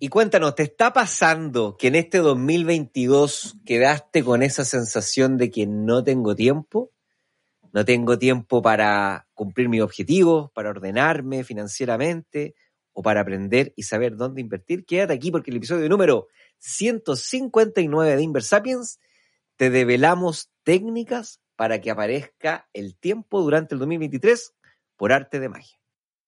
Y 0.00 0.10
cuéntanos, 0.10 0.54
¿te 0.54 0.62
está 0.62 0.92
pasando 0.92 1.76
que 1.76 1.88
en 1.88 1.96
este 1.96 2.18
2022 2.18 3.56
quedaste 3.66 4.22
con 4.22 4.44
esa 4.44 4.64
sensación 4.64 5.36
de 5.36 5.50
que 5.50 5.66
no 5.66 6.04
tengo 6.04 6.36
tiempo? 6.36 6.92
No 7.72 7.84
tengo 7.84 8.16
tiempo 8.16 8.62
para 8.62 9.26
cumplir 9.34 9.68
mis 9.68 9.82
objetivos, 9.82 10.52
para 10.52 10.70
ordenarme 10.70 11.42
financieramente 11.42 12.54
o 12.92 13.02
para 13.02 13.22
aprender 13.22 13.72
y 13.74 13.82
saber 13.82 14.14
dónde 14.14 14.40
invertir. 14.40 14.84
Quédate 14.84 15.14
aquí 15.14 15.32
porque 15.32 15.50
el 15.50 15.56
episodio 15.56 15.88
número 15.88 16.28
159 16.58 18.14
de 18.14 18.22
Inversapiens 18.22 19.00
te 19.56 19.68
develamos 19.68 20.52
técnicas 20.62 21.40
para 21.56 21.80
que 21.80 21.90
aparezca 21.90 22.68
el 22.72 22.96
tiempo 22.96 23.42
durante 23.42 23.74
el 23.74 23.80
2023 23.80 24.54
por 24.96 25.12
arte 25.12 25.40
de 25.40 25.48
magia. 25.48 25.77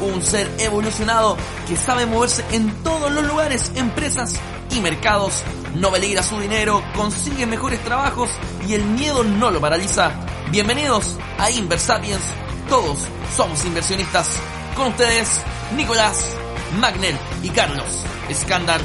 un 0.00 0.22
ser 0.22 0.50
evolucionado 0.58 1.36
que 1.68 1.76
sabe 1.76 2.06
moverse 2.06 2.44
en 2.52 2.70
todos 2.82 3.10
los 3.10 3.26
lugares, 3.26 3.72
empresas 3.74 4.34
y 4.70 4.80
mercados. 4.80 5.42
No 5.74 5.90
peligra 5.90 6.22
su 6.22 6.38
dinero, 6.38 6.82
consigue 6.94 7.46
mejores 7.46 7.82
trabajos 7.84 8.30
y 8.66 8.74
el 8.74 8.84
miedo 8.84 9.24
no 9.24 9.50
lo 9.50 9.60
paraliza. 9.60 10.12
Bienvenidos 10.50 11.16
a 11.38 11.50
Inversapiens. 11.50 12.22
Todos 12.68 12.98
somos 13.36 13.64
inversionistas. 13.64 14.38
Con 14.76 14.88
ustedes, 14.88 15.42
Nicolás, 15.76 16.36
Magner 16.78 17.16
y 17.42 17.48
Carlos 17.50 18.04
Escándar. 18.28 18.80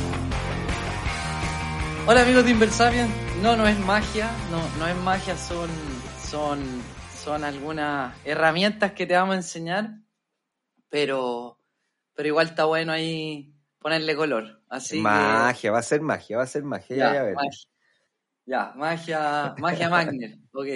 Hola 2.08 2.22
amigos 2.22 2.46
de 2.46 2.52
Inversapiens. 2.52 3.10
No, 3.42 3.56
no 3.56 3.68
es 3.68 3.80
magia, 3.80 4.30
no, 4.52 4.60
no 4.80 4.88
es 4.88 4.96
magia, 4.98 5.36
son, 5.36 5.70
son, 6.30 6.60
son 7.24 7.44
algunas 7.44 8.16
herramientas 8.24 8.92
que 8.92 9.08
te 9.08 9.16
vamos 9.16 9.34
a 9.34 9.38
enseñar 9.38 9.90
pero, 10.92 11.58
pero 12.14 12.28
igual 12.28 12.48
está 12.48 12.66
bueno 12.66 12.92
ahí 12.92 13.56
ponerle 13.80 14.16
color. 14.16 14.62
Así 14.70 15.00
magia, 15.00 15.72
va 15.72 15.80
a 15.80 15.84
ser 15.84 16.02
magia, 16.02 16.38
va 16.38 16.44
a 16.44 16.48
ser 16.48 16.64
magia, 16.64 16.96
ya, 16.96 17.14
ya, 17.14 17.24
magia. 17.34 17.72
Ya, 18.46 18.74
magia, 18.76 19.56
magia 19.58 19.90
Magner, 19.90 20.38
ok. 20.54 20.68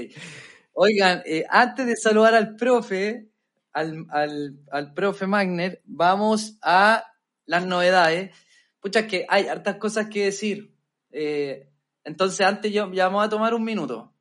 Oigan, 0.74 1.22
eh, 1.26 1.46
antes 1.50 1.86
de 1.86 1.96
saludar 1.96 2.34
al 2.34 2.56
profe, 2.56 3.30
al, 3.74 4.06
al, 4.10 4.60
al 4.72 4.94
profe 4.94 5.28
Magner, 5.28 5.82
vamos 5.86 6.58
a 6.62 7.06
las 7.46 7.66
novedades. 7.66 8.36
Pucha, 8.80 9.08
que 9.08 9.26
hay 9.28 9.48
hartas 9.48 9.76
cosas 9.78 10.08
que 10.08 10.26
decir. 10.26 10.74
Eh, 11.12 11.70
entonces, 12.04 12.46
antes 12.46 12.72
yo 12.72 12.92
ya 12.94 13.08
vamos 13.08 13.26
a 13.26 13.30
tomar 13.30 13.54
un 13.54 13.64
minuto. 13.64 14.14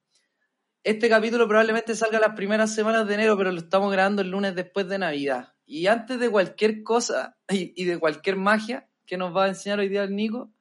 Este 0.83 1.09
capítulo 1.09 1.47
probablemente 1.49 1.95
salga 1.95 2.19
las 2.19 2.35
primeras 2.35 2.75
semanas 2.75 3.07
de 3.07 3.15
enero, 3.15 3.37
pero 3.37 3.53
lo 3.53 3.59
estamos 3.59 3.91
grabando 3.93 4.23
el 4.23 4.31
lunes 4.31 4.55
después 4.55 4.89
de 4.89 4.99
Navidad. 4.99 5.54
Y 5.67 5.87
antes 5.87 6.19
de 6.19 6.31
cualquier 6.31 6.83
cosa 6.83 7.37
y, 7.49 7.85
de 7.85 7.99
cualquier 7.99 8.37
magia 8.37 8.89
que 9.07 9.17
nos 9.17 9.35
va 9.35 9.45
a 9.45 9.49
enseñar 9.49 9.79
hoy 9.79 9.89
día 9.89 10.05
el 10.05 10.15
Nico, 10.15 10.53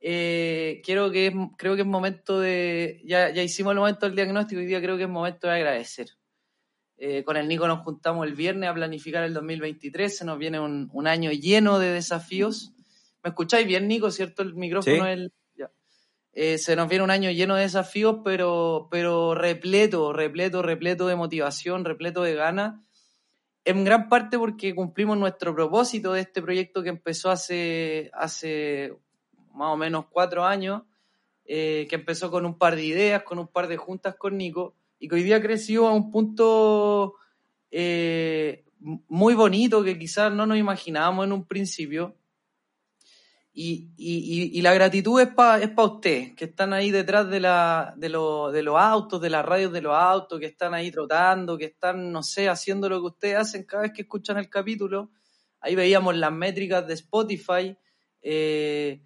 eh, 0.00 0.82
quiero 0.84 1.10
que 1.10 1.32
creo 1.56 1.74
que 1.74 1.82
es 1.82 1.86
momento 1.86 2.40
de. 2.40 3.00
Ya, 3.04 3.30
ya 3.30 3.42
hicimos 3.42 3.72
el 3.72 3.78
momento 3.78 4.06
del 4.06 4.14
diagnóstico, 4.14 4.60
hoy 4.60 4.66
día 4.66 4.80
creo 4.80 4.96
que 4.96 5.04
es 5.04 5.08
momento 5.08 5.46
de 5.46 5.54
agradecer. 5.54 6.08
Eh, 6.96 7.24
con 7.24 7.36
el 7.36 7.48
Nico 7.48 7.66
nos 7.66 7.80
juntamos 7.80 8.26
el 8.26 8.34
viernes 8.34 8.68
a 8.68 8.74
planificar 8.74 9.24
el 9.24 9.34
2023, 9.34 10.16
se 10.16 10.24
nos 10.24 10.38
viene 10.38 10.60
un, 10.60 10.90
un 10.92 11.06
año 11.06 11.32
lleno 11.32 11.78
de 11.78 11.90
desafíos. 11.90 12.72
¿Me 13.22 13.30
escucháis 13.30 13.66
bien, 13.66 13.88
Nico? 13.88 14.10
¿Cierto? 14.10 14.42
El 14.42 14.54
micrófono 14.54 15.06
el, 15.06 15.32
eh, 16.36 16.58
se 16.58 16.74
nos 16.74 16.88
viene 16.88 17.04
un 17.04 17.12
año 17.12 17.30
lleno 17.30 17.54
de 17.54 17.62
desafíos, 17.62 18.16
pero, 18.24 18.88
pero 18.90 19.34
repleto, 19.34 20.12
repleto, 20.12 20.62
repleto 20.62 21.06
de 21.06 21.14
motivación, 21.14 21.84
repleto 21.84 22.22
de 22.22 22.34
ganas 22.34 22.74
en 23.64 23.84
gran 23.84 24.08
parte 24.08 24.38
porque 24.38 24.74
cumplimos 24.74 25.16
nuestro 25.16 25.54
propósito 25.54 26.12
de 26.12 26.20
este 26.20 26.42
proyecto 26.42 26.82
que 26.82 26.90
empezó 26.90 27.30
hace, 27.30 28.10
hace 28.12 28.94
más 29.54 29.68
o 29.68 29.76
menos 29.76 30.06
cuatro 30.10 30.44
años, 30.44 30.82
eh, 31.46 31.86
que 31.88 31.96
empezó 31.96 32.30
con 32.30 32.44
un 32.44 32.58
par 32.58 32.76
de 32.76 32.84
ideas, 32.84 33.22
con 33.22 33.38
un 33.38 33.48
par 33.48 33.68
de 33.68 33.76
juntas 33.76 34.16
con 34.16 34.36
Nico, 34.36 34.74
y 34.98 35.08
que 35.08 35.14
hoy 35.14 35.22
día 35.22 35.40
creció 35.40 35.86
a 35.86 35.92
un 35.92 36.10
punto 36.10 37.14
eh, 37.70 38.64
muy 39.08 39.34
bonito 39.34 39.82
que 39.82 39.98
quizás 39.98 40.32
no 40.32 40.46
nos 40.46 40.58
imaginábamos 40.58 41.24
en 41.24 41.32
un 41.32 41.46
principio, 41.46 42.16
y, 43.56 43.92
y, 43.96 44.60
la 44.62 44.74
gratitud 44.74 45.20
es 45.20 45.28
para 45.28 45.62
es 45.62 45.70
pa 45.70 45.84
ustedes, 45.84 46.34
que 46.34 46.46
están 46.46 46.72
ahí 46.72 46.90
detrás 46.90 47.30
de, 47.30 47.38
la, 47.38 47.94
de, 47.96 48.08
lo, 48.08 48.50
de 48.50 48.64
los 48.64 48.76
autos, 48.76 49.20
de 49.20 49.30
las 49.30 49.46
radios 49.46 49.72
de 49.72 49.80
los 49.80 49.94
autos, 49.94 50.40
que 50.40 50.46
están 50.46 50.74
ahí 50.74 50.90
trotando, 50.90 51.56
que 51.56 51.66
están, 51.66 52.10
no 52.10 52.24
sé, 52.24 52.48
haciendo 52.48 52.88
lo 52.88 52.98
que 52.98 53.06
ustedes 53.06 53.36
hacen 53.36 53.62
cada 53.62 53.84
vez 53.84 53.92
que 53.92 54.02
escuchan 54.02 54.38
el 54.38 54.50
capítulo. 54.50 55.12
Ahí 55.60 55.76
veíamos 55.76 56.16
las 56.16 56.32
métricas 56.32 56.84
de 56.84 56.94
Spotify. 56.94 57.78
Eh, 58.22 59.00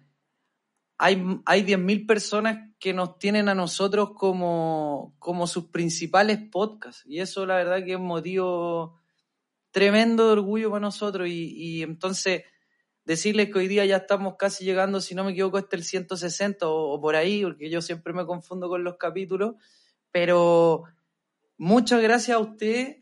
hay, 0.97 1.23
hay 1.45 1.63
10.000 1.63 2.07
personas 2.07 2.73
que 2.79 2.91
nos 2.91 3.19
tienen 3.19 3.49
a 3.49 3.55
nosotros 3.55 4.13
como, 4.15 5.15
como 5.19 5.45
sus 5.45 5.65
principales 5.65 6.39
podcasts. 6.51 7.03
Y 7.05 7.19
eso 7.19 7.45
la 7.45 7.57
verdad 7.57 7.85
que 7.85 7.91
es 7.91 7.99
un 7.99 8.07
motivo 8.07 8.99
tremendo 9.69 10.25
de 10.25 10.33
orgullo 10.33 10.71
para 10.71 10.81
nosotros. 10.81 11.27
Y, 11.27 11.53
y 11.55 11.83
entonces 11.83 12.45
decirles 13.09 13.49
que 13.51 13.57
hoy 13.57 13.67
día 13.67 13.83
ya 13.85 13.97
estamos 13.97 14.35
casi 14.37 14.63
llegando, 14.63 15.01
si 15.01 15.15
no 15.15 15.23
me 15.23 15.31
equivoco, 15.31 15.57
hasta 15.57 15.75
el 15.75 15.83
160 15.83 16.67
o, 16.67 17.01
por 17.01 17.15
ahí, 17.15 17.43
porque 17.43 17.67
yo 17.67 17.81
siempre 17.81 18.13
me 18.13 18.23
confundo 18.23 18.69
con 18.69 18.83
los 18.83 18.97
capítulos, 18.97 19.55
pero 20.11 20.83
muchas 21.57 22.03
gracias 22.03 22.37
a 22.37 22.39
ustedes 22.39 22.97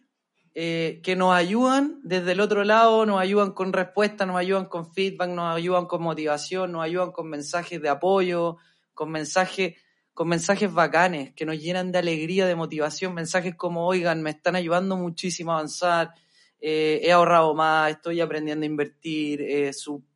eh, 0.54 1.02
que 1.04 1.18
nos 1.18 1.34
ayudan 1.34 2.00
desde 2.04 2.32
el 2.32 2.40
otro 2.40 2.64
lado, 2.64 3.06
nos 3.06 3.20
ayudan 3.20 3.52
con 3.52 3.74
respuestas, 3.74 4.26
nos 4.26 4.38
ayudan 4.38 4.68
con 4.68 4.90
feedback, 4.90 5.28
nos 5.28 5.54
ayudan 5.54 5.88
con 5.88 6.02
motivación, 6.02 6.72
nos 6.72 6.86
ayudan 6.86 7.12
con 7.12 7.28
mensajes 7.28 7.82
de 7.82 7.90
apoyo, 7.90 8.56
con 8.94 9.12
mensajes 9.12 9.76
con 10.14 10.30
mensajes 10.30 10.74
bacanes 10.74 11.34
que 11.36 11.46
nos 11.46 11.60
llenan 11.60 11.92
de 11.92 12.00
alegría, 12.00 12.48
de 12.48 12.56
motivación, 12.56 13.14
mensajes 13.14 13.56
como, 13.56 13.86
oigan, 13.86 14.24
me 14.24 14.30
están 14.30 14.56
ayudando 14.56 14.96
muchísimo 14.96 15.52
a 15.52 15.56
avanzar, 15.56 16.14
eh, 16.60 17.02
he 17.04 17.12
ahorrado 17.12 17.54
más, 17.54 17.92
estoy 17.92 18.20
aprendiendo 18.20 18.64
a 18.64 18.68
invertir, 18.68 19.42
eh, 19.42 19.72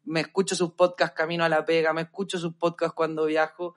me 0.06 0.22
escucho 0.22 0.56
sus 0.56 0.72
podcasts 0.74 1.16
camino 1.16 1.44
a 1.44 1.50
la 1.50 1.66
pega, 1.66 1.94
me 1.94 2.02
escucho 2.02 2.40
sus 2.40 2.56
podcasts 2.56 2.96
cuando 2.96 3.26
viajo. 3.26 3.76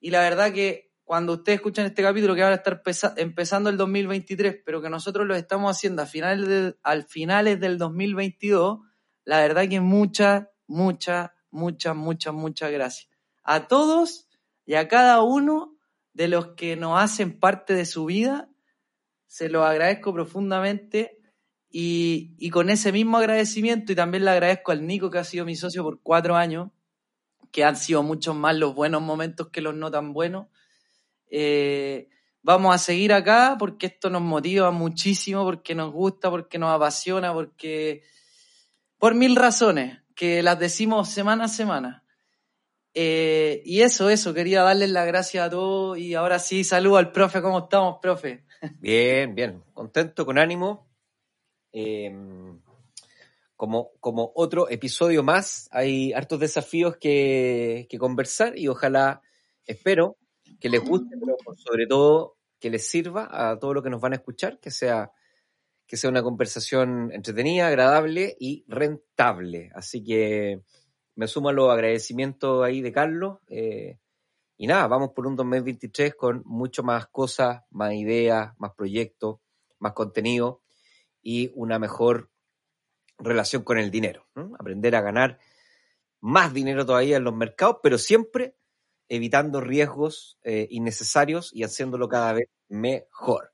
Y 0.00 0.10
la 0.10 0.20
verdad 0.20 0.52
que 0.52 0.92
cuando 1.04 1.34
ustedes 1.34 1.56
escuchan 1.56 1.86
este 1.86 2.02
capítulo 2.02 2.34
que 2.34 2.42
van 2.42 2.52
a 2.52 2.56
estar 2.56 2.82
empezando 3.16 3.70
el 3.70 3.76
2023, 3.76 4.62
pero 4.64 4.82
que 4.82 4.90
nosotros 4.90 5.26
lo 5.26 5.36
estamos 5.36 5.70
haciendo 5.70 6.04
finales, 6.06 6.74
al 6.82 7.04
finales 7.04 7.60
del 7.60 7.78
2022, 7.78 8.80
la 9.24 9.38
verdad 9.38 9.68
que 9.68 9.80
muchas, 9.80 10.48
muchas, 10.66 11.30
muchas, 11.50 11.94
muchas, 11.94 12.34
muchas 12.34 12.72
gracias. 12.72 13.08
A 13.42 13.68
todos 13.68 14.28
y 14.66 14.74
a 14.74 14.88
cada 14.88 15.22
uno 15.22 15.76
de 16.14 16.28
los 16.28 16.48
que 16.54 16.76
nos 16.76 17.00
hacen 17.00 17.38
parte 17.38 17.74
de 17.74 17.84
su 17.84 18.06
vida, 18.06 18.48
se 19.26 19.48
los 19.48 19.64
agradezco 19.64 20.12
profundamente 20.12 21.18
y, 21.76 22.50
con 22.50 22.70
ese 22.70 22.92
mismo 22.92 23.18
agradecimiento, 23.18 23.90
y 23.90 23.96
también 23.96 24.24
le 24.24 24.30
agradezco 24.30 24.70
al 24.70 24.86
Nico, 24.86 25.10
que 25.10 25.18
ha 25.18 25.24
sido 25.24 25.44
mi 25.44 25.56
socio 25.56 25.82
por 25.82 26.00
cuatro 26.00 26.36
años, 26.36 26.70
que 27.50 27.64
han 27.64 27.74
sido 27.74 28.04
muchos 28.04 28.36
más 28.36 28.54
los 28.54 28.76
buenos 28.76 29.02
momentos 29.02 29.48
que 29.48 29.60
los 29.60 29.74
no 29.74 29.90
tan 29.90 30.12
buenos. 30.12 30.46
Eh, 31.28 32.08
vamos 32.42 32.72
a 32.72 32.78
seguir 32.78 33.12
acá 33.12 33.56
porque 33.58 33.86
esto 33.86 34.08
nos 34.08 34.22
motiva 34.22 34.70
muchísimo, 34.70 35.42
porque 35.42 35.74
nos 35.74 35.92
gusta, 35.92 36.30
porque 36.30 36.58
nos 36.60 36.70
apasiona, 36.70 37.34
porque 37.34 38.04
por 38.96 39.16
mil 39.16 39.34
razones 39.34 39.98
que 40.14 40.44
las 40.44 40.60
decimos 40.60 41.08
semana 41.08 41.46
a 41.46 41.48
semana. 41.48 42.04
Eh, 42.94 43.62
y 43.64 43.80
eso, 43.80 44.10
eso, 44.10 44.32
quería 44.32 44.62
darles 44.62 44.90
las 44.90 45.08
gracias 45.08 45.44
a 45.44 45.50
todos 45.50 45.98
y 45.98 46.14
ahora 46.14 46.38
sí, 46.38 46.62
saludo 46.62 46.98
al 46.98 47.10
profe, 47.10 47.42
¿cómo 47.42 47.58
estamos, 47.58 47.98
profe? 48.00 48.44
Bien, 48.78 49.34
bien, 49.34 49.64
contento, 49.74 50.24
con 50.24 50.38
ánimo. 50.38 50.93
Eh, 51.76 52.10
como, 53.56 53.92
como 54.00 54.32
otro 54.34 54.68
episodio 54.68 55.22
más, 55.22 55.68
hay 55.70 56.12
hartos 56.12 56.40
desafíos 56.40 56.96
que, 56.96 57.86
que 57.88 57.98
conversar 57.98 58.58
y 58.58 58.68
ojalá, 58.68 59.22
espero 59.66 60.16
que 60.60 60.68
les 60.68 60.84
guste, 60.84 61.16
pero 61.18 61.36
sobre 61.56 61.86
todo 61.86 62.36
que 62.60 62.70
les 62.70 62.88
sirva 62.88 63.28
a 63.30 63.58
todo 63.58 63.74
lo 63.74 63.82
que 63.82 63.90
nos 63.90 64.00
van 64.00 64.12
a 64.12 64.16
escuchar, 64.16 64.58
que 64.60 64.70
sea, 64.70 65.12
que 65.86 65.96
sea 65.96 66.10
una 66.10 66.22
conversación 66.22 67.10
entretenida, 67.12 67.68
agradable 67.68 68.36
y 68.38 68.64
rentable. 68.68 69.70
Así 69.74 70.02
que 70.02 70.62
me 71.14 71.28
sumo 71.28 71.48
a 71.48 71.52
los 71.52 71.70
agradecimientos 71.70 72.64
ahí 72.64 72.80
de 72.82 72.92
Carlos. 72.92 73.38
eh, 73.48 73.98
y 74.56 74.68
nada, 74.68 74.86
vamos 74.86 75.10
por 75.14 75.26
un 75.26 75.34
2023 75.34 76.14
con 76.14 76.42
mucho 76.44 76.84
más 76.84 77.08
cosas, 77.08 77.62
más 77.70 77.92
ideas, 77.94 78.52
más 78.58 78.72
proyectos, 78.76 79.38
más 79.80 79.92
contenido 79.94 80.63
y 81.24 81.50
una 81.54 81.80
mejor 81.80 82.30
relación 83.18 83.64
con 83.64 83.78
el 83.78 83.90
dinero. 83.90 84.28
¿no? 84.36 84.52
Aprender 84.58 84.94
a 84.94 85.00
ganar 85.00 85.40
más 86.20 86.54
dinero 86.54 86.86
todavía 86.86 87.16
en 87.16 87.24
los 87.24 87.34
mercados, 87.34 87.78
pero 87.82 87.98
siempre 87.98 88.54
evitando 89.08 89.60
riesgos 89.60 90.38
eh, 90.44 90.68
innecesarios 90.70 91.50
y 91.52 91.64
haciéndolo 91.64 92.08
cada 92.08 92.34
vez 92.34 92.48
mejor. 92.68 93.52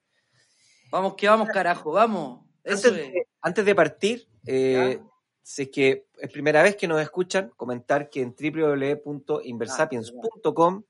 Vamos 0.91 1.15
que 1.15 1.27
vamos, 1.29 1.49
carajo, 1.49 1.93
vamos. 1.93 2.45
Eso 2.65 2.89
Antes 2.89 3.03
es. 3.03 3.13
de, 3.13 3.27
antes 3.41 3.65
de 3.65 3.75
partir, 3.75 4.29
eh, 4.47 5.01
si 5.43 5.63
es 5.63 5.71
que 5.71 6.07
es 6.19 6.31
primera 6.31 6.63
vez 6.63 6.77
que 6.77 6.87
nos 6.87 7.01
escuchan, 7.01 7.51
comentar 7.57 8.11
que 8.11 8.21
en 8.23 8.37
www.inversapiens.com 8.37 10.85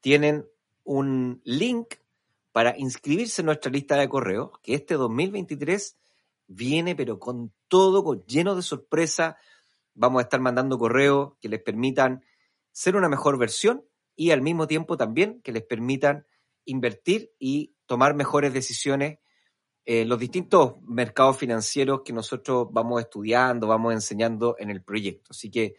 tienen 0.00 0.44
un 0.84 1.40
link 1.44 1.94
para 2.52 2.76
inscribirse 2.78 3.42
en 3.42 3.46
nuestra 3.46 3.70
lista 3.70 3.96
de 3.96 4.08
correos, 4.08 4.50
que 4.62 4.74
este 4.74 4.94
2023 4.94 5.98
viene 6.46 6.96
pero 6.96 7.18
con 7.18 7.52
todo, 7.68 8.02
con, 8.02 8.24
lleno 8.24 8.54
de 8.54 8.62
sorpresa. 8.62 9.36
Vamos 9.94 10.20
a 10.20 10.22
estar 10.24 10.40
mandando 10.40 10.78
correos 10.78 11.34
que 11.40 11.48
les 11.48 11.62
permitan 11.62 12.24
ser 12.72 12.96
una 12.96 13.08
mejor 13.08 13.38
versión 13.38 13.84
y 14.16 14.30
al 14.30 14.42
mismo 14.42 14.66
tiempo 14.66 14.96
también 14.96 15.40
que 15.42 15.52
les 15.52 15.62
permitan 15.62 16.26
invertir 16.64 17.32
y 17.38 17.74
tomar 17.86 18.14
mejores 18.14 18.52
decisiones 18.52 19.18
en 19.84 20.08
los 20.08 20.18
distintos 20.18 20.74
mercados 20.82 21.38
financieros 21.38 22.02
que 22.04 22.12
nosotros 22.12 22.68
vamos 22.70 23.00
estudiando, 23.00 23.66
vamos 23.66 23.94
enseñando 23.94 24.54
en 24.58 24.70
el 24.70 24.82
proyecto. 24.82 25.28
Así 25.30 25.50
que, 25.50 25.76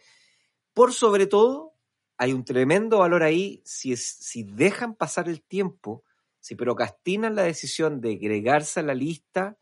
por 0.74 0.92
sobre 0.92 1.26
todo, 1.26 1.74
hay 2.16 2.32
un 2.32 2.44
tremendo 2.44 2.98
valor 2.98 3.22
ahí 3.22 3.62
si, 3.64 3.92
es- 3.92 4.16
si 4.20 4.42
dejan 4.42 4.94
pasar 4.96 5.28
el 5.28 5.42
tiempo, 5.42 6.02
si 6.40 6.54
procrastinan 6.54 7.34
la 7.34 7.42
decisión 7.42 8.00
de 8.00 8.14
agregarse 8.14 8.80
a 8.80 8.82
la 8.82 8.94
lista, 8.94 9.58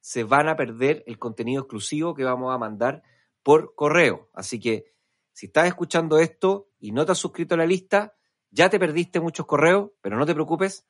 se 0.00 0.24
van 0.24 0.48
a 0.48 0.56
perder 0.56 1.02
el 1.06 1.18
contenido 1.18 1.62
exclusivo 1.62 2.14
que 2.14 2.24
vamos 2.24 2.54
a 2.54 2.58
mandar 2.58 3.02
por 3.42 3.74
correo. 3.74 4.30
Así 4.34 4.60
que, 4.60 4.92
si 5.32 5.46
estás 5.46 5.66
escuchando 5.66 6.18
esto 6.18 6.68
y 6.78 6.92
no 6.92 7.04
te 7.06 7.12
has 7.12 7.18
suscrito 7.18 7.54
a 7.54 7.58
la 7.58 7.66
lista, 7.66 8.14
ya 8.50 8.68
te 8.68 8.78
perdiste 8.78 9.20
muchos 9.20 9.46
correos, 9.46 9.90
pero 10.00 10.16
no 10.18 10.26
te 10.26 10.34
preocupes 10.34 10.86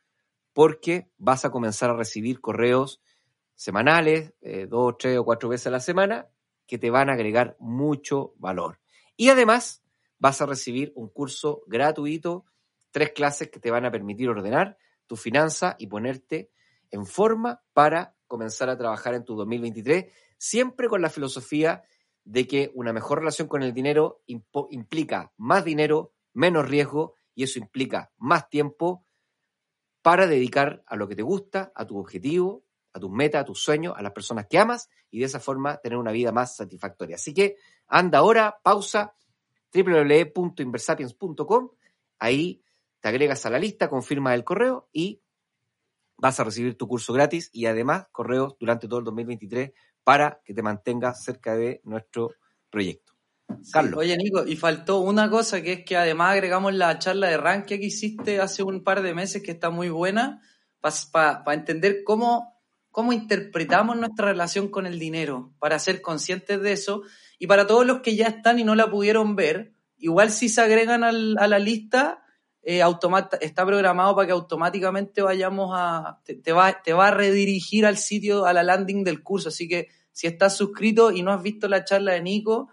porque 0.52 1.10
vas 1.18 1.44
a 1.44 1.50
comenzar 1.50 1.90
a 1.90 1.96
recibir 1.96 2.40
correos 2.40 3.00
semanales, 3.54 4.34
eh, 4.40 4.66
dos, 4.66 4.96
tres 4.98 5.18
o 5.18 5.24
cuatro 5.24 5.48
veces 5.48 5.68
a 5.68 5.70
la 5.70 5.80
semana, 5.80 6.28
que 6.66 6.78
te 6.78 6.90
van 6.90 7.10
a 7.10 7.12
agregar 7.12 7.56
mucho 7.60 8.34
valor. 8.38 8.80
Y 9.16 9.28
además 9.28 9.84
vas 10.18 10.40
a 10.40 10.46
recibir 10.46 10.92
un 10.96 11.08
curso 11.08 11.62
gratuito, 11.66 12.46
tres 12.90 13.12
clases 13.12 13.50
que 13.50 13.60
te 13.60 13.70
van 13.70 13.84
a 13.84 13.90
permitir 13.90 14.28
ordenar 14.28 14.78
tu 15.10 15.16
finanza 15.16 15.74
y 15.76 15.88
ponerte 15.88 16.52
en 16.92 17.04
forma 17.04 17.64
para 17.72 18.14
comenzar 18.28 18.70
a 18.70 18.78
trabajar 18.78 19.14
en 19.14 19.24
tu 19.24 19.34
2023, 19.34 20.04
siempre 20.38 20.86
con 20.86 21.02
la 21.02 21.10
filosofía 21.10 21.82
de 22.22 22.46
que 22.46 22.70
una 22.76 22.92
mejor 22.92 23.18
relación 23.18 23.48
con 23.48 23.64
el 23.64 23.74
dinero 23.74 24.22
implica 24.26 25.32
más 25.36 25.64
dinero, 25.64 26.12
menos 26.32 26.68
riesgo, 26.68 27.16
y 27.34 27.42
eso 27.42 27.58
implica 27.58 28.12
más 28.18 28.48
tiempo 28.48 29.04
para 30.00 30.28
dedicar 30.28 30.84
a 30.86 30.94
lo 30.94 31.08
que 31.08 31.16
te 31.16 31.22
gusta, 31.22 31.72
a 31.74 31.84
tu 31.88 31.98
objetivo, 31.98 32.62
a 32.92 33.00
tus 33.00 33.10
metas, 33.10 33.42
a 33.42 33.44
tus 33.44 33.60
sueños, 33.60 33.94
a 33.96 34.02
las 34.02 34.12
personas 34.12 34.46
que 34.48 34.60
amas 34.60 34.88
y 35.10 35.18
de 35.18 35.24
esa 35.24 35.40
forma 35.40 35.78
tener 35.78 35.98
una 35.98 36.12
vida 36.12 36.30
más 36.30 36.54
satisfactoria. 36.54 37.16
Así 37.16 37.34
que 37.34 37.56
anda 37.88 38.18
ahora, 38.18 38.60
pausa, 38.62 39.16
www.inversapiens.com, 39.74 41.70
ahí 42.20 42.62
te 43.00 43.08
agregas 43.08 43.44
a 43.46 43.50
la 43.50 43.58
lista, 43.58 43.88
confirmas 43.88 44.34
el 44.34 44.44
correo 44.44 44.88
y 44.92 45.20
vas 46.16 46.38
a 46.38 46.44
recibir 46.44 46.76
tu 46.76 46.86
curso 46.86 47.12
gratis 47.12 47.50
y 47.52 47.66
además 47.66 48.06
correos 48.12 48.56
durante 48.60 48.86
todo 48.88 48.98
el 48.98 49.04
2023 49.06 49.72
para 50.04 50.40
que 50.44 50.54
te 50.54 50.62
mantengas 50.62 51.24
cerca 51.24 51.56
de 51.56 51.80
nuestro 51.84 52.34
proyecto. 52.70 53.14
Carlos. 53.72 53.98
Oye, 53.98 54.16
Nico, 54.16 54.46
y 54.46 54.56
faltó 54.56 55.00
una 55.00 55.28
cosa 55.28 55.60
que 55.62 55.72
es 55.72 55.84
que 55.84 55.96
además 55.96 56.32
agregamos 56.32 56.74
la 56.74 56.98
charla 56.98 57.28
de 57.28 57.36
ranking 57.36 57.78
que 57.78 57.86
hiciste 57.86 58.40
hace 58.40 58.62
un 58.62 58.84
par 58.84 59.02
de 59.02 59.14
meses 59.14 59.42
que 59.42 59.50
está 59.50 59.70
muy 59.70 59.88
buena 59.88 60.40
para 61.12 61.54
entender 61.54 62.04
cómo, 62.04 62.60
cómo 62.90 63.12
interpretamos 63.12 63.96
nuestra 63.96 64.26
relación 64.26 64.68
con 64.68 64.86
el 64.86 64.98
dinero, 64.98 65.52
para 65.58 65.78
ser 65.78 66.00
conscientes 66.00 66.60
de 66.62 66.72
eso. 66.72 67.02
Y 67.38 67.46
para 67.46 67.66
todos 67.66 67.84
los 67.84 68.00
que 68.00 68.14
ya 68.14 68.28
están 68.28 68.58
y 68.58 68.64
no 68.64 68.74
la 68.74 68.90
pudieron 68.90 69.36
ver, 69.36 69.74
igual 69.98 70.30
si 70.30 70.48
se 70.48 70.60
agregan 70.60 71.02
al- 71.04 71.36
a 71.38 71.48
la 71.48 71.58
lista, 71.58 72.22
eh, 72.62 72.82
está 73.40 73.64
programado 73.66 74.14
para 74.14 74.26
que 74.26 74.32
automáticamente 74.32 75.22
vayamos 75.22 75.70
a... 75.74 76.20
Te, 76.24 76.34
te 76.34 76.52
va, 76.52 76.82
te 76.82 76.92
va 76.92 77.08
a 77.08 77.10
redirigir 77.10 77.86
al 77.86 77.96
sitio, 77.96 78.44
a 78.44 78.52
la 78.52 78.62
landing 78.62 79.04
del 79.04 79.22
curso. 79.22 79.48
Así 79.48 79.68
que 79.68 79.88
si 80.12 80.26
estás 80.26 80.56
suscrito 80.56 81.10
y 81.10 81.22
no 81.22 81.32
has 81.32 81.42
visto 81.42 81.68
la 81.68 81.84
charla 81.84 82.12
de 82.12 82.20
Nico, 82.22 82.68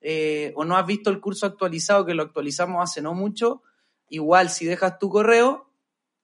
eh, 0.00 0.52
o 0.56 0.64
no 0.64 0.76
has 0.76 0.86
visto 0.86 1.10
el 1.10 1.20
curso 1.20 1.46
actualizado, 1.46 2.06
que 2.06 2.14
lo 2.14 2.22
actualizamos 2.22 2.82
hace 2.82 3.02
no 3.02 3.14
mucho, 3.14 3.62
igual 4.08 4.48
si 4.48 4.64
dejas 4.64 4.98
tu 4.98 5.08
correo, 5.08 5.70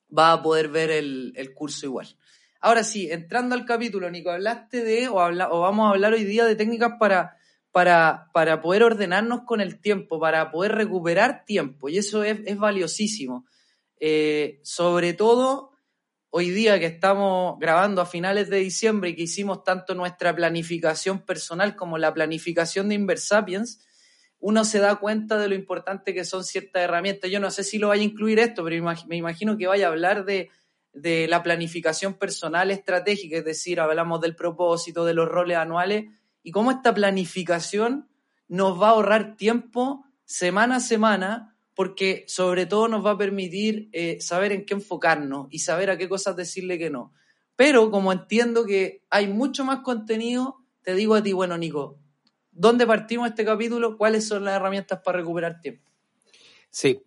vas 0.07 0.39
a 0.39 0.41
poder 0.41 0.69
ver 0.69 0.91
el, 0.91 1.33
el 1.35 1.53
curso 1.53 1.85
igual. 1.85 2.07
Ahora 2.61 2.83
sí, 2.83 3.11
entrando 3.11 3.53
al 3.53 3.65
capítulo, 3.65 4.09
Nico, 4.09 4.31
hablaste 4.31 4.83
de, 4.83 5.07
o, 5.07 5.19
habla- 5.19 5.51
o 5.51 5.59
vamos 5.61 5.87
a 5.87 5.89
hablar 5.91 6.13
hoy 6.13 6.23
día 6.23 6.45
de 6.45 6.55
técnicas 6.55 6.93
para, 6.99 7.37
para, 7.75 8.29
para 8.31 8.61
poder 8.61 8.83
ordenarnos 8.83 9.41
con 9.41 9.59
el 9.59 9.81
tiempo, 9.81 10.17
para 10.17 10.49
poder 10.49 10.75
recuperar 10.75 11.43
tiempo, 11.43 11.89
y 11.89 11.97
eso 11.97 12.23
es, 12.23 12.57
valiosísimo. 12.57 13.45
Eh, 13.99 14.61
sobre 14.63 15.11
todo 15.11 15.71
hoy 16.29 16.51
día 16.51 16.79
que 16.79 16.85
estamos 16.85 17.59
grabando 17.59 18.01
a 18.01 18.05
finales 18.05 18.49
de 18.49 18.59
diciembre 18.59 19.09
y 19.09 19.15
que 19.17 19.23
hicimos 19.23 19.65
tanto 19.65 19.93
nuestra 19.93 20.33
planificación 20.33 21.19
personal 21.25 21.75
como 21.75 21.97
la 21.97 22.13
planificación 22.13 22.87
de 22.87 22.95
Inversapiens, 22.95 23.85
uno 24.39 24.63
se 24.63 24.79
da 24.79 24.95
cuenta 24.95 25.37
de 25.37 25.49
lo 25.49 25.55
importante 25.55 26.13
que 26.13 26.23
son 26.23 26.45
ciertas 26.45 26.81
herramientas. 26.81 27.29
Yo 27.29 27.41
no 27.41 27.51
sé 27.51 27.65
si 27.65 27.77
lo 27.77 27.89
vaya 27.89 28.03
a 28.03 28.05
incluir 28.05 28.39
esto, 28.39 28.63
pero 28.63 28.81
me 29.09 29.17
imagino 29.17 29.57
que 29.57 29.67
vaya 29.67 29.87
a 29.87 29.89
hablar 29.89 30.23
de, 30.23 30.49
de 30.93 31.27
la 31.27 31.43
planificación 31.43 32.13
personal 32.13 32.71
estratégica, 32.71 33.35
es 33.35 33.43
decir, 33.43 33.81
hablamos 33.81 34.21
del 34.21 34.33
propósito, 34.33 35.03
de 35.03 35.13
los 35.13 35.27
roles 35.27 35.57
anuales 35.57 36.05
y 36.45 36.51
cómo 36.51 36.69
esta 36.69 36.93
planificación 36.93 38.07
nos 38.47 38.79
va 38.79 38.89
a 38.89 38.91
ahorrar 38.91 39.35
tiempo 39.35 40.05
semana 40.25 40.75
a 40.75 40.79
semana 40.79 41.57
porque 41.73 42.23
sobre 42.27 42.67
todo 42.67 42.87
nos 42.87 43.03
va 43.03 43.11
a 43.11 43.17
permitir 43.17 43.89
eh, 43.91 44.21
saber 44.21 44.51
en 44.51 44.63
qué 44.63 44.75
enfocarnos 44.75 45.47
y 45.49 45.59
saber 45.59 45.89
a 45.89 45.97
qué 45.97 46.07
cosas 46.07 46.35
decirle 46.35 46.77
que 46.77 46.91
no. 46.91 47.13
Pero 47.55 47.89
como 47.89 48.13
entiendo 48.13 48.63
que 48.63 49.03
hay 49.09 49.27
mucho 49.27 49.65
más 49.65 49.79
contenido, 49.79 50.63
te 50.83 50.93
digo 50.93 51.15
a 51.15 51.23
ti, 51.23 51.33
bueno, 51.33 51.57
Nico, 51.57 51.99
¿dónde 52.51 52.85
partimos 52.85 53.27
este 53.27 53.43
capítulo? 53.43 53.97
¿Cuáles 53.97 54.27
son 54.27 54.45
las 54.45 54.55
herramientas 54.55 55.01
para 55.03 55.17
recuperar 55.17 55.59
tiempo? 55.59 55.91
Sí. 56.69 57.01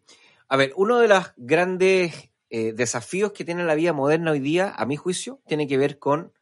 A 0.48 0.56
ver, 0.56 0.72
uno 0.74 0.98
de 0.98 1.06
los 1.06 1.32
grandes 1.36 2.32
eh, 2.50 2.72
desafíos 2.72 3.30
que 3.30 3.44
tiene 3.44 3.64
la 3.64 3.76
vida 3.76 3.92
moderna 3.92 4.32
hoy 4.32 4.40
día, 4.40 4.74
a 4.76 4.84
mi 4.84 4.96
juicio, 4.96 5.40
tiene 5.46 5.68
que 5.68 5.78
ver 5.78 6.00
con 6.00 6.32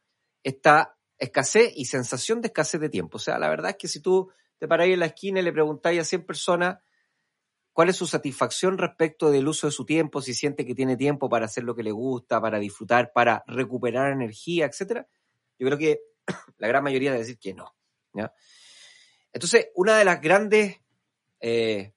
esta 0.43 0.96
escasez 1.17 1.73
y 1.75 1.85
sensación 1.85 2.41
de 2.41 2.47
escasez 2.47 2.79
de 2.79 2.89
tiempo. 2.89 3.17
O 3.17 3.19
sea, 3.19 3.39
la 3.39 3.49
verdad 3.49 3.71
es 3.71 3.77
que 3.77 3.87
si 3.87 3.99
tú 3.99 4.29
te 4.59 4.67
paráis 4.67 4.93
en 4.93 4.99
la 4.99 5.07
esquina 5.07 5.39
y 5.39 5.43
le 5.43 5.51
preguntáis 5.51 6.01
a 6.01 6.03
100 6.03 6.25
personas 6.25 6.77
cuál 7.73 7.89
es 7.89 7.95
su 7.95 8.07
satisfacción 8.07 8.77
respecto 8.77 9.29
del 9.29 9.47
uso 9.47 9.67
de 9.67 9.71
su 9.71 9.85
tiempo, 9.85 10.21
si 10.21 10.33
siente 10.33 10.65
que 10.65 10.73
tiene 10.73 10.97
tiempo 10.97 11.29
para 11.29 11.45
hacer 11.45 11.63
lo 11.63 11.75
que 11.75 11.83
le 11.83 11.91
gusta, 11.91 12.41
para 12.41 12.59
disfrutar, 12.59 13.11
para 13.13 13.43
recuperar 13.47 14.11
energía, 14.11 14.65
etcétera, 14.65 15.07
yo 15.59 15.67
creo 15.67 15.77
que 15.77 16.01
la 16.57 16.67
gran 16.67 16.83
mayoría 16.83 17.11
debe 17.11 17.23
decir 17.23 17.39
que 17.39 17.53
no. 17.53 17.73
Entonces, 19.31 19.67
una 19.75 19.97
de 19.97 20.05
las 20.05 20.21
grandes 20.21 20.81
eh, 21.39 21.93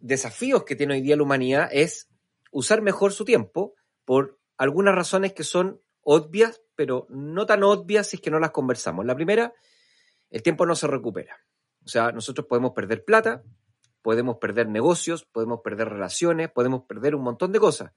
desafíos 0.00 0.64
que 0.64 0.76
tiene 0.76 0.94
hoy 0.94 1.00
día 1.00 1.16
la 1.16 1.22
humanidad 1.22 1.68
es 1.72 2.10
usar 2.50 2.82
mejor 2.82 3.12
su 3.12 3.24
tiempo 3.24 3.74
por 4.04 4.38
algunas 4.58 4.94
razones 4.94 5.32
que 5.32 5.44
son 5.44 5.80
obvias, 6.02 6.60
pero 6.76 7.06
no 7.10 7.46
tan 7.46 7.62
obvias 7.62 8.08
si 8.08 8.16
es 8.16 8.22
que 8.22 8.30
no 8.30 8.38
las 8.38 8.50
conversamos. 8.50 9.04
La 9.04 9.14
primera, 9.14 9.52
el 10.30 10.42
tiempo 10.42 10.66
no 10.66 10.74
se 10.74 10.86
recupera. 10.86 11.36
O 11.84 11.88
sea, 11.88 12.12
nosotros 12.12 12.46
podemos 12.46 12.72
perder 12.72 13.04
plata, 13.04 13.42
podemos 14.02 14.38
perder 14.38 14.68
negocios, 14.68 15.24
podemos 15.24 15.60
perder 15.62 15.88
relaciones, 15.88 16.50
podemos 16.50 16.84
perder 16.84 17.14
un 17.14 17.22
montón 17.22 17.52
de 17.52 17.60
cosas. 17.60 17.92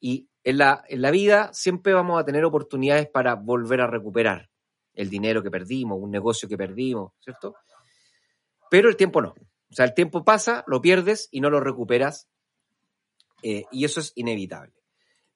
Y 0.00 0.28
en 0.44 0.58
la, 0.58 0.84
en 0.88 1.02
la 1.02 1.10
vida 1.10 1.50
siempre 1.52 1.92
vamos 1.92 2.20
a 2.20 2.24
tener 2.24 2.44
oportunidades 2.44 3.08
para 3.08 3.34
volver 3.34 3.80
a 3.80 3.86
recuperar 3.86 4.50
el 4.94 5.10
dinero 5.10 5.42
que 5.42 5.50
perdimos, 5.50 5.98
un 6.00 6.10
negocio 6.10 6.48
que 6.48 6.56
perdimos, 6.56 7.12
¿cierto? 7.20 7.54
Pero 8.70 8.88
el 8.88 8.96
tiempo 8.96 9.22
no. 9.22 9.34
O 9.70 9.74
sea, 9.74 9.84
el 9.84 9.94
tiempo 9.94 10.24
pasa, 10.24 10.64
lo 10.66 10.80
pierdes 10.80 11.28
y 11.30 11.40
no 11.40 11.50
lo 11.50 11.60
recuperas. 11.60 12.28
eh, 13.42 13.64
y 13.70 13.84
eso 13.84 14.00
es 14.00 14.12
inevitable. 14.16 14.74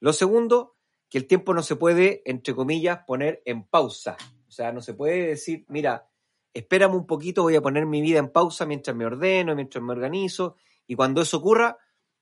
Lo 0.01 0.13
segundo, 0.13 0.77
que 1.13 1.19
el 1.19 1.27
tiempo 1.27 1.53
no 1.53 1.63
se 1.63 1.77
puede, 1.77 2.23
entre 2.25 2.55
comillas, 2.55 3.01
poner 3.07 3.43
en 3.45 3.65
pausa. 3.65 4.17
O 4.49 4.51
sea, 4.51 4.73
no 4.73 4.81
se 4.81 4.95
puede 4.95 5.27
decir, 5.27 5.67
mira, 5.69 6.09
espérame 6.55 6.95
un 6.95 7.07
poquito, 7.07 7.43
voy 7.43 7.55
a 7.55 7.61
poner 7.61 7.85
mi 7.85 8.01
vida 8.01 8.19
en 8.19 8.31
pausa 8.31 8.65
mientras 8.65 8.97
me 8.97 9.05
ordeno, 9.05 9.55
mientras 9.55 9.85
me 9.85 9.93
organizo, 9.93 10.57
y 10.87 10.95
cuando 10.95 11.21
eso 11.21 11.37
ocurra, 11.37 11.77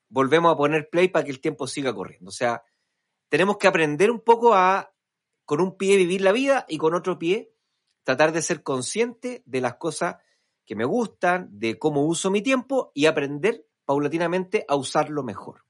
volvemos 0.09 0.53
a 0.53 0.57
poner 0.57 0.91
play 0.91 1.07
para 1.07 1.25
que 1.25 1.31
el 1.31 1.41
tiempo 1.41 1.69
siga 1.69 1.95
corriendo. 1.95 2.31
O 2.31 2.33
sea, 2.33 2.65
tenemos 3.29 3.59
que 3.59 3.69
aprender 3.69 4.11
un 4.11 4.19
poco 4.19 4.55
a, 4.55 4.93
con 5.45 5.61
un 5.61 5.77
pie 5.77 5.97
vivir 5.97 6.23
la 6.23 6.33
vida 6.33 6.67
y 6.69 6.77
con 6.77 6.93
otro 6.93 7.17
pie 7.17 7.55
tratar 8.03 8.33
de 8.33 8.43
ser 8.43 8.65
consciente 8.65 9.45
de 9.47 9.61
las 9.61 9.77
cosas 9.77 10.17
que 10.67 10.75
me 10.75 10.85
gustan, 10.85 11.49
de 11.53 11.79
cómo 11.79 12.05
uso 12.07 12.29
mi 12.33 12.43
tiempo 12.43 12.91
y 12.93 13.07
aprender 13.07 13.69
paulatinamente 13.85 14.65
a 14.67 14.75
usarlo 14.75 15.23
mejor. 15.23 15.65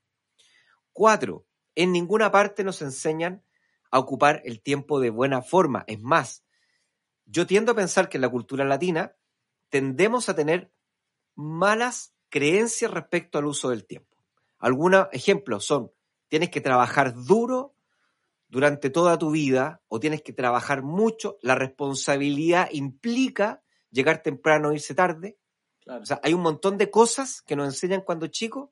Cuatro, 0.95 1.45
en 1.83 1.93
ninguna 1.93 2.31
parte 2.31 2.65
nos 2.65 2.83
enseñan 2.83 3.43
a 3.91 3.99
ocupar 3.99 4.43
el 4.45 4.61
tiempo 4.61 5.01
de 5.01 5.11
buena 5.11 5.43
forma. 5.43 5.85
Es 5.87 6.01
más, 6.01 6.45
yo 7.27 7.47
tiendo 7.47 7.73
a 7.73 7.77
pensar 7.77 8.09
que 8.09 8.19
en 8.19 8.23
la 8.23 8.29
cultura 8.29 8.65
latina 8.65 9.17
tendemos 9.69 10.29
a 10.29 10.35
tener 10.35 10.73
malas 11.35 12.15
creencias 12.29 12.91
respecto 12.91 13.39
al 13.39 13.47
uso 13.47 13.71
del 13.71 13.87
tiempo. 13.87 14.19
Algunos 14.59 15.09
ejemplos 15.13 15.65
son, 15.65 15.91
tienes 16.29 16.51
que 16.51 16.61
trabajar 16.61 17.15
duro 17.15 17.75
durante 18.49 18.91
toda 18.91 19.17
tu 19.19 19.31
vida 19.31 19.81
o 19.89 20.01
tienes 20.01 20.23
que 20.23 20.33
trabajar 20.33 20.83
mucho. 20.83 21.39
La 21.41 21.55
responsabilidad 21.55 22.69
implica 22.73 23.63
llegar 23.91 24.23
temprano 24.23 24.69
o 24.69 24.73
irse 24.73 24.95
tarde. 24.95 25.39
Claro. 25.81 26.03
O 26.03 26.07
sea, 26.07 26.21
hay 26.23 26.35
un 26.35 26.43
montón 26.43 26.77
de 26.77 26.91
cosas 26.91 27.43
que 27.43 27.57
nos 27.57 27.67
enseñan 27.67 28.03
cuando 28.03 28.27
chicos, 28.27 28.71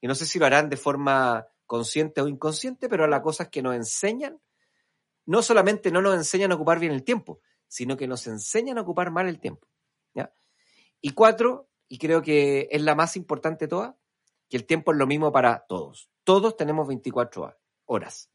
y 0.00 0.08
no 0.08 0.14
sé 0.14 0.26
si 0.26 0.38
lo 0.38 0.46
harán 0.46 0.68
de 0.68 0.76
forma 0.76 1.46
consciente 1.70 2.20
o 2.20 2.26
inconsciente, 2.26 2.88
pero 2.88 3.06
las 3.06 3.20
cosas 3.20 3.48
que 3.48 3.62
nos 3.62 3.76
enseñan, 3.76 4.40
no 5.24 5.40
solamente 5.40 5.92
no 5.92 6.02
nos 6.02 6.16
enseñan 6.16 6.50
a 6.50 6.56
ocupar 6.56 6.80
bien 6.80 6.90
el 6.90 7.04
tiempo, 7.04 7.42
sino 7.68 7.96
que 7.96 8.08
nos 8.08 8.26
enseñan 8.26 8.76
a 8.78 8.80
ocupar 8.80 9.12
mal 9.12 9.28
el 9.28 9.38
tiempo. 9.38 9.68
Y 11.00 11.12
cuatro, 11.12 11.70
y 11.88 11.96
creo 11.96 12.22
que 12.22 12.68
es 12.72 12.82
la 12.82 12.96
más 12.96 13.16
importante 13.16 13.66
de 13.66 13.68
todas, 13.68 13.94
que 14.48 14.56
el 14.56 14.66
tiempo 14.66 14.90
es 14.90 14.98
lo 14.98 15.06
mismo 15.06 15.30
para 15.30 15.64
todos. 15.68 16.10
Todos 16.24 16.56
tenemos 16.56 16.88
24 16.88 17.56
horas. 17.86 18.28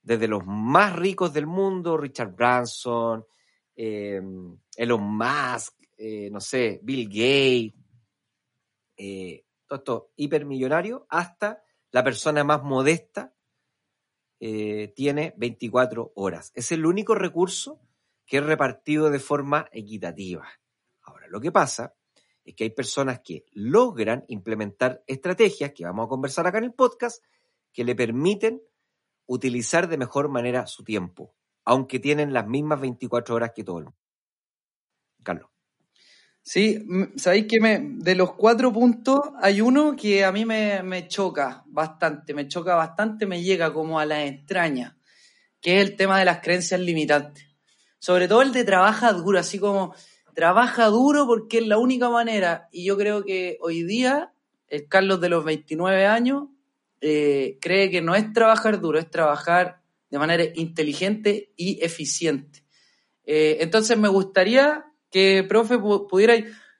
Desde 0.00 0.28
los 0.28 0.46
más 0.46 0.94
ricos 0.94 1.32
del 1.34 1.48
mundo, 1.48 1.96
Richard 1.96 2.36
Branson, 2.36 3.26
eh, 3.74 4.22
Elon 4.76 5.02
Musk, 5.02 5.74
eh, 5.98 6.30
no 6.30 6.40
sé, 6.40 6.78
Bill 6.84 7.08
Gates, 7.08 7.74
eh, 8.96 9.44
todo 9.66 9.78
esto 9.78 10.12
hipermillonario, 10.14 11.04
hasta 11.10 11.64
la 11.94 12.02
persona 12.02 12.42
más 12.42 12.64
modesta 12.64 13.32
eh, 14.40 14.92
tiene 14.96 15.32
24 15.36 16.10
horas. 16.16 16.50
Es 16.56 16.72
el 16.72 16.86
único 16.86 17.14
recurso 17.14 17.80
que 18.26 18.38
es 18.38 18.44
repartido 18.44 19.10
de 19.10 19.20
forma 19.20 19.68
equitativa. 19.70 20.44
Ahora, 21.02 21.28
lo 21.28 21.40
que 21.40 21.52
pasa 21.52 21.94
es 22.44 22.56
que 22.56 22.64
hay 22.64 22.70
personas 22.70 23.20
que 23.20 23.44
logran 23.52 24.24
implementar 24.26 25.04
estrategias, 25.06 25.70
que 25.72 25.84
vamos 25.84 26.06
a 26.06 26.08
conversar 26.08 26.48
acá 26.48 26.58
en 26.58 26.64
el 26.64 26.74
podcast, 26.74 27.22
que 27.72 27.84
le 27.84 27.94
permiten 27.94 28.60
utilizar 29.26 29.86
de 29.86 29.96
mejor 29.96 30.28
manera 30.28 30.66
su 30.66 30.82
tiempo, 30.82 31.36
aunque 31.64 32.00
tienen 32.00 32.32
las 32.32 32.48
mismas 32.48 32.80
24 32.80 33.36
horas 33.36 33.52
que 33.54 33.62
todo 33.62 33.78
el 33.78 33.84
mundo. 33.84 34.00
Carlos. 35.22 35.53
Sí, 36.46 36.86
sabéis 37.16 37.46
que 37.46 37.58
me, 37.58 37.80
de 37.80 38.14
los 38.14 38.34
cuatro 38.34 38.70
puntos 38.70 39.18
hay 39.40 39.62
uno 39.62 39.96
que 39.96 40.26
a 40.26 40.30
mí 40.30 40.44
me, 40.44 41.08
choca 41.08 41.64
bastante, 41.68 42.34
me 42.34 42.48
choca 42.48 42.74
bastante, 42.74 43.24
me 43.24 43.42
llega 43.42 43.72
como 43.72 43.98
a 43.98 44.04
las 44.04 44.26
entrañas, 44.26 44.94
que 45.62 45.80
es 45.80 45.88
el 45.88 45.96
tema 45.96 46.18
de 46.18 46.26
las 46.26 46.40
creencias 46.42 46.78
limitantes. 46.80 47.46
Sobre 47.98 48.28
todo 48.28 48.42
el 48.42 48.52
de 48.52 48.62
trabaja 48.62 49.14
duro, 49.14 49.38
así 49.38 49.58
como 49.58 49.94
trabaja 50.34 50.88
duro 50.88 51.26
porque 51.26 51.58
es 51.58 51.66
la 51.66 51.78
única 51.78 52.10
manera. 52.10 52.68
Y 52.70 52.84
yo 52.84 52.98
creo 52.98 53.24
que 53.24 53.56
hoy 53.62 53.82
día 53.82 54.34
el 54.68 54.86
Carlos 54.86 55.22
de 55.22 55.30
los 55.30 55.46
29 55.46 56.04
años 56.04 56.48
eh, 57.00 57.56
cree 57.62 57.90
que 57.90 58.02
no 58.02 58.14
es 58.14 58.34
trabajar 58.34 58.82
duro, 58.82 58.98
es 58.98 59.10
trabajar 59.10 59.80
de 60.10 60.18
manera 60.18 60.44
inteligente 60.56 61.54
y 61.56 61.82
eficiente. 61.82 62.64
Eh, 63.24 63.56
entonces 63.60 63.96
me 63.96 64.08
gustaría 64.08 64.84
que, 65.14 65.44
profe, 65.48 65.76
pu- 65.78 66.08
pudiera, 66.08 66.34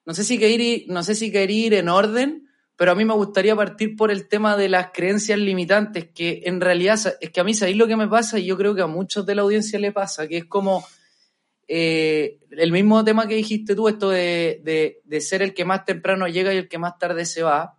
no 0.05 0.13
sé 0.13 0.25
si 0.25 0.39
querer 0.39 0.61
ir, 0.61 0.85
no 0.89 1.05
sé 1.05 1.15
si 1.15 1.31
querer 1.31 1.53
ir 1.53 1.75
en 1.75 1.89
orden, 1.89 2.49
pero 2.77 2.91
a 2.91 2.95
mí 2.97 3.05
me 3.05 3.15
gustaría 3.15 3.55
partir 3.55 3.95
por 3.95 4.11
el 4.11 4.27
tema 4.27 4.57
de 4.57 4.69
las 4.69 4.89
creencias 4.93 5.39
limitantes, 5.39 6.09
que 6.13 6.43
en 6.47 6.61
realidad 6.61 6.99
es 7.21 7.31
que 7.31 7.41
a 7.41 7.45
mí 7.45 7.55
sabéis 7.55 7.77
lo 7.77 7.87
que 7.87 7.97
me 7.97 8.09
pasa 8.09 8.41
y 8.41 8.47
yo 8.47 8.57
creo 8.57 8.75
que 8.75 8.83
a 8.83 8.89
muchos 8.89 9.25
de 9.25 9.37
la 9.37 9.43
audiencia 9.43 9.79
le 9.79 9.93
pasa, 9.93 10.27
que 10.27 10.39
es 10.39 10.45
como 10.47 10.85
eh, 11.69 12.41
el 12.51 12.73
mismo 12.73 13.05
tema 13.05 13.27
que 13.29 13.37
dijiste 13.37 13.77
tú, 13.77 13.87
esto 13.89 14.11
de, 14.11 14.61
de- 14.65 15.01
de 15.05 15.21
ser 15.21 15.41
el 15.43 15.55
que 15.55 15.65
más 15.65 15.85
temprano 15.85 16.27
llega 16.27 16.53
y 16.53 16.57
el 16.59 16.69
que 16.69 16.79
más 16.79 16.99
tarde 16.99 17.25
se 17.25 17.43
va. 17.45 17.79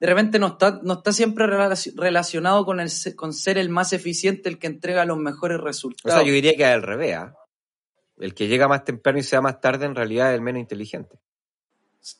De 0.00 0.06
repente 0.08 0.38
no 0.38 0.48
está, 0.48 0.80
no 0.82 0.94
está 0.94 1.12
siempre 1.12 1.44
relaci- 1.46 1.92
relacionado 1.96 2.64
con, 2.64 2.80
el, 2.80 2.88
con 3.14 3.32
ser 3.32 3.58
el 3.58 3.68
más 3.68 3.92
eficiente, 3.92 4.48
el 4.48 4.58
que 4.58 4.66
entrega 4.66 5.04
los 5.04 5.18
mejores 5.18 5.58
O 5.60 5.62
resultados. 5.64 6.18
sea, 6.18 6.26
yo 6.26 6.32
diría 6.34 6.54
que 6.56 6.64
al 6.64 6.82
revés. 6.82 7.14
¿ah? 7.16 7.34
El 8.18 8.34
que 8.34 8.46
llega 8.48 8.68
más 8.68 8.84
temprano 8.84 9.18
y 9.18 9.22
se 9.22 9.36
va 9.36 9.42
más 9.42 9.60
tarde 9.60 9.86
en 9.86 9.94
realidad 9.94 10.30
es 10.30 10.36
el 10.36 10.40
menos 10.40 10.60
inteligente. 10.60 11.16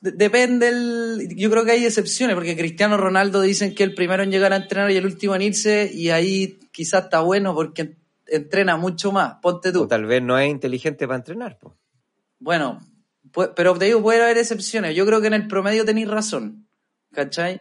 De- 0.01 0.13
Depende 0.13 0.69
el, 0.69 1.29
yo 1.37 1.51
creo 1.51 1.65
que 1.65 1.73
hay 1.73 1.85
excepciones, 1.85 2.35
porque 2.35 2.57
Cristiano 2.57 2.97
Ronaldo 2.97 3.41
dicen 3.43 3.75
que 3.75 3.83
el 3.85 3.95
primero 3.95 4.23
en 4.23 4.31
llegar 4.31 4.53
a 4.53 4.57
entrenar 4.57 4.91
y 4.91 4.97
el 4.97 5.05
último 5.07 5.35
en 5.35 5.43
irse, 5.43 5.91
y 5.93 6.11
ahí 6.11 6.59
quizás 6.73 7.05
está 7.05 7.21
bueno 7.21 7.55
porque 7.55 7.97
entrena 8.27 8.77
mucho 8.77 9.13
más. 9.13 9.35
Ponte 9.43 9.69
O 9.69 9.73
tú. 9.73 9.87
tal 9.87 10.07
vez 10.07 10.23
no 10.23 10.39
es 10.39 10.51
inteligente 10.51 11.07
para 11.07 11.19
entrenar. 11.19 11.59
po. 11.59 11.77
Bueno, 12.39 12.81
pu- 13.33 13.53
pero 13.55 13.75
te 13.79 13.85
digo, 13.85 14.03
puede 14.03 14.23
haber 14.23 14.39
excepciones. 14.39 14.97
Yo 14.97 15.05
creo 15.07 15.21
que 15.21 15.27
en 15.29 15.35
el 15.35 15.47
promedio 15.49 15.85
tenéis 15.85 16.09
razón. 16.09 16.67
¿Cachai? 17.13 17.61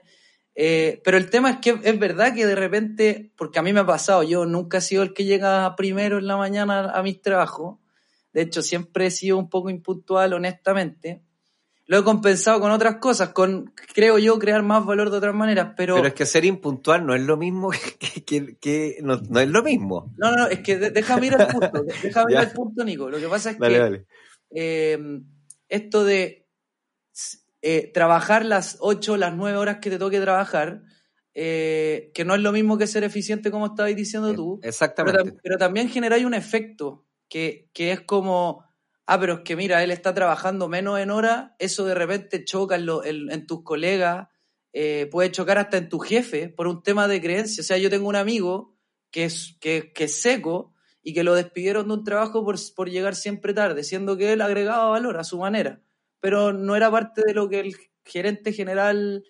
Eh, 0.56 1.02
pero 1.04 1.18
el 1.18 1.30
tema 1.30 1.52
es 1.52 1.58
que 1.58 1.80
es 1.84 2.00
verdad 2.00 2.34
que 2.34 2.46
de 2.48 2.56
repente, 2.56 3.32
porque 3.36 3.60
a 3.60 3.62
mí 3.62 3.74
me 3.74 3.82
ha 3.82 3.86
pasado, 3.86 4.24
yo 4.24 4.46
nunca 4.46 4.78
he 4.78 4.82
sido 4.82 5.04
el 5.04 5.14
que 5.14 5.26
llega 5.26 5.76
primero 5.76 6.18
en 6.20 6.28
la 6.28 6.38
mañana 6.38 6.90
a 6.92 7.04
mis 7.04 7.22
trabajos. 7.22 7.78
De 8.34 8.42
hecho, 8.42 8.62
siempre 8.62 9.06
he 9.08 9.12
sido 9.12 9.38
un 9.38 9.50
poco 9.50 9.70
impuntual, 9.70 10.34
honestamente. 10.34 11.22
Lo 11.86 12.00
he 12.00 12.04
compensado 12.04 12.60
con 12.62 12.72
otras 12.72 12.96
cosas, 12.98 13.30
con, 13.30 13.74
creo 13.94 14.18
yo, 14.18 14.40
crear 14.40 14.64
más 14.64 14.86
valor 14.86 15.10
de 15.12 15.18
otras 15.18 15.36
maneras, 15.36 15.74
pero... 15.76 15.96
Pero 15.96 16.08
es 16.08 16.14
que 16.14 16.26
ser 16.26 16.46
impuntual 16.46 17.06
no 17.06 17.14
es 17.14 17.22
lo 17.22 17.36
mismo 17.38 17.72
que, 18.00 18.24
que- 18.24 18.58
que- 18.58 18.98
no, 19.04 19.18
no 19.18 19.40
es 19.40 19.50
lo 19.50 19.62
mismo. 19.64 20.12
No, 20.18 20.32
no, 20.32 20.38
no, 20.38 20.48
es 20.48 20.62
que 20.62 20.78
déjame 20.78 21.28
ir 21.28 21.36
al 21.36 21.48
punto, 21.48 21.84
déjame 22.02 22.32
ir 22.32 22.38
al 22.38 22.52
punto, 22.54 22.84
Nico. 22.86 23.10
Lo 23.10 23.20
que 23.20 23.28
pasa 23.28 23.52
es 23.52 23.60
Dale, 23.60 23.74
que 23.76 23.80
dale. 23.80 24.06
eh, 24.52 24.98
esto 25.68 26.06
de 26.06 26.48
eh, 27.62 27.92
trabajar 27.94 28.46
las 28.46 28.78
8, 28.80 29.18
las 29.18 29.36
9 29.36 29.58
horas 29.58 29.78
que 29.80 29.90
te 29.90 30.00
toque 30.00 30.20
trabajar, 30.22 30.84
eh, 31.34 32.12
que 32.14 32.24
no 32.26 32.34
es 32.36 32.42
lo 32.42 32.52
mismo 32.54 32.78
que 32.78 32.88
ser 32.88 33.04
eficiente 33.04 33.52
como 33.52 33.68
estabas 33.68 33.96
diciendo 33.96 34.34
tú, 34.34 34.60
pero, 34.62 34.70
Exactamente. 34.70 35.20
tam- 35.24 35.40
pero 35.44 35.58
también 35.58 35.90
generáis 35.90 36.26
un 36.26 36.34
efecto 36.34 37.06
que, 37.34 37.92
es 37.92 38.02
como, 38.02 38.64
ah, 39.08 39.20
pero 39.20 39.34
es 39.34 39.40
que 39.40 39.56
mira, 39.56 39.84
él 39.84 39.90
está 39.90 40.14
trabajando 40.14 40.68
menos 40.68 41.00
en 41.00 41.10
horas, 41.10 41.52
eso 41.58 41.84
de 41.86 41.96
repente 41.96 42.46
choca 42.46 42.76
en, 42.76 43.48
tus 43.48 43.64
colegas, 43.64 44.28
eh, 44.72 45.08
puede 45.12 45.32
chocar 45.32 45.58
hasta 45.58 45.78
en 45.78 45.90
tu 45.90 45.98
jefe 45.98 46.50
por 46.50 46.68
un 46.68 46.84
tema 46.84 47.08
de 47.08 47.20
creencia. 47.20 47.62
O 47.62 47.64
sea, 47.64 47.80
yo 47.80 47.90
tengo 47.90 48.08
un 48.08 48.16
amigo 48.16 48.78
que 49.10 49.26
es, 49.26 49.58
que, 49.60 50.08
seco 50.08 50.76
y 51.02 51.16
que 51.16 51.24
lo 51.24 51.34
despidieron 51.34 51.88
de 51.88 51.94
un 51.96 52.04
trabajo 52.04 52.46
por, 52.46 52.56
por 52.76 52.92
llegar 52.92 53.16
siempre 53.16 53.54
tarde, 53.54 53.84
siendo 53.84 54.16
que 54.16 54.34
él 54.34 54.42
agregaba 54.42 54.90
valor 54.90 55.18
a 55.18 55.24
su 55.24 55.40
manera, 55.40 55.82
pero 56.20 56.54
no 56.54 56.76
era 56.76 56.92
parte 56.92 57.24
de 57.26 57.34
lo 57.34 57.50
que 57.50 57.62
el 57.62 57.76
gerente 58.06 58.54
general 58.54 59.24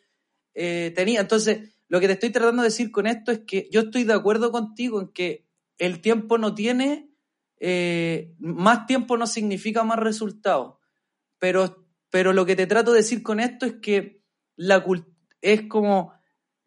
eh, 0.53 0.91
tenía. 0.93 1.22
Entonces, 1.22 1.74
lo 1.88 2.01
que 2.01 2.07
te 2.07 2.13
estoy 2.13 2.31
tratando 2.31 2.63
de 2.63 2.67
decir 2.67 2.91
con 2.91 3.07
esto 3.07 3.31
es 3.31 3.39
que 3.48 3.69
yo 3.72 3.81
estoy 3.81 4.03
de 4.03 4.13
acuerdo 4.13 4.51
contigo 4.51 5.00
en 5.00 5.07
que 5.07 5.48
el 5.77 6.01
tiempo 6.01 6.38
no 6.38 6.53
tiene, 6.53 7.12
eh, 7.65 8.36
más 8.39 8.88
tiempo 8.88 9.15
no 9.15 9.25
significa 9.25 9.86
más 9.86 9.98
resultados, 9.98 10.75
pero, 11.39 11.88
pero 12.10 12.34
lo 12.34 12.46
que 12.46 12.58
te 12.58 12.67
trato 12.67 12.91
de 12.91 12.98
decir 12.98 13.24
con 13.24 13.39
esto 13.39 13.65
es 13.65 13.75
que 13.75 14.22
la 14.58 14.84
es 15.39 15.62
como 15.70 16.12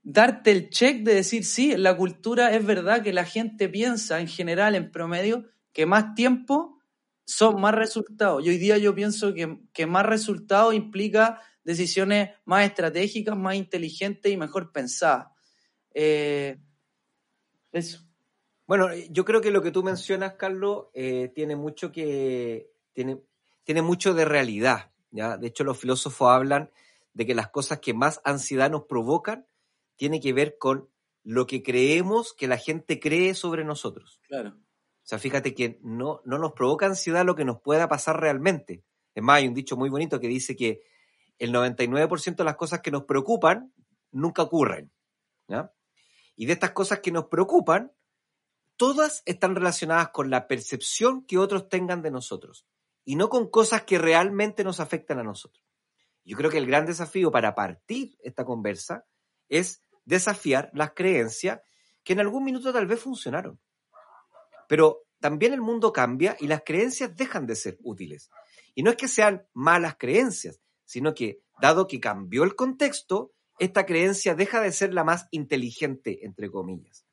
darte 0.03 0.53
el 0.53 0.71
check 0.71 1.03
de 1.03 1.17
decir, 1.17 1.45
sí, 1.45 1.76
la 1.76 1.99
cultura 1.99 2.55
es 2.55 2.65
verdad 2.65 3.03
que 3.03 3.12
la 3.12 3.26
gente 3.26 3.69
piensa 3.69 4.21
en 4.21 4.26
general, 4.26 4.75
en 4.75 4.91
promedio, 4.91 5.45
que 5.75 5.85
más 5.85 6.15
tiempo 6.15 6.79
son 7.26 7.61
más 7.61 7.75
resultados. 7.75 8.43
Y 8.47 8.49
hoy 8.49 8.57
día 8.57 8.79
yo 8.79 8.95
pienso 8.95 9.35
que, 9.35 9.59
que 9.75 9.85
más 9.85 10.07
resultados 10.07 10.75
implica 10.75 11.43
decisiones 11.62 12.31
más 12.47 12.65
estratégicas, 12.65 13.37
más 13.37 13.57
inteligentes 13.57 14.33
y 14.33 14.38
mejor 14.38 14.73
pensadas. 14.73 15.26
Eh, 15.93 16.59
eso. 17.71 18.05
Bueno, 18.66 18.88
yo 19.11 19.25
creo 19.25 19.40
que 19.40 19.50
lo 19.50 19.62
que 19.62 19.70
tú 19.70 19.82
mencionas, 19.82 20.35
Carlos, 20.35 20.87
eh, 20.92 21.30
tiene 21.35 21.54
mucho 21.54 21.92
que 21.92 22.70
tiene, 22.92 23.20
tiene 23.64 23.82
mucho 23.82 24.12
de 24.12 24.25
realidad. 24.25 24.90
¿ya? 25.11 25.37
De 25.37 25.46
hecho, 25.46 25.62
los 25.62 25.78
filósofos 25.78 26.28
hablan 26.28 26.70
de 27.12 27.26
que 27.26 27.35
las 27.35 27.49
cosas 27.49 27.78
que 27.78 27.94
más 27.94 28.20
ansiedad 28.25 28.70
nos 28.70 28.85
provocan 28.85 29.46
tienen 29.96 30.20
que 30.20 30.32
ver 30.32 30.58
con 30.58 30.90
lo 31.23 31.46
que 31.46 31.62
creemos 31.62 32.35
que 32.35 32.49
la 32.49 32.58
gente 32.58 33.00
cree 33.00 33.35
sobre 33.35 33.64
nosotros. 33.64 34.20
Claro. 34.28 34.50
O 34.50 35.08
sea, 35.08 35.18
fíjate 35.18 35.54
que 35.54 35.78
no, 35.82 36.20
no 36.25 36.38
nos 36.38 36.52
provoca 36.52 36.87
ansiedad 36.87 37.25
lo 37.25 37.37
que 37.37 37.44
nos 37.44 37.61
pueda 37.61 37.88
pasar 37.88 38.20
realmente. 38.20 38.85
Es 39.14 39.23
más, 39.23 39.38
hay 39.38 39.49
un 39.49 39.54
dicho 39.54 39.76
muy 39.76 39.88
bonito 39.88 40.20
que 40.20 40.28
dice 40.28 40.56
que 40.56 40.82
el 41.38 41.52
99% 41.52 42.37
de 42.37 42.44
las 42.44 42.56
cosas 42.56 42.80
que 42.80 42.90
nos 42.90 43.04
preocupan 43.04 43.73
nunca 44.11 44.42
ocurren. 44.42 44.90
¿ya? 45.49 45.73
Y 46.35 46.46
de 46.46 46.52
estas 46.52 46.73
cosas 46.73 47.00
que 47.00 47.12
nos 47.12 47.26
preocupan, 47.26 47.92
todas 48.76 49.23
están 49.25 49.54
relacionadas 49.54 50.11
con 50.11 50.30
la 50.30 50.47
percepción 50.47 51.25
que 51.25 51.38
otros 51.38 51.68
tengan 51.68 52.02
de 52.02 52.11
nosotros 52.11 52.66
y 53.04 53.16
no 53.16 53.28
con 53.28 53.49
cosas 53.49 53.83
que 53.83 53.99
realmente 53.99 54.64
nos 54.64 54.80
afectan 54.80 55.18
a 55.18 55.23
nosotros. 55.23 55.64
Yo 56.25 56.37
creo 56.37 56.50
que 56.50 56.59
el 56.59 56.66
gran 56.66 56.87
desafío 56.87 57.30
para 57.30 57.54
partir 57.54 58.16
esta 58.21 58.45
conversa 58.45 59.06
es 59.49 59.83
desafiar 60.04 60.71
las 60.75 60.92
creencias 60.92 61.61
que 62.02 62.14
en 62.14 62.21
algún 62.21 62.45
minuto 62.45 62.73
tal 62.73 62.87
vez 62.87 63.00
funcionaron. 63.00 63.61
Pero 64.68 65.06
también 65.21 65.52
el 65.52 65.61
mundo 65.61 65.92
cambia 65.92 66.37
y 66.40 66.49
las 66.49 66.62
creencias 66.64 67.16
dejan 67.16 67.47
de 67.47 67.56
ser 67.56 67.78
útiles. 67.83 68.30
Y 68.75 68.83
no 68.83 68.90
es 68.90 68.97
que 68.97 69.09
sean 69.09 69.47
malas 69.54 69.97
creencias, 69.99 70.61
sino 70.85 71.14
que, 71.14 71.40
dado 71.61 71.87
que 71.87 72.00
cambió 72.00 72.45
el 72.45 72.56
contexto, 72.56 73.33
esta 73.59 73.87
creencia 73.87 74.35
deja 74.35 74.61
de 74.61 74.73
ser 74.73 74.92
la 74.92 75.04
más 75.04 75.28
inteligente, 75.30 76.25
entre 76.26 76.50
comillas. 76.50 77.05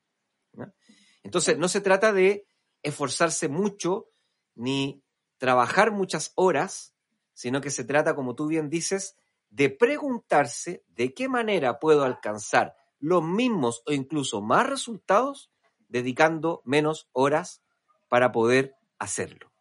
Entonces, 1.24 1.58
no 1.58 1.68
se 1.68 1.82
trata 1.82 2.14
de 2.14 2.46
esforzarse 2.84 3.48
mucho 3.48 4.10
ni 4.56 5.04
trabajar 5.38 5.92
muchas 5.92 6.32
horas, 6.36 6.94
sino 7.34 7.62
que 7.62 7.72
se 7.72 7.84
trata, 7.84 8.16
como 8.16 8.36
tú 8.36 8.48
bien 8.48 8.70
dices, 8.70 9.18
de 9.50 9.70
preguntarse 9.70 10.84
de 10.88 11.14
qué 11.14 11.28
manera 11.28 11.80
puedo 11.80 12.04
alcanzar 12.04 12.76
los 13.00 13.24
mismos 13.24 13.84
o 13.86 13.92
incluso 13.92 14.42
más 14.42 14.68
resultados 14.68 15.52
dedicando 15.88 16.62
menos 16.66 17.10
horas 17.12 17.62
para 18.10 18.32
poder 18.32 18.76
hacerlo. 18.98 19.52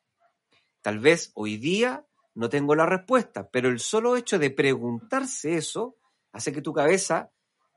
Tal 0.80 0.98
vez 0.98 1.30
hoy 1.34 1.56
día 1.56 2.06
no 2.34 2.48
tengo 2.48 2.74
la 2.74 2.86
respuesta, 2.86 3.50
pero 3.50 3.68
el 3.68 3.80
solo 3.80 4.16
hecho 4.16 4.38
de 4.38 4.50
preguntarse 4.50 5.56
eso 5.56 5.96
hace 6.32 6.52
que 6.52 6.62
tu 6.62 6.72
cabeza, 6.72 7.30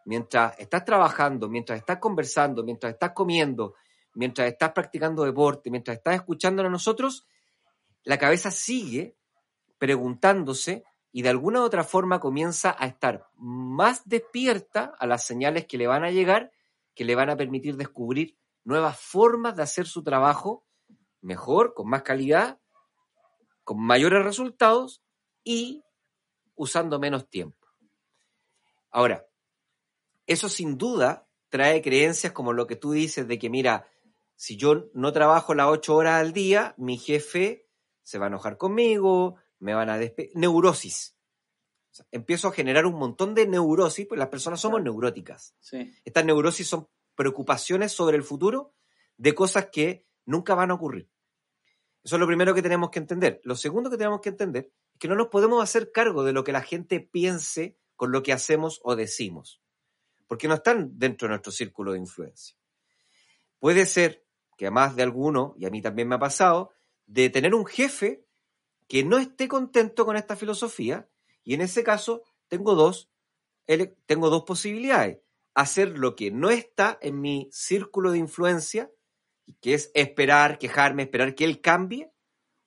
mientras 0.05 0.57
estás 0.59 0.85
trabajando, 0.85 1.49
mientras 1.49 1.79
estás 1.79 1.97
conversando, 1.97 2.63
mientras 2.63 2.93
estás 2.93 3.11
comiendo, 3.11 3.75
mientras 4.13 4.47
estás 4.47 4.71
practicando 4.71 5.23
deporte, 5.23 5.69
mientras 5.69 5.97
estás 5.97 6.15
escuchando 6.15 6.63
a 6.63 6.69
nosotros, 6.69 7.27
la 8.03 8.17
cabeza 8.17 8.51
sigue 8.51 9.17
preguntándose 9.77 10.83
y 11.11 11.21
de 11.21 11.29
alguna 11.29 11.61
u 11.61 11.63
otra 11.63 11.83
forma 11.83 12.19
comienza 12.19 12.75
a 12.77 12.85
estar 12.87 13.27
más 13.35 14.07
despierta 14.07 14.93
a 14.97 15.07
las 15.07 15.25
señales 15.25 15.65
que 15.65 15.77
le 15.77 15.87
van 15.87 16.03
a 16.03 16.11
llegar, 16.11 16.51
que 16.93 17.05
le 17.05 17.15
van 17.15 17.29
a 17.29 17.37
permitir 17.37 17.75
descubrir 17.75 18.37
nuevas 18.63 18.99
formas 18.99 19.55
de 19.55 19.63
hacer 19.63 19.87
su 19.87 20.03
trabajo 20.03 20.65
mejor, 21.21 21.73
con 21.73 21.89
más 21.89 22.03
calidad, 22.03 22.59
con 23.63 23.81
mayores 23.81 24.23
resultados 24.23 25.01
y 25.43 25.83
usando 26.55 26.99
menos 26.99 27.29
tiempo. 27.29 27.67
Ahora, 28.91 29.25
eso 30.27 30.49
sin 30.49 30.77
duda 30.77 31.27
trae 31.49 31.81
creencias 31.81 32.33
como 32.33 32.53
lo 32.53 32.67
que 32.67 32.75
tú 32.75 32.91
dices 32.91 33.27
de 33.27 33.39
que, 33.39 33.49
mira, 33.49 33.87
si 34.35 34.57
yo 34.57 34.89
no 34.93 35.13
trabajo 35.13 35.53
las 35.53 35.67
ocho 35.67 35.95
horas 35.95 36.19
al 36.19 36.33
día, 36.33 36.73
mi 36.77 36.97
jefe 36.97 37.67
se 38.03 38.17
va 38.19 38.25
a 38.25 38.27
enojar 38.27 38.57
conmigo, 38.57 39.35
me 39.59 39.73
van 39.73 39.89
a 39.89 39.97
despedir. 39.97 40.31
Neurosis. 40.35 41.17
empiezo 42.11 42.49
a 42.49 42.51
generar 42.51 42.85
un 42.85 42.95
montón 42.95 43.33
de 43.33 43.47
neurosis, 43.47 44.05
pues 44.07 44.19
las 44.19 44.27
personas 44.27 44.59
somos 44.59 44.81
neuróticas. 44.81 45.55
Estas 46.03 46.25
neurosis 46.25 46.67
son 46.67 46.89
preocupaciones 47.15 47.93
sobre 47.93 48.17
el 48.17 48.23
futuro 48.23 48.73
de 49.17 49.33
cosas 49.33 49.69
que 49.71 50.05
nunca 50.25 50.55
van 50.55 50.71
a 50.71 50.73
ocurrir. 50.73 51.09
Eso 52.03 52.17
es 52.17 52.19
lo 52.19 52.27
primero 52.27 52.53
que 52.53 52.61
tenemos 52.61 52.91
que 52.91 52.99
entender. 52.99 53.41
Lo 53.43 53.55
segundo 53.55 53.89
que 53.89 53.97
tenemos 53.97 54.21
que 54.21 54.29
entender 54.29 54.71
es 54.93 54.99
que 54.99 55.07
no 55.07 55.15
nos 55.15 55.27
podemos 55.27 55.63
hacer 55.63 55.91
cargo 55.91 56.23
de 56.23 56.33
lo 56.33 56.43
que 56.43 56.51
la 56.51 56.61
gente 56.61 56.99
piense 56.99 57.79
con 57.95 58.11
lo 58.11 58.21
que 58.21 58.33
hacemos 58.33 58.79
o 58.83 58.95
decimos, 58.95 59.61
porque 60.27 60.47
no 60.47 60.55
están 60.55 60.97
dentro 60.97 61.27
de 61.27 61.29
nuestro 61.31 61.51
círculo 61.51 61.93
de 61.93 61.99
influencia. 61.99 62.55
Puede 63.59 63.85
ser 63.85 64.25
que 64.57 64.67
a 64.67 64.71
más 64.71 64.95
de 64.95 65.03
alguno, 65.03 65.55
y 65.57 65.65
a 65.65 65.69
mí 65.69 65.81
también 65.81 66.07
me 66.07 66.15
ha 66.15 66.19
pasado, 66.19 66.71
de 67.05 67.29
tener 67.29 67.53
un 67.53 67.65
jefe 67.65 68.25
que 68.87 69.03
no 69.03 69.17
esté 69.17 69.47
contento 69.47 70.05
con 70.05 70.15
esta 70.15 70.35
filosofía, 70.35 71.09
y 71.43 71.53
en 71.53 71.61
ese 71.61 71.83
caso 71.83 72.23
tengo 72.47 72.75
dos, 72.75 73.09
tengo 74.05 74.29
dos 74.29 74.43
posibilidades. 74.43 75.19
Hacer 75.53 75.97
lo 75.97 76.15
que 76.15 76.31
no 76.31 76.49
está 76.49 76.97
en 77.01 77.21
mi 77.21 77.49
círculo 77.51 78.11
de 78.11 78.19
influencia, 78.19 78.91
que 79.61 79.73
es 79.73 79.91
esperar, 79.93 80.57
quejarme, 80.57 81.03
esperar 81.03 81.35
que 81.35 81.45
él 81.45 81.61
cambie, 81.61 82.11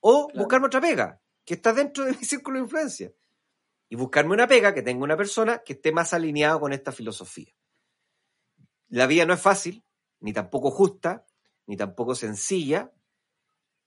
o 0.01 0.29
buscarme 0.35 0.67
otra 0.67 0.81
pega, 0.81 1.21
que 1.45 1.55
está 1.55 1.73
dentro 1.73 2.05
de 2.05 2.13
mi 2.13 2.19
círculo 2.25 2.59
de 2.59 2.65
influencia 2.65 3.13
y 3.89 3.97
buscarme 3.97 4.35
una 4.35 4.47
pega 4.47 4.75
que 4.75 4.83
tenga 4.83 5.05
una 5.05 5.17
persona 5.17 5.63
que 5.65 5.75
esté 5.75 5.93
más 5.93 6.13
alineada 6.13 6.59
con 6.61 6.73
esta 6.73 6.93
filosofía. 6.93 7.53
La 8.89 9.07
vida 9.07 9.25
no 9.25 9.35
es 9.35 9.41
fácil, 9.41 9.85
ni 10.21 10.33
tampoco 10.33 10.71
justa, 10.71 11.27
ni 11.67 11.77
tampoco 11.77 12.15
sencilla. 12.15 12.93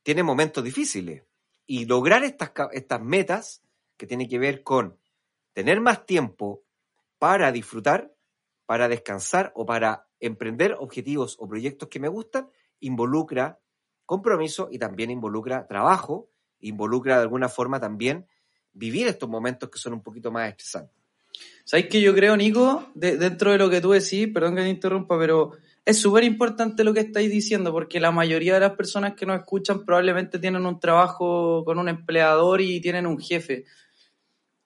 Tiene 0.03 0.23
momentos 0.23 0.63
difíciles. 0.63 1.23
Y 1.65 1.85
lograr 1.85 2.23
estas, 2.23 2.51
estas 2.71 3.01
metas, 3.01 3.63
que 3.97 4.07
tienen 4.07 4.27
que 4.27 4.39
ver 4.39 4.63
con 4.63 4.97
tener 5.53 5.79
más 5.79 6.05
tiempo 6.05 6.63
para 7.19 7.51
disfrutar, 7.51 8.13
para 8.65 8.87
descansar 8.87 9.51
o 9.55 9.65
para 9.65 10.07
emprender 10.19 10.75
objetivos 10.79 11.37
o 11.39 11.47
proyectos 11.47 11.89
que 11.89 11.99
me 11.99 12.07
gustan, 12.07 12.49
involucra 12.79 13.59
compromiso 14.05 14.69
y 14.71 14.79
también 14.79 15.11
involucra 15.11 15.67
trabajo, 15.67 16.29
involucra 16.59 17.17
de 17.17 17.21
alguna 17.21 17.47
forma 17.47 17.79
también 17.79 18.27
vivir 18.73 19.07
estos 19.07 19.29
momentos 19.29 19.69
que 19.69 19.79
son 19.79 19.93
un 19.93 20.01
poquito 20.01 20.31
más 20.31 20.49
estresantes. 20.49 20.95
¿Sabes 21.63 21.87
que 21.87 22.01
yo 22.01 22.13
creo, 22.13 22.35
Nico, 22.35 22.89
dentro 22.93 23.51
de 23.51 23.57
lo 23.57 23.69
que 23.69 23.81
tú 23.81 23.91
decís, 23.91 24.27
perdón 24.33 24.55
que 24.55 24.63
te 24.63 24.69
interrumpa, 24.69 25.17
pero 25.17 25.53
es 25.85 25.99
súper 25.99 26.23
importante 26.23 26.83
lo 26.83 26.93
que 26.93 26.99
estáis 27.01 27.31
diciendo, 27.31 27.71
porque 27.71 27.99
la 27.99 28.11
mayoría 28.11 28.55
de 28.55 28.59
las 28.59 28.75
personas 28.75 29.13
que 29.13 29.25
nos 29.25 29.39
escuchan 29.39 29.85
probablemente 29.85 30.39
tienen 30.39 30.65
un 30.65 30.79
trabajo 30.79 31.63
con 31.65 31.79
un 31.79 31.89
empleador 31.89 32.61
y 32.61 32.81
tienen 32.81 33.07
un 33.07 33.19
jefe. 33.19 33.65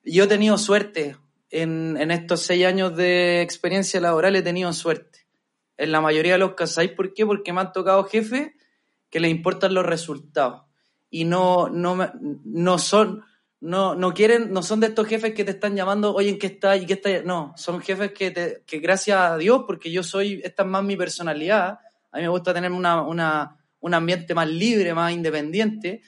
Yo 0.04 0.26
he 0.26 0.28
tenido 0.28 0.58
suerte 0.58 1.18
en, 1.50 1.98
en 1.98 2.12
estos 2.12 2.42
seis 2.42 2.66
años 2.66 2.96
de 2.96 3.42
experiencia 3.42 4.00
laboral, 4.02 4.36
he 4.36 4.42
tenido 4.42 4.72
suerte. 4.74 5.28
En 5.78 5.92
la 5.92 6.02
mayoría 6.02 6.34
de 6.34 6.40
los 6.40 6.54
casos, 6.54 6.76
¿sabéis 6.76 6.94
por 6.94 7.14
qué? 7.14 7.26
Porque 7.26 7.54
me 7.54 7.62
han 7.62 7.72
tocado 7.72 8.04
jefes 8.06 8.52
que 9.10 9.20
les 9.20 9.32
importan 9.32 9.74
los 9.74 9.86
resultados 9.86 10.64
y 11.10 11.24
no, 11.24 11.70
no, 11.70 12.12
no 12.44 12.78
son 12.78 13.24
no, 13.62 13.96
no 13.96 14.14
quieren, 14.14 14.52
no 14.52 14.62
son 14.62 14.80
de 14.80 14.88
estos 14.88 15.08
jefes 15.08 15.34
que 15.34 15.44
te 15.44 15.52
están 15.52 15.76
llamando, 15.76 16.14
oye, 16.14 16.30
¿en 16.30 16.40
qué 16.40 16.48
está? 16.48 16.76
¿Y 16.78 16.86
qué 16.86 16.94
está? 16.94 17.22
No, 17.24 17.54
son 17.58 17.82
jefes 17.82 18.12
que, 18.12 18.32
te, 18.32 18.64
que 18.66 18.80
gracias 18.80 19.18
a 19.18 19.38
Dios, 19.38 19.64
porque 19.66 19.92
yo 19.92 20.04
soy, 20.04 20.42
esta 20.44 20.64
es 20.64 20.70
más 20.70 20.84
mi 20.84 20.96
personalidad, 20.96 21.80
a 22.12 22.18
mí 22.18 22.24
me 22.24 22.28
gusta 22.28 22.54
tener 22.54 22.72
una, 22.72 23.02
una, 23.02 23.58
un 23.80 23.94
ambiente 23.94 24.34
más 24.34 24.50
libre, 24.50 24.94
más 24.94 25.14
independiente, 25.14 26.02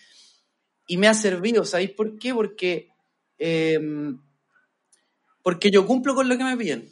y 0.87 0.97
me 0.97 1.07
ha 1.07 1.13
servido, 1.13 1.65
¿sabéis 1.65 1.91
por 1.91 2.17
qué? 2.17 2.33
Porque, 2.33 2.89
em, 3.37 4.21
porque 5.41 5.71
yo 5.71 5.85
cumplo 5.85 6.15
con 6.15 6.29
lo 6.29 6.37
que 6.37 6.43
me 6.43 6.57
piden. 6.57 6.89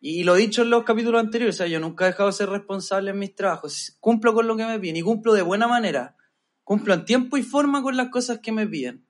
Y 0.00 0.22
lo 0.22 0.36
he 0.36 0.38
dicho 0.38 0.62
en 0.62 0.70
los 0.70 0.84
capítulos 0.84 1.20
anteriores, 1.20 1.56
o 1.56 1.58
sea, 1.58 1.66
yo 1.66 1.80
nunca 1.80 2.04
he 2.04 2.08
dejado 2.08 2.28
de 2.28 2.36
ser 2.36 2.48
responsable 2.48 3.10
en 3.10 3.18
mis 3.18 3.34
trabajos, 3.34 3.96
cumplo 3.98 4.32
con 4.32 4.46
lo 4.46 4.56
que 4.56 4.64
me 4.64 4.78
piden 4.78 4.96
y 4.96 5.02
cumplo 5.02 5.34
de 5.34 5.42
buena 5.42 5.66
manera, 5.66 6.16
cumplo 6.62 6.94
en 6.94 7.04
tiempo 7.04 7.36
y 7.36 7.42
forma 7.42 7.82
con 7.82 7.96
las 7.96 8.10
cosas 8.10 8.38
que 8.38 8.52
me 8.52 8.66
piden 8.66 9.07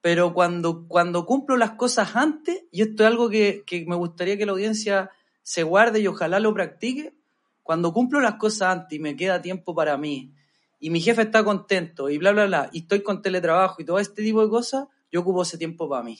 pero 0.00 0.32
cuando, 0.32 0.86
cuando 0.86 1.26
cumplo 1.26 1.56
las 1.56 1.72
cosas 1.72 2.14
antes, 2.14 2.64
y 2.70 2.82
esto 2.82 3.02
es 3.02 3.06
algo 3.08 3.28
que, 3.28 3.64
que, 3.66 3.84
me 3.86 3.96
gustaría 3.96 4.36
que 4.36 4.46
la 4.46 4.52
audiencia 4.52 5.10
se 5.42 5.62
guarde 5.62 6.00
y 6.00 6.06
ojalá 6.06 6.40
lo 6.40 6.54
practique, 6.54 7.14
cuando 7.62 7.92
cumplo 7.92 8.20
las 8.20 8.34
cosas 8.34 8.76
antes 8.76 8.98
y 8.98 9.00
me 9.00 9.16
queda 9.16 9.42
tiempo 9.42 9.74
para 9.74 9.96
mí, 9.96 10.32
y 10.80 10.90
mi 10.90 11.00
jefe 11.00 11.22
está 11.22 11.42
contento, 11.42 12.08
y 12.08 12.18
bla, 12.18 12.32
bla, 12.32 12.46
bla, 12.46 12.70
y 12.72 12.80
estoy 12.80 13.02
con 13.02 13.20
teletrabajo 13.22 13.82
y 13.82 13.84
todo 13.84 13.98
este 13.98 14.22
tipo 14.22 14.42
de 14.42 14.48
cosas, 14.48 14.86
yo 15.10 15.20
ocupo 15.20 15.42
ese 15.42 15.58
tiempo 15.58 15.88
para 15.88 16.02
mí, 16.02 16.18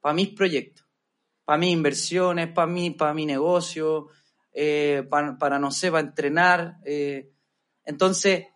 para 0.00 0.14
mis 0.14 0.30
proyectos, 0.30 0.84
para 1.44 1.58
mis 1.58 1.72
inversiones, 1.72 2.48
para 2.48 2.66
mí, 2.66 2.90
para 2.90 3.14
mi 3.14 3.26
negocio, 3.26 4.08
eh, 4.52 5.06
para, 5.08 5.38
para, 5.38 5.58
no 5.58 5.70
sé, 5.70 5.90
para 5.90 6.06
entrenar. 6.06 6.78
Eh. 6.84 7.30
Entonces, 7.84 8.46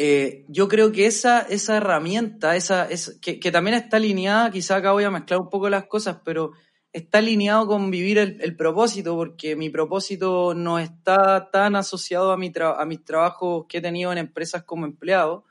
Eh, 0.00 0.44
yo 0.46 0.68
creo 0.68 0.92
que 0.92 1.06
esa, 1.06 1.40
esa 1.40 1.76
herramienta, 1.76 2.54
esa, 2.54 2.88
es, 2.88 3.18
que, 3.20 3.40
que, 3.40 3.50
también 3.50 3.76
está 3.76 3.96
alineada, 3.96 4.52
quizá 4.52 4.76
acá 4.76 4.92
voy 4.92 5.02
a 5.02 5.10
mezclar 5.10 5.40
un 5.40 5.50
poco 5.50 5.68
las 5.68 5.86
cosas, 5.86 6.18
pero 6.24 6.52
está 6.92 7.18
alineado 7.18 7.66
con 7.66 7.90
vivir 7.90 8.16
el, 8.18 8.40
el 8.40 8.54
propósito, 8.54 9.16
porque 9.16 9.56
mi 9.56 9.70
propósito 9.70 10.54
no 10.54 10.78
está 10.78 11.50
tan 11.50 11.74
asociado 11.74 12.30
a, 12.30 12.36
mi 12.36 12.52
a 12.56 12.84
mis 12.84 13.04
trabajos 13.04 13.66
que 13.68 13.78
he 13.78 13.80
tenido 13.80 14.12
en 14.12 14.18
empresas 14.18 14.62
como 14.62 14.86
empleado. 14.86 15.44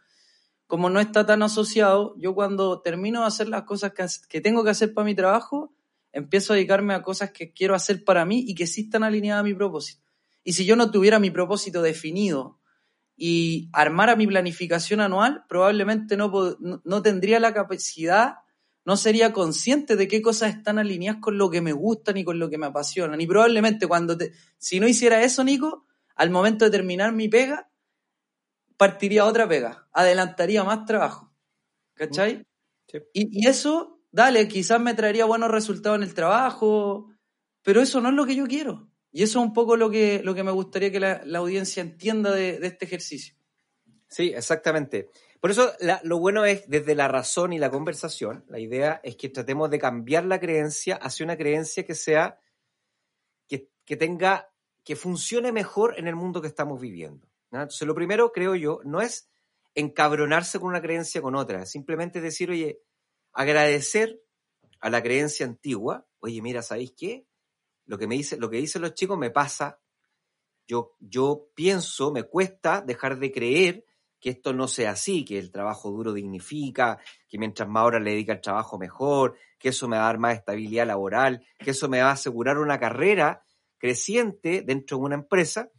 Como 0.65 0.89
no 0.89 1.01
está 1.01 1.25
tan 1.25 1.43
asociado, 1.43 2.15
yo 2.17 2.33
cuando 2.33 2.79
termino 2.81 3.21
de 3.21 3.27
hacer 3.27 3.49
las 3.49 3.63
cosas 3.63 3.91
que, 3.91 4.05
que 4.29 4.39
tengo 4.39 4.63
que 4.63 4.69
hacer 4.69 4.93
para 4.93 5.05
mi 5.05 5.13
trabajo, 5.13 5.73
empiezo 6.13 6.53
a 6.53 6.55
dedicarme 6.55 6.93
a 6.93 7.01
cosas 7.01 7.31
que 7.31 7.51
quiero 7.51 7.75
hacer 7.75 8.05
para 8.05 8.23
mí 8.23 8.45
y 8.47 8.55
que 8.55 8.65
sí 8.65 8.81
están 8.81 9.03
alineadas 9.03 9.41
a 9.41 9.43
mi 9.43 9.53
propósito. 9.53 10.03
Y 10.45 10.53
si 10.53 10.65
yo 10.65 10.77
no 10.77 10.89
tuviera 10.89 11.19
mi 11.19 11.31
propósito 11.31 11.81
definido 11.81 12.60
y 13.19 13.69
armara 13.73 14.15
mi 14.15 14.27
planificación 14.27 15.01
anual, 15.01 15.43
probablemente 15.49 16.15
no, 16.15 16.32
no, 16.60 17.01
tendría 17.01 17.39
la 17.39 17.51
capacidad, 17.51 18.36
no 18.86 18.95
sería 18.95 19.34
consciente 19.34 19.95
de 19.95 20.08
qué 20.08 20.21
cosas 20.21 20.56
están 20.56 20.77
alineadas 20.77 21.19
con 21.19 21.39
lo 21.39 21.49
que 21.49 21.60
me 21.60 21.73
gustan 21.73 22.17
y 22.17 22.23
con 22.23 22.38
lo 22.38 22.47
que 22.47 22.60
me 22.60 22.67
apasionan. 22.67 23.19
Y 23.19 23.25
probablemente 23.25 23.88
cuando 23.88 24.15
te, 24.15 24.34
si 24.60 24.80
no 24.80 24.88
hiciera 24.88 25.23
eso, 25.23 25.43
Nico, 25.43 25.88
al 26.15 26.30
momento 26.30 26.65
de 26.65 26.71
terminar 26.71 27.12
mi 27.12 27.27
pega, 27.27 27.71
partiría 28.77 29.25
otra 29.25 29.47
pega, 29.47 29.89
adelantaría 29.91 30.63
más 30.63 30.86
trabajo. 30.86 31.34
¿Cachai? 31.95 32.45
Y, 33.13 33.43
y, 33.43 33.47
eso 33.47 33.99
dale, 34.12 34.47
quizás 34.47 34.80
me 34.80 34.93
traería 34.93 35.25
buenos 35.25 35.49
resultados 35.49 35.97
en 35.97 36.03
el 36.03 36.13
trabajo, 36.13 37.10
pero 37.63 37.82
eso 37.82 37.99
no 37.99 38.10
es 38.10 38.15
lo 38.15 38.27
que 38.27 38.36
yo 38.36 38.45
quiero. 38.45 38.88
Y 39.17 39.23
eso 39.23 39.39
es 39.39 39.45
un 39.47 39.53
poco 39.53 39.77
lo 39.77 39.89
que, 39.89 40.21
lo 40.23 40.36
que 40.36 40.43
me 40.43 40.51
gustaría 40.51 40.91
que 40.91 40.99
la, 40.99 41.23
audiencia 41.39 41.82
entienda 41.82 42.32
de, 42.32 42.60
este 42.62 42.86
ejercicio. 42.86 43.34
Sí, 44.08 44.32
exactamente. 44.36 45.10
Por 45.39 45.49
eso 45.49 45.73
lo 46.03 46.19
bueno 46.19 46.45
es, 46.45 46.69
desde 46.69 46.93
la 46.93 47.08
razón 47.08 47.51
y 47.51 47.58
la 47.58 47.71
conversación, 47.71 48.45
la 48.47 48.60
idea 48.60 49.01
es 49.03 49.15
que 49.15 49.30
tratemos 49.30 49.71
de 49.71 49.80
cambiar 49.80 50.23
la 50.25 50.39
creencia 50.39 50.97
hacia 50.97 51.23
una 51.23 51.36
creencia 51.36 51.84
que 51.84 51.95
sea, 51.95 52.39
que, 53.47 53.71
que 53.86 53.97
tenga, 53.97 54.51
que 54.84 54.95
funcione 54.95 55.51
mejor 55.51 55.95
en 55.97 56.08
el 56.08 56.15
mundo 56.15 56.39
que 56.39 56.47
estamos 56.47 56.80
viviendo. 56.80 57.27
Entonces, 57.51 57.88
lo 57.88 57.95
primero, 57.95 58.32
creo 58.32 58.53
yo, 58.53 58.82
no 58.84 59.01
es 59.01 59.32
encabronarse 59.73 60.60
con 60.60 60.67
una 60.67 60.82
creencia 60.84 61.23
con 61.23 61.34
otra, 61.34 61.65
simplemente 61.65 62.21
decir, 62.21 62.51
oye, 62.51 62.84
agradecer 63.34 64.21
a 64.80 64.91
la 64.91 65.01
creencia 65.01 65.43
antigua, 65.47 66.06
oye, 66.19 66.39
mira, 66.43 66.62
¿sabéis 66.62 66.93
qué? 66.95 67.26
Lo 67.88 67.97
que 67.97 68.08
me 68.08 68.15
dice, 68.15 68.38
lo 68.38 68.50
que 68.50 68.58
dicen 68.58 68.84
los 68.84 68.93
chicos 68.93 69.17
me 69.17 69.32
pasa. 69.32 69.80
Yo, 70.67 70.95
yo 71.00 71.50
pienso, 71.56 72.12
me 72.12 72.23
cuesta 72.23 72.82
dejar 72.82 73.17
de 73.17 73.32
creer 73.32 73.86
que 74.19 74.30
esto 74.30 74.54
no 74.54 74.67
sea 74.67 74.91
así, 74.91 75.26
que 75.26 75.39
el 75.39 75.52
trabajo 75.52 75.89
duro 75.89 76.13
dignifica, 76.13 77.00
que 77.28 77.38
mientras 77.38 77.67
más 77.67 77.86
horas 77.86 78.02
le 78.02 78.12
dedica 78.12 78.34
al 78.34 78.41
trabajo 78.41 78.78
mejor, 78.78 79.38
que 79.58 79.69
eso 79.69 79.88
me 79.88 79.97
va 79.97 80.04
a 80.04 80.08
dar 80.08 80.19
más 80.19 80.36
estabilidad 80.36 80.86
laboral, 80.86 81.45
que 81.60 81.71
eso 81.71 81.88
me 81.88 82.02
va 82.02 82.10
a 82.10 82.13
asegurar 82.13 82.58
una 82.58 82.80
carrera 82.80 83.43
creciente 83.78 84.62
dentro 84.62 84.97
de 84.97 85.04
una 85.04 85.15
empresa. 85.15 85.71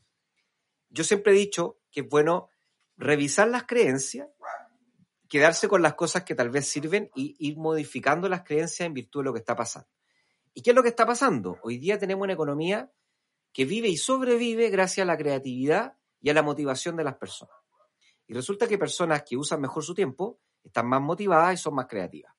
Yo 0.89 1.05
siempre 1.05 1.33
he 1.33 1.37
dicho 1.37 1.79
que 1.91 2.01
es 2.01 2.09
bueno 2.09 2.49
revisar 2.97 3.49
las 3.49 3.65
creencias 3.65 4.29
quedarse 5.29 5.69
con 5.69 5.83
las 5.83 5.95
cosas 5.95 6.25
que 6.25 6.35
tal 6.35 6.51
vez 6.51 6.67
sirven 6.67 7.11
y 7.15 7.37
ir 7.39 7.59
modificando 7.59 8.29
las 8.29 8.43
creencias 8.43 8.87
en 8.87 8.95
virtud 8.95 9.21
de 9.21 9.25
lo 9.25 9.33
que 9.33 9.41
está 9.41 9.55
pasando. 9.55 9.89
¿Y 10.59 10.61
qué 10.61 10.71
es 10.71 10.77
lo 10.77 10.83
que 10.83 10.89
está 10.89 11.07
pasando? 11.07 11.57
Hoy 11.63 11.79
día 11.79 12.01
tenemos 12.01 12.25
una 12.25 12.33
economía 12.33 12.91
que 13.53 13.65
vive 13.65 13.87
y 13.87 13.97
sobrevive 13.97 14.71
gracias 14.71 15.05
a 15.05 15.07
la 15.07 15.17
creatividad 15.17 15.97
y 16.21 16.31
a 16.31 16.35
la 16.35 16.43
motivación 16.43 16.97
de 16.97 17.05
las 17.05 17.15
personas. 17.15 17.55
Y 18.27 18.35
resulta 18.35 18.67
que 18.67 18.77
personas 18.77 19.23
que 19.23 19.37
usan 19.37 19.61
mejor 19.61 19.85
su 19.85 19.95
tiempo 19.95 20.41
están 20.65 20.89
más 20.89 21.01
motivadas 21.01 21.55
y 21.55 21.63
son 21.63 21.77
más 21.77 21.87
creativas. 21.87 22.35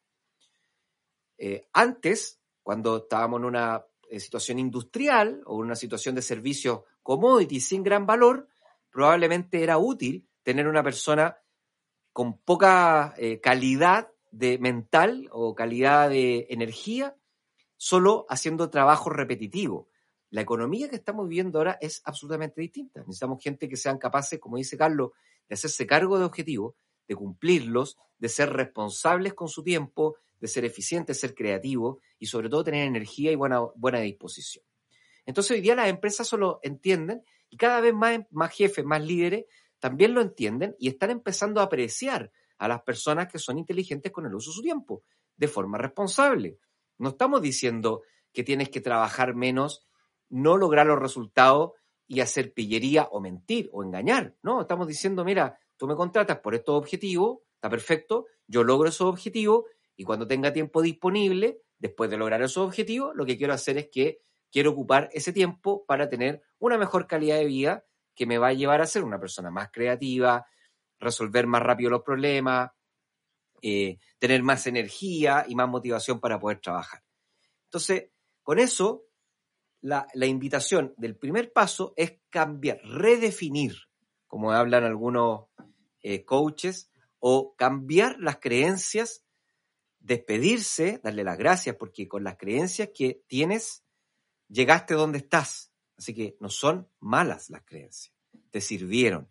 Eh, 1.38 1.69
antes, 1.71 2.41
cuando 2.62 2.97
estábamos 2.97 3.39
en 3.39 3.45
una 3.45 3.86
eh, 4.10 4.19
situación 4.19 4.60
industrial 4.60 5.41
o 5.45 5.55
en 5.62 5.67
una 5.67 5.77
situación 5.77 6.13
de 6.13 6.21
servicio 6.21 6.84
commodity 7.01 7.62
sin 7.62 7.84
gran 7.84 8.05
valor, 8.05 8.49
probablemente 8.91 9.63
era 9.63 9.77
útil 9.77 10.27
tener 10.43 10.67
una 10.67 10.84
persona 10.84 11.38
con 12.12 12.38
poca 12.38 13.13
eh, 13.17 13.39
calidad 13.39 14.12
de 14.32 14.58
mental 14.58 15.29
o 15.32 15.55
calidad 15.55 16.10
de 16.10 16.47
energía, 16.49 17.15
solo 17.81 18.25
haciendo 18.27 18.69
trabajo 18.69 19.09
repetitivo. 19.09 19.87
La 20.31 20.41
economía 20.41 20.89
que 20.89 20.97
estamos 20.97 21.29
viviendo 21.29 21.59
ahora 21.59 21.77
es 21.79 22.01
absolutamente 22.03 22.59
distinta. 22.59 22.99
Necesitamos 22.99 23.41
gente 23.41 23.69
que 23.69 23.77
sean 23.77 23.97
capaces, 23.97 24.37
como 24.37 24.57
dice 24.57 24.77
Carlos, 24.77 25.11
de 25.47 25.53
hacerse 25.53 25.87
cargo 25.87 26.19
de 26.19 26.25
objetivos, 26.25 26.75
de 27.07 27.15
cumplirlos, 27.15 27.97
de 28.17 28.27
ser 28.27 28.51
responsables 28.51 29.33
con 29.33 29.47
su 29.47 29.63
tiempo, 29.63 30.17
de 30.41 30.49
ser 30.49 30.65
eficientes, 30.65 31.21
ser 31.21 31.33
creativos 31.33 31.99
y 32.19 32.25
sobre 32.25 32.49
todo 32.49 32.65
tener 32.65 32.85
energía 32.85 33.31
y 33.31 33.35
buena, 33.35 33.61
buena 33.75 33.99
disposición. 33.99 34.65
Entonces 35.25 35.51
hoy 35.51 35.61
día 35.61 35.73
las 35.73 35.87
empresas 35.87 36.27
solo 36.27 36.59
entienden 36.63 37.23
y 37.49 37.55
cada 37.55 37.79
vez 37.79 37.93
más, 37.93 38.19
más 38.29 38.53
jefes, 38.53 38.83
más 38.83 39.01
líderes 39.01 39.45
también 39.79 40.13
lo 40.13 40.19
entienden 40.19 40.75
y 40.79 40.89
están 40.89 41.11
empezando 41.11 41.61
a 41.61 41.63
apreciar 41.63 42.29
a 42.57 42.67
las 42.67 42.81
personas 42.81 43.31
que 43.31 43.39
son 43.39 43.57
inteligentes 43.57 44.11
con 44.11 44.25
el 44.25 44.35
uso 44.35 44.51
de 44.51 44.55
su 44.55 44.61
tiempo, 44.61 45.03
de 45.37 45.47
forma 45.47 45.77
responsable. 45.77 46.57
No 46.99 47.09
estamos 47.09 47.41
diciendo 47.41 48.03
que 48.31 48.43
tienes 48.43 48.69
que 48.69 48.81
trabajar 48.81 49.33
menos, 49.33 49.88
no 50.29 50.57
lograr 50.57 50.85
los 50.85 50.99
resultados 50.99 51.71
y 52.07 52.19
hacer 52.19 52.53
pillería 52.53 53.07
o 53.12 53.19
mentir 53.19 53.69
o 53.71 53.83
engañar. 53.83 54.35
No, 54.43 54.62
estamos 54.62 54.88
diciendo, 54.88 55.23
mira, 55.25 55.59
tú 55.77 55.88
me 55.88 55.95
contratas 55.95 56.39
por 56.39 56.53
estos 56.53 56.75
objetivos, 56.75 57.39
está 57.55 57.69
perfecto, 57.69 58.27
yo 58.47 58.63
logro 58.63 58.89
esos 58.89 59.07
objetivos 59.07 59.65
y 59.95 60.03
cuando 60.03 60.27
tenga 60.27 60.53
tiempo 60.53 60.81
disponible, 60.81 61.62
después 61.77 62.09
de 62.09 62.17
lograr 62.17 62.41
esos 62.41 62.65
objetivos, 62.65 63.15
lo 63.15 63.25
que 63.25 63.38
quiero 63.38 63.53
hacer 63.53 63.77
es 63.77 63.89
que 63.89 64.21
quiero 64.51 64.71
ocupar 64.71 65.09
ese 65.13 65.33
tiempo 65.33 65.85
para 65.85 66.09
tener 66.09 66.41
una 66.57 66.77
mejor 66.77 67.07
calidad 67.07 67.38
de 67.38 67.45
vida 67.45 67.85
que 68.15 68.25
me 68.25 68.38
va 68.38 68.47
a 68.47 68.53
llevar 68.53 68.81
a 68.81 68.88
ser 68.88 69.03
una 69.03 69.19
persona 69.19 69.49
más 69.49 69.69
creativa, 69.71 70.45
resolver 70.99 71.47
más 71.47 71.62
rápido 71.62 71.89
los 71.89 72.01
problemas, 72.01 72.71
eh, 73.61 73.97
tener 74.17 74.43
más 74.43 74.67
energía 74.67 75.45
y 75.47 75.55
más 75.55 75.69
motivación 75.69 76.19
para 76.19 76.39
poder 76.39 76.59
trabajar. 76.59 77.03
Entonces, 77.65 78.09
con 78.43 78.59
eso, 78.59 79.05
la, 79.81 80.07
invitación 80.15 80.93
del 80.97 81.15
primer 81.15 81.51
paso 81.51 81.93
es 81.95 82.19
cambiar, 82.29 82.79
redefinir, 82.83 83.75
como 84.27 84.51
hablan 84.51 84.83
algunos 84.83 85.45
eh, 86.01 86.25
coaches, 86.25 86.91
o 87.19 87.55
cambiar 87.55 88.17
las 88.19 88.37
creencias, 88.37 89.25
despedirse, 89.99 91.01
darle 91.03 91.23
las 91.23 91.37
gracias, 91.37 91.75
porque 91.75 92.07
con 92.07 92.23
las 92.23 92.37
creencias 92.37 92.89
que 92.93 93.23
tienes, 93.27 93.83
llegaste 94.47 94.93
donde 94.93 95.19
estás 95.19 95.69
Así 95.99 96.13
que 96.13 96.37
no 96.39 96.47
son 96.49 96.87
malas 97.01 97.49
las 97.49 97.61
creencias, 97.65 98.15
te 98.51 98.61
sirvieron. 98.61 99.29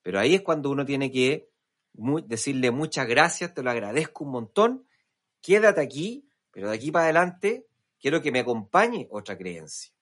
Pero 0.00 0.20
ahí 0.20 0.36
es 0.36 0.42
cuando 0.42 0.70
uno 0.70 0.86
tiene 0.86 1.10
que 1.10 1.47
decirle 2.26 2.70
muchas 2.70 3.06
gracias, 3.06 3.54
te 3.54 3.62
lo 3.62 3.70
agradezco 3.70 4.24
un 4.24 4.30
montón, 4.30 4.88
quédate 5.40 5.80
aquí, 5.80 6.28
pero 6.50 6.70
de 6.70 6.76
aquí 6.76 6.90
para 6.90 7.06
adelante 7.06 7.66
quiero 8.00 8.22
que 8.22 8.32
me 8.32 8.40
acompañe 8.40 9.08
otra 9.10 9.36
creencia. 9.36 9.92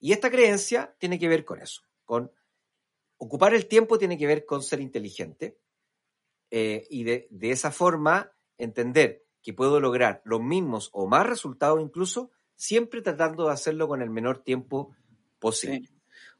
Y 0.00 0.12
esta 0.12 0.30
creencia 0.30 0.94
tiene 0.98 1.18
que 1.18 1.28
ver 1.28 1.44
con 1.44 1.60
eso, 1.60 1.82
con 2.04 2.30
ocupar 3.16 3.54
el 3.54 3.66
tiempo 3.66 3.98
tiene 3.98 4.18
que 4.18 4.26
ver 4.26 4.44
con 4.44 4.62
ser 4.62 4.80
inteligente 4.80 5.58
eh, 6.50 6.86
y 6.90 7.04
de, 7.04 7.26
de 7.30 7.50
esa 7.50 7.70
forma 7.70 8.32
entender 8.58 9.24
que 9.42 9.52
puedo 9.52 9.80
lograr 9.80 10.22
los 10.24 10.40
mismos 10.40 10.90
o 10.92 11.06
más 11.06 11.26
resultados 11.26 11.80
incluso 11.80 12.30
siempre 12.54 13.02
tratando 13.02 13.46
de 13.46 13.52
hacerlo 13.52 13.88
con 13.88 14.02
el 14.02 14.10
menor 14.10 14.42
tiempo 14.42 14.94
posible. 15.38 15.93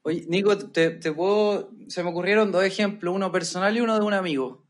Oye, 0.07 0.27
Nico, 0.29 0.59
te, 0.59 0.91
puedo, 1.15 1.71
se 1.89 2.03
me 2.03 2.11
ocurrieron 2.11 2.53
dos 2.53 2.63
ejemplos, 2.63 3.15
uno 3.15 3.33
personal 3.33 3.75
y 3.75 3.81
uno 3.81 3.99
de 3.99 4.05
un 4.05 4.13
amigo. 4.13 4.67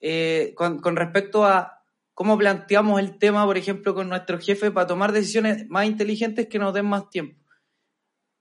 Eh, 0.00 0.54
con, 0.56 0.96
respecto 0.96 1.44
a 1.44 1.84
cómo 2.14 2.38
planteamos 2.38 3.00
el 3.00 3.18
tema, 3.18 3.44
por 3.44 3.58
ejemplo, 3.58 3.94
con 3.94 4.08
nuestro 4.08 4.38
jefe 4.38 4.70
para 4.70 4.86
tomar 4.86 5.12
decisiones 5.12 5.68
más 5.68 5.84
inteligentes 5.84 6.48
que 6.48 6.58
nos 6.58 6.72
den 6.72 6.86
más 6.86 7.10
tiempo. 7.10 7.38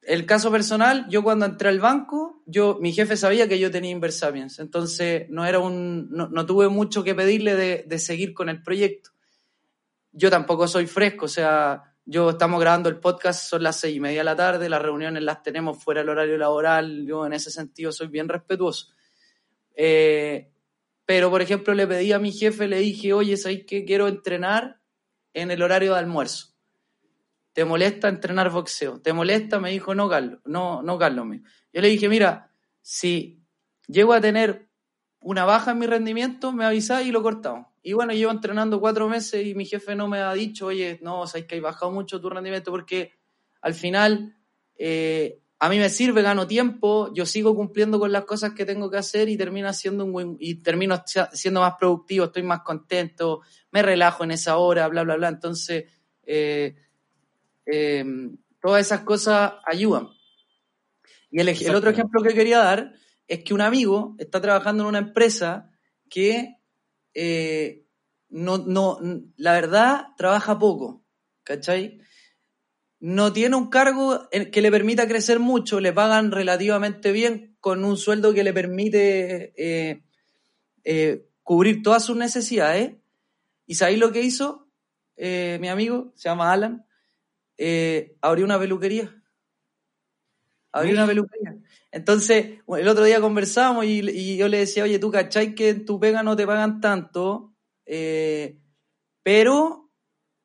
El 0.02 0.26
caso 0.26 0.50
personal, 0.50 1.06
yo 1.10 1.22
cuando 1.22 1.46
entré 1.46 1.68
al 1.68 1.82
banco, 1.82 2.44
yo, 2.46 2.78
mi 2.80 2.94
jefe 2.94 3.18
sabía 3.18 3.50
que 3.50 3.60
yo 3.60 3.70
tenía 3.70 3.92
Inversapiens, 3.92 4.60
entonces 4.60 5.26
no 5.30 5.46
era 5.46 5.60
un, 5.60 6.10
no, 6.12 6.46
tuve 6.46 6.70
mucho 6.70 7.04
que 7.04 7.14
pedirle 7.14 7.56
de, 7.56 7.84
de 7.86 8.00
seguir 8.00 8.34
con 8.34 8.48
el 8.48 8.64
proyecto. 8.64 9.10
Yo 10.14 10.30
tampoco 10.30 10.66
soy 10.70 10.88
fresco, 10.88 11.26
o 11.26 11.30
sea, 11.30 11.89
yo 12.12 12.32
estamos 12.32 12.60
grabando 12.60 12.90
el 12.90 13.00
podcast, 13.00 13.48
son 13.48 13.62
las 13.62 13.80
seis 13.80 13.96
y 13.96 14.00
media 14.00 14.22
de 14.22 14.24
la 14.24 14.36
tarde, 14.36 14.68
las 14.68 14.82
reuniones 14.82 15.22
las 15.22 15.44
tenemos 15.44 15.84
fuera 15.84 16.02
del 16.02 16.10
horario 16.10 16.40
laboral, 16.40 17.06
yo 17.06 17.28
en 17.28 17.34
ese 17.34 17.52
sentido 17.52 17.92
soy 17.92 18.08
bien 18.08 18.28
respetuoso. 18.28 18.88
Eh, 19.76 20.52
pero, 21.06 21.30
por 21.30 21.44
ejemplo, 21.44 21.76
le 21.76 21.86
pedí 21.86 22.12
a 22.12 22.18
mi 22.18 22.32
jefe, 22.32 22.68
le 22.68 22.80
dije, 22.80 23.14
oye, 23.14 23.38
¿sabes 23.38 23.64
que 23.64 23.86
quiero 23.86 24.08
entrenar 24.08 24.82
en 25.36 25.52
el 25.52 25.62
horario 25.62 25.94
de 25.94 26.00
almuerzo? 26.00 26.56
¿Te 27.54 27.64
molesta 27.64 28.10
entrenar 28.10 28.50
boxeo? 28.50 29.00
¿Te 29.02 29.14
molesta? 29.14 29.60
Me 29.60 29.70
dijo, 29.70 29.94
no, 29.94 30.10
Carlos, 30.10 30.40
no, 30.46 30.82
no, 30.82 30.98
Carlos. 30.98 31.28
Yo 31.72 31.82
le 31.82 31.90
dije, 31.90 32.10
mira, 32.10 32.52
si 32.82 33.46
llego 33.88 34.14
a 34.14 34.22
tener 34.22 34.69
una 35.22 35.46
baja 35.46 35.72
en 35.72 35.80
mi 35.80 35.86
rendimiento, 35.86 36.52
me 36.52 36.66
avisáis 36.66 37.08
y 37.08 37.12
lo 37.12 37.22
cortamos. 37.22 37.68
Y 37.82 37.94
bueno, 37.94 38.14
llevo 38.14 38.32
entrenando 38.32 38.80
cuatro 38.80 39.08
meses 39.10 39.46
y 39.46 39.56
mi 39.56 39.66
jefe 39.66 39.96
no 39.96 40.08
me 40.08 40.20
ha 40.20 40.34
dicho, 40.34 40.68
oye, 40.68 41.00
no, 41.02 41.28
sabes 41.28 41.46
que 41.46 41.56
hay 41.56 41.62
bajado 41.62 41.92
mucho 41.92 42.20
tu 42.20 42.30
rendimiento 42.30 42.72
porque 42.72 43.14
al 43.62 43.74
final 43.74 44.36
eh, 44.78 45.40
a 45.60 45.70
mí 45.70 45.78
me 45.78 45.90
sirve, 45.90 46.22
gano 46.22 46.48
tiempo, 46.48 47.14
yo 47.14 47.26
sigo 47.26 47.54
cumpliendo 47.54 48.00
con 48.00 48.12
las 48.12 48.24
cosas 48.24 48.54
que 48.54 48.66
tengo 48.66 48.90
que 48.90 48.98
hacer 48.98 49.28
y 49.28 49.38
termino 49.38 49.72
siendo 49.74 50.06
un 50.06 50.38
y 50.40 50.56
termino 50.56 51.04
siendo 51.34 51.60
más 51.60 51.76
productivo, 51.78 52.26
estoy 52.26 52.44
más 52.44 52.62
contento, 52.62 53.42
me 53.72 53.82
relajo 53.82 54.24
en 54.24 54.32
esa 54.32 54.58
hora, 54.58 54.88
bla, 54.88 55.04
bla, 55.04 55.18
bla. 55.18 55.28
Entonces, 55.28 55.86
eh, 56.24 56.76
eh, 57.66 58.06
todas 58.62 58.86
esas 58.86 59.02
cosas 59.02 59.54
ayudan. 59.66 60.08
Y 61.30 61.42
el, 61.42 61.50
el, 61.50 61.76
otro 61.76 61.90
ejemplo 61.90 62.24
que 62.24 62.34
quería 62.34 62.60
dar 62.60 62.94
es 63.30 63.44
que 63.44 63.54
un 63.54 63.62
amigo 63.62 64.16
está 64.18 64.42
trabajando 64.42 64.84
en 64.84 64.90
una 64.90 64.98
empresa 64.98 65.72
que 66.10 66.58
eh, 67.14 67.86
no, 68.28 68.58
no, 68.58 69.00
la 69.38 69.54
verdad, 69.54 70.08
trabaja 70.18 70.60
poco, 70.60 71.06
¿cachai? 71.44 72.02
no 73.02 73.32
tiene 73.32 73.56
un 73.56 73.70
cargo 73.70 74.28
que 74.52 74.62
le 74.62 74.72
permita 74.72 75.08
crecer 75.08 75.40
mucho, 75.40 75.80
le 75.80 75.94
pagan 75.94 76.32
relativamente 76.32 77.14
bien 77.14 77.56
con 77.62 77.86
un 77.86 77.96
sueldo 77.96 78.34
que 78.34 78.44
le 78.44 78.52
permite 78.52 79.54
eh, 79.56 80.04
eh, 80.84 81.30
cubrir 81.44 81.82
todas 81.82 82.04
sus 82.04 82.18
necesidades. 82.18 82.98
¿Y 83.66 83.76
sabéis 83.76 84.00
lo 84.00 84.12
que 84.12 84.22
hizo 84.22 84.68
mi 85.16 85.70
amigo? 85.70 86.12
Se 86.16 86.28
llama 86.28 86.52
Alan. 86.52 86.86
abrió 88.22 88.44
una 88.44 88.60
peluquería. 88.60 89.19
Abrió 90.80 90.94
una 90.96 91.08
peluquería. 91.08 91.58
Entonces, 91.92 92.60
el 92.68 92.88
otro 92.88 93.04
día 93.04 93.20
conversamos 93.20 93.86
y, 93.86 94.38
yo 94.38 94.48
le 94.48 94.60
decía, 94.60 94.84
oye, 94.84 95.00
tú 95.00 95.12
cachai 95.12 95.56
que 95.56 95.70
en 95.70 95.86
tu 95.86 96.00
pega 96.00 96.24
no 96.24 96.36
te 96.36 96.46
pagan 96.46 96.82
tanto, 96.82 97.54
pero 99.24 99.90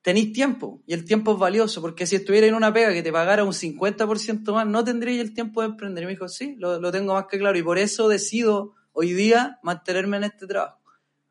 tenéis 0.05 0.33
tiempo 0.33 0.83
y 0.85 0.93
el 0.93 1.03
tiempo 1.03 1.33
es 1.33 1.39
valioso, 1.39 1.81
porque 1.81 2.05
si 2.05 2.15
estuviera 2.15 2.45
en 2.45 2.53
una 2.53 2.71
pega 2.71 2.93
que 2.93 3.01
te 3.01 3.11
pagara 3.11 3.43
un 3.43 3.53
50% 3.53 4.53
más, 4.53 4.67
no 4.67 4.83
tendría 4.83 5.19
el 5.19 5.33
tiempo 5.33 5.61
de 5.61 5.69
emprender. 5.69 6.03
Y 6.03 6.05
me 6.05 6.11
dijo, 6.11 6.27
sí, 6.27 6.55
lo, 6.59 6.91
tengo 6.91 7.15
más 7.15 7.25
que 7.25 7.39
claro 7.39 7.57
y 7.57 7.63
por 7.63 7.79
eso 7.79 8.07
decido 8.07 8.75
hoy 8.91 9.13
día 9.13 9.59
mantenerme 9.63 10.17
en 10.17 10.25
este 10.25 10.45
trabajo, 10.45 10.79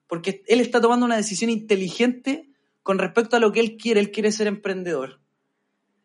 porque 0.09 0.43
él 0.49 0.61
está 0.61 0.81
tomando 0.81 1.07
una 1.07 1.17
decisión 1.17 1.51
inteligente 1.51 2.51
con 2.83 2.99
respecto 2.99 3.37
a 3.37 3.39
lo 3.39 3.53
que 3.53 3.61
él 3.61 3.77
quiere, 3.77 4.01
él 4.01 4.11
quiere 4.11 4.33
ser 4.33 4.49
emprendedor. 4.49 5.21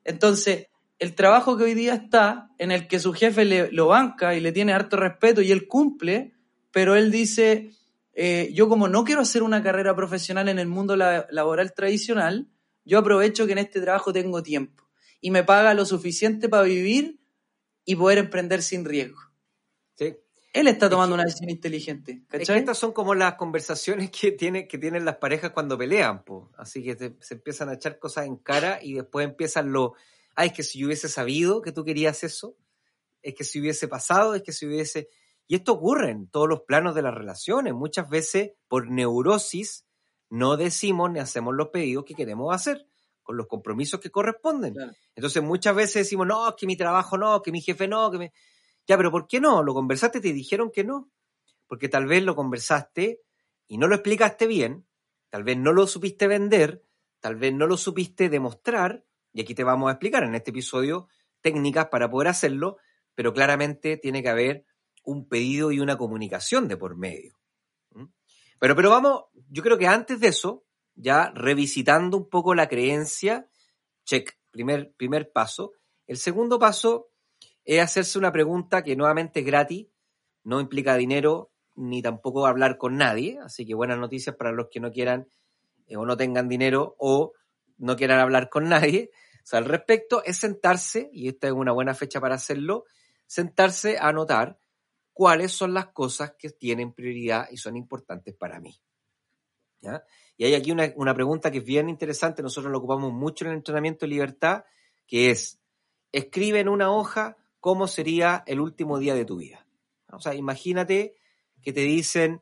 Entonces, 0.03 0.67
el 0.99 1.15
trabajo 1.15 1.57
que 1.57 1.63
hoy 1.63 1.73
día 1.73 1.93
está, 1.93 2.51
en 2.57 2.71
el 2.71 2.87
que 2.87 2.99
su 2.99 3.13
jefe 3.13 3.45
le, 3.45 3.71
lo 3.71 3.87
banca 3.87 4.35
y 4.35 4.41
le 4.41 4.51
tiene 4.51 4.73
harto 4.73 4.97
respeto 4.97 5.41
y 5.41 5.51
él 5.51 5.67
cumple, 5.67 6.33
pero 6.71 6.95
él 6.95 7.09
dice, 7.09 7.71
eh, 8.13 8.51
yo 8.53 8.67
como 8.67 8.89
no 8.89 9.05
quiero 9.05 9.21
hacer 9.21 9.41
una 9.41 9.63
carrera 9.63 9.95
profesional 9.95 10.49
en 10.49 10.59
el 10.59 10.67
mundo 10.67 10.97
laboral 10.97 11.73
tradicional, 11.73 12.49
yo 12.83 12.99
aprovecho 12.99 13.45
que 13.45 13.53
en 13.53 13.59
este 13.59 13.79
trabajo 13.79 14.11
tengo 14.11 14.43
tiempo 14.43 14.89
y 15.21 15.31
me 15.31 15.43
paga 15.43 15.73
lo 15.73 15.85
suficiente 15.85 16.49
para 16.49 16.63
vivir 16.63 17.21
y 17.85 17.95
poder 17.95 18.17
emprender 18.17 18.61
sin 18.61 18.83
riesgo. 18.83 19.21
Sí. 19.95 20.17
Él 20.51 20.67
está 20.67 20.89
tomando 20.89 21.15
una 21.15 21.23
decisión 21.23 21.49
inteligente. 21.49 22.23
¿cachai? 22.27 22.59
estas 22.59 22.77
son 22.77 22.91
como 22.91 23.15
las 23.15 23.35
conversaciones 23.35 24.09
que, 24.09 24.31
tiene, 24.31 24.67
que 24.67 24.77
tienen 24.77 25.05
las 25.05 25.17
parejas 25.17 25.51
cuando 25.51 25.77
pelean. 25.77 26.23
Po. 26.23 26.51
Así 26.57 26.83
que 26.83 27.15
se 27.19 27.35
empiezan 27.35 27.69
a 27.69 27.73
echar 27.73 27.99
cosas 27.99 28.25
en 28.25 28.37
cara 28.37 28.79
y 28.81 28.93
después 28.93 29.25
empiezan 29.25 29.71
lo, 29.71 29.93
ay, 30.39 30.47
es 30.47 30.53
que 30.53 30.63
si 30.63 30.79
yo 30.79 30.85
hubiese 30.85 31.09
sabido 31.09 31.61
que 31.61 31.73
tú 31.73 31.83
querías 31.83 32.23
eso, 32.23 32.55
es 33.21 33.35
que 33.35 33.43
si 33.43 33.59
hubiese 33.59 33.89
pasado, 33.89 34.35
es 34.35 34.41
que 34.41 34.53
si 34.53 34.65
hubiese... 34.65 35.09
Y 35.47 35.55
esto 35.55 35.73
ocurre 35.73 36.11
en 36.11 36.29
todos 36.29 36.47
los 36.47 36.61
planos 36.61 36.95
de 36.95 37.01
las 37.01 37.13
relaciones. 37.13 37.73
Muchas 37.73 38.09
veces 38.09 38.53
por 38.69 38.89
neurosis 38.89 39.85
no 40.29 40.55
decimos 40.55 41.11
ni 41.11 41.19
hacemos 41.19 41.53
los 41.55 41.67
pedidos 41.69 42.05
que 42.05 42.15
queremos 42.15 42.55
hacer 42.55 42.87
con 43.21 43.35
los 43.35 43.47
compromisos 43.47 43.99
que 43.99 44.11
corresponden. 44.11 44.75
Entonces 45.13 45.43
muchas 45.43 45.75
veces 45.75 46.05
decimos, 46.05 46.25
no, 46.25 46.55
que 46.55 46.65
mi 46.67 46.77
trabajo 46.77 47.17
no, 47.17 47.41
que 47.41 47.51
mi 47.51 47.59
jefe 47.59 47.89
no, 47.89 48.09
que 48.09 48.17
me... 48.17 48.33
Ya, 48.87 48.95
pero 48.95 49.11
¿por 49.11 49.27
qué 49.27 49.41
no? 49.41 49.61
¿Lo 49.61 49.73
conversaste 49.73 50.19
y 50.19 50.21
te 50.21 50.31
dijeron 50.31 50.71
que 50.71 50.85
no? 50.85 51.11
Porque 51.67 51.89
tal 51.89 52.05
vez 52.05 52.23
lo 52.23 52.33
conversaste 52.33 53.19
y 53.67 53.77
no 53.77 53.87
lo 53.87 53.95
explicaste 53.95 54.47
bien, 54.47 54.87
tal 55.29 55.43
vez 55.43 55.57
no 55.57 55.73
lo 55.73 55.85
supiste 55.85 56.27
vender, 56.27 56.85
tal 57.19 57.35
vez 57.35 57.53
no 57.53 57.67
lo 57.67 57.75
supiste 57.75 58.29
demostrar, 58.29 59.03
y 59.33 59.41
aquí 59.41 59.53
te 59.55 59.63
vamos 59.63 59.89
a 59.89 59.93
explicar 59.93 60.23
en 60.23 60.35
este 60.35 60.51
episodio 60.51 61.07
técnicas 61.41 61.87
para 61.87 62.09
poder 62.09 62.27
hacerlo, 62.29 62.77
pero 63.15 63.33
claramente 63.33 63.97
tiene 63.97 64.21
que 64.21 64.29
haber 64.29 64.65
un 65.03 65.27
pedido 65.27 65.71
y 65.71 65.79
una 65.79 65.97
comunicación 65.97 66.67
de 66.67 66.77
por 66.77 66.97
medio. 66.97 67.39
Pero, 68.59 68.75
pero 68.75 68.89
vamos, 68.89 69.23
yo 69.49 69.63
creo 69.63 69.77
que 69.77 69.87
antes 69.87 70.19
de 70.19 70.27
eso, 70.27 70.65
ya 70.95 71.31
revisitando 71.33 72.17
un 72.17 72.29
poco 72.29 72.53
la 72.53 72.67
creencia, 72.67 73.49
check, 74.03 74.37
primer, 74.51 74.93
primer 74.97 75.31
paso. 75.31 75.71
El 76.07 76.17
segundo 76.17 76.59
paso 76.59 77.09
es 77.63 77.81
hacerse 77.81 78.19
una 78.19 78.31
pregunta 78.31 78.83
que 78.83 78.95
nuevamente 78.95 79.39
es 79.39 79.45
gratis, 79.45 79.87
no 80.43 80.59
implica 80.59 80.97
dinero 80.97 81.51
ni 81.75 82.01
tampoco 82.01 82.45
hablar 82.45 82.77
con 82.77 82.97
nadie, 82.97 83.39
así 83.41 83.65
que 83.65 83.75
buenas 83.75 83.97
noticias 83.97 84.35
para 84.35 84.51
los 84.51 84.67
que 84.69 84.81
no 84.81 84.91
quieran 84.91 85.29
eh, 85.87 85.95
o 85.95 86.05
no 86.05 86.17
tengan 86.17 86.49
dinero 86.49 86.95
o 86.99 87.33
no 87.79 87.95
quieran 87.95 88.19
hablar 88.19 88.49
con 88.49 88.69
nadie. 88.69 89.09
O 89.43 89.47
sea, 89.49 89.59
al 89.59 89.65
respecto 89.65 90.23
es 90.23 90.37
sentarse, 90.37 91.09
y 91.11 91.27
esta 91.27 91.47
es 91.47 91.53
una 91.53 91.71
buena 91.71 91.95
fecha 91.95 92.21
para 92.21 92.35
hacerlo, 92.35 92.85
sentarse 93.25 93.97
a 93.97 94.09
anotar 94.09 94.59
cuáles 95.13 95.51
son 95.51 95.73
las 95.73 95.87
cosas 95.87 96.33
que 96.37 96.49
tienen 96.49 96.93
prioridad 96.93 97.47
y 97.51 97.57
son 97.57 97.75
importantes 97.75 98.35
para 98.35 98.59
mí. 98.59 98.79
Y 100.37 100.45
hay 100.45 100.55
aquí 100.55 100.71
una, 100.71 101.13
pregunta 101.13 101.51
que 101.51 101.59
es 101.59 101.65
bien 101.65 101.89
interesante, 101.89 102.41
nosotros 102.41 102.71
lo 102.71 102.77
ocupamos 102.77 103.11
mucho 103.11 103.45
en 103.45 103.51
el 103.51 103.57
entrenamiento 103.57 104.05
de 104.05 104.11
libertad, 104.11 104.63
que 105.07 105.31
es, 105.31 105.59
escribe 106.11 106.59
en 106.59 106.69
una 106.69 106.91
hoja 106.91 107.37
cómo 107.59 107.87
sería 107.87 108.43
el 108.47 108.59
último 108.59 108.99
día 108.99 109.15
de 109.15 109.25
tu 109.25 109.37
vida. 109.37 109.65
O 110.11 110.19
sea, 110.19 110.33
imagínate 110.33 111.15
que 111.61 111.73
te 111.73 111.81
dicen, 111.81 112.41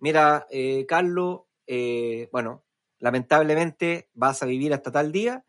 mira, 0.00 0.46
eh, 0.50 0.84
Carlos, 0.86 1.42
eh, 1.66 2.28
bueno, 2.32 2.64
lamentablemente 2.98 4.10
vas 4.14 4.42
a 4.42 4.46
vivir 4.46 4.72
hasta 4.72 4.92
tal 4.92 5.12
día, 5.12 5.44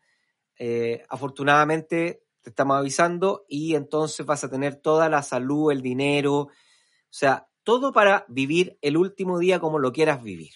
eh, 0.58 1.04
afortunadamente 1.08 2.24
te 2.40 2.50
estamos 2.50 2.76
avisando 2.76 3.44
y 3.48 3.74
entonces 3.74 4.24
vas 4.26 4.44
a 4.44 4.50
tener 4.50 4.76
toda 4.76 5.08
la 5.08 5.22
salud, 5.22 5.72
el 5.72 5.82
dinero, 5.82 6.34
o 6.34 6.50
sea, 7.10 7.48
todo 7.62 7.92
para 7.92 8.24
vivir 8.28 8.78
el 8.80 8.96
último 8.96 9.38
día 9.38 9.60
como 9.60 9.78
lo 9.78 9.92
quieras 9.92 10.22
vivir. 10.22 10.54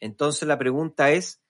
Entonces 0.00 0.46
la 0.46 0.58
pregunta 0.58 1.10
es, 1.10 1.42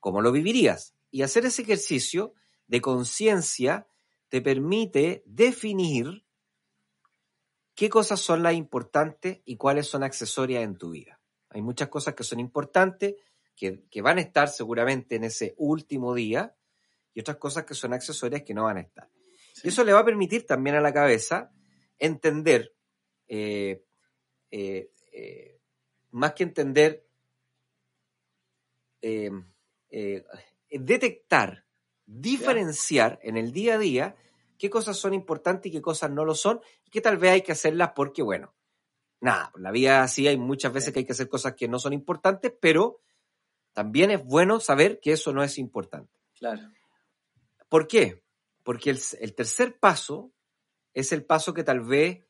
¿cómo 0.00 0.20
lo 0.20 0.32
vivirías? 0.32 0.94
Y 1.10 1.22
hacer 1.22 1.44
ese 1.46 1.62
ejercicio 1.62 2.34
de 2.66 2.80
conciencia 2.80 3.88
te 4.28 4.40
permite 4.40 5.22
definir 5.26 6.24
qué 7.74 7.88
cosas 7.88 8.20
son 8.20 8.42
las 8.42 8.54
importantes 8.54 9.40
y 9.44 9.56
cuáles 9.56 9.86
son 9.86 10.02
accesorias 10.02 10.64
en 10.64 10.76
tu 10.76 10.90
vida. 10.90 11.20
Hay 11.50 11.62
muchas 11.62 11.88
cosas 11.88 12.14
que 12.14 12.24
son 12.24 12.40
importantes, 12.40 13.14
que, 13.56 14.02
van 14.02 14.18
a 14.18 14.20
estar 14.20 14.48
seguramente 14.48 15.16
en 15.16 15.24
ese 15.24 15.54
último 15.56 16.14
día, 16.14 16.54
y 17.14 17.20
otras 17.20 17.38
cosas 17.38 17.64
que 17.64 17.74
son 17.74 17.94
accesorias 17.94 18.42
que 18.42 18.52
no 18.52 18.64
van 18.64 18.76
a 18.76 18.82
estar. 18.82 19.10
Y 19.62 19.68
eso 19.68 19.82
le 19.82 19.94
va 19.94 20.00
a 20.00 20.04
permitir 20.04 20.46
también 20.46 20.76
a 20.76 20.82
la 20.82 20.92
cabeza 20.92 21.50
entender 21.98 22.74
eh, 23.26 23.82
eh, 24.50 24.90
eh, 25.12 25.58
más 26.10 26.34
que 26.34 26.42
entender, 26.42 27.06
detectar, 30.70 31.64
diferenciar 32.04 33.18
en 33.22 33.36
el 33.36 33.52
día 33.52 33.76
a 33.76 33.78
día 33.78 34.16
qué 34.58 34.68
cosas 34.68 34.96
son 34.96 35.14
importantes 35.14 35.70
y 35.70 35.72
qué 35.72 35.80
cosas 35.80 36.10
no 36.10 36.24
lo 36.24 36.34
son, 36.34 36.60
y 36.84 36.90
que 36.90 37.00
tal 37.00 37.16
vez 37.16 37.32
hay 37.32 37.42
que 37.42 37.52
hacerlas 37.52 37.92
porque, 37.94 38.22
bueno, 38.22 38.54
nada, 39.20 39.52
la 39.56 39.70
vida 39.70 40.02
así 40.02 40.28
hay 40.28 40.36
muchas 40.36 40.72
veces 40.72 40.92
que 40.92 41.00
hay 41.00 41.04
que 41.04 41.12
hacer 41.12 41.28
cosas 41.28 41.54
que 41.54 41.68
no 41.68 41.78
son 41.78 41.92
importantes, 41.92 42.52
pero 42.60 43.00
también 43.76 44.10
es 44.10 44.24
bueno 44.24 44.58
saber 44.58 45.00
que 45.00 45.12
eso 45.12 45.34
no 45.34 45.42
es 45.42 45.58
importante. 45.58 46.10
Claro. 46.38 46.62
¿Por 47.68 47.86
qué? 47.86 48.22
Porque 48.62 48.88
el, 48.88 48.98
el 49.20 49.34
tercer 49.34 49.78
paso 49.78 50.32
es 50.94 51.12
el 51.12 51.26
paso 51.26 51.52
que 51.52 51.62
tal 51.62 51.80
vez 51.80 52.24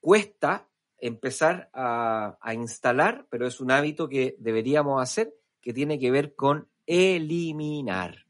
cuesta 0.00 0.66
empezar 0.96 1.68
a, 1.74 2.38
instalar, 2.54 3.26
pero 3.28 3.46
es 3.46 3.60
un 3.60 3.70
hábito 3.70 4.08
que 4.08 4.34
deberíamos 4.38 5.02
hacer, 5.02 5.34
que 5.60 5.74
tiene 5.74 5.98
que 5.98 6.10
ver 6.10 6.34
con 6.34 6.70
eliminar. 6.86 8.24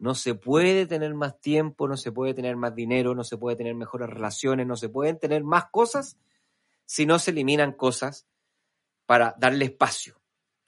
No 0.00 0.16
se 0.16 0.34
puede 0.34 0.84
tener 0.86 1.14
más 1.14 1.40
tiempo, 1.40 1.86
no 1.86 1.96
se 1.96 2.10
puede 2.10 2.34
tener 2.34 2.56
más 2.56 2.74
dinero, 2.74 3.14
no 3.14 3.22
se 3.22 3.36
puede 3.36 3.56
tener 3.56 3.76
mejores 3.76 4.10
relaciones, 4.10 4.66
no 4.66 4.74
se 4.74 4.88
pueden 4.88 5.16
tener 5.20 5.44
más 5.44 5.66
cosas 5.70 6.18
si 6.86 7.06
no 7.06 7.20
se 7.20 7.30
eliminan 7.30 7.70
cosas 7.70 8.26
para 9.06 9.36
darle 9.38 9.66
espacio 9.66 10.19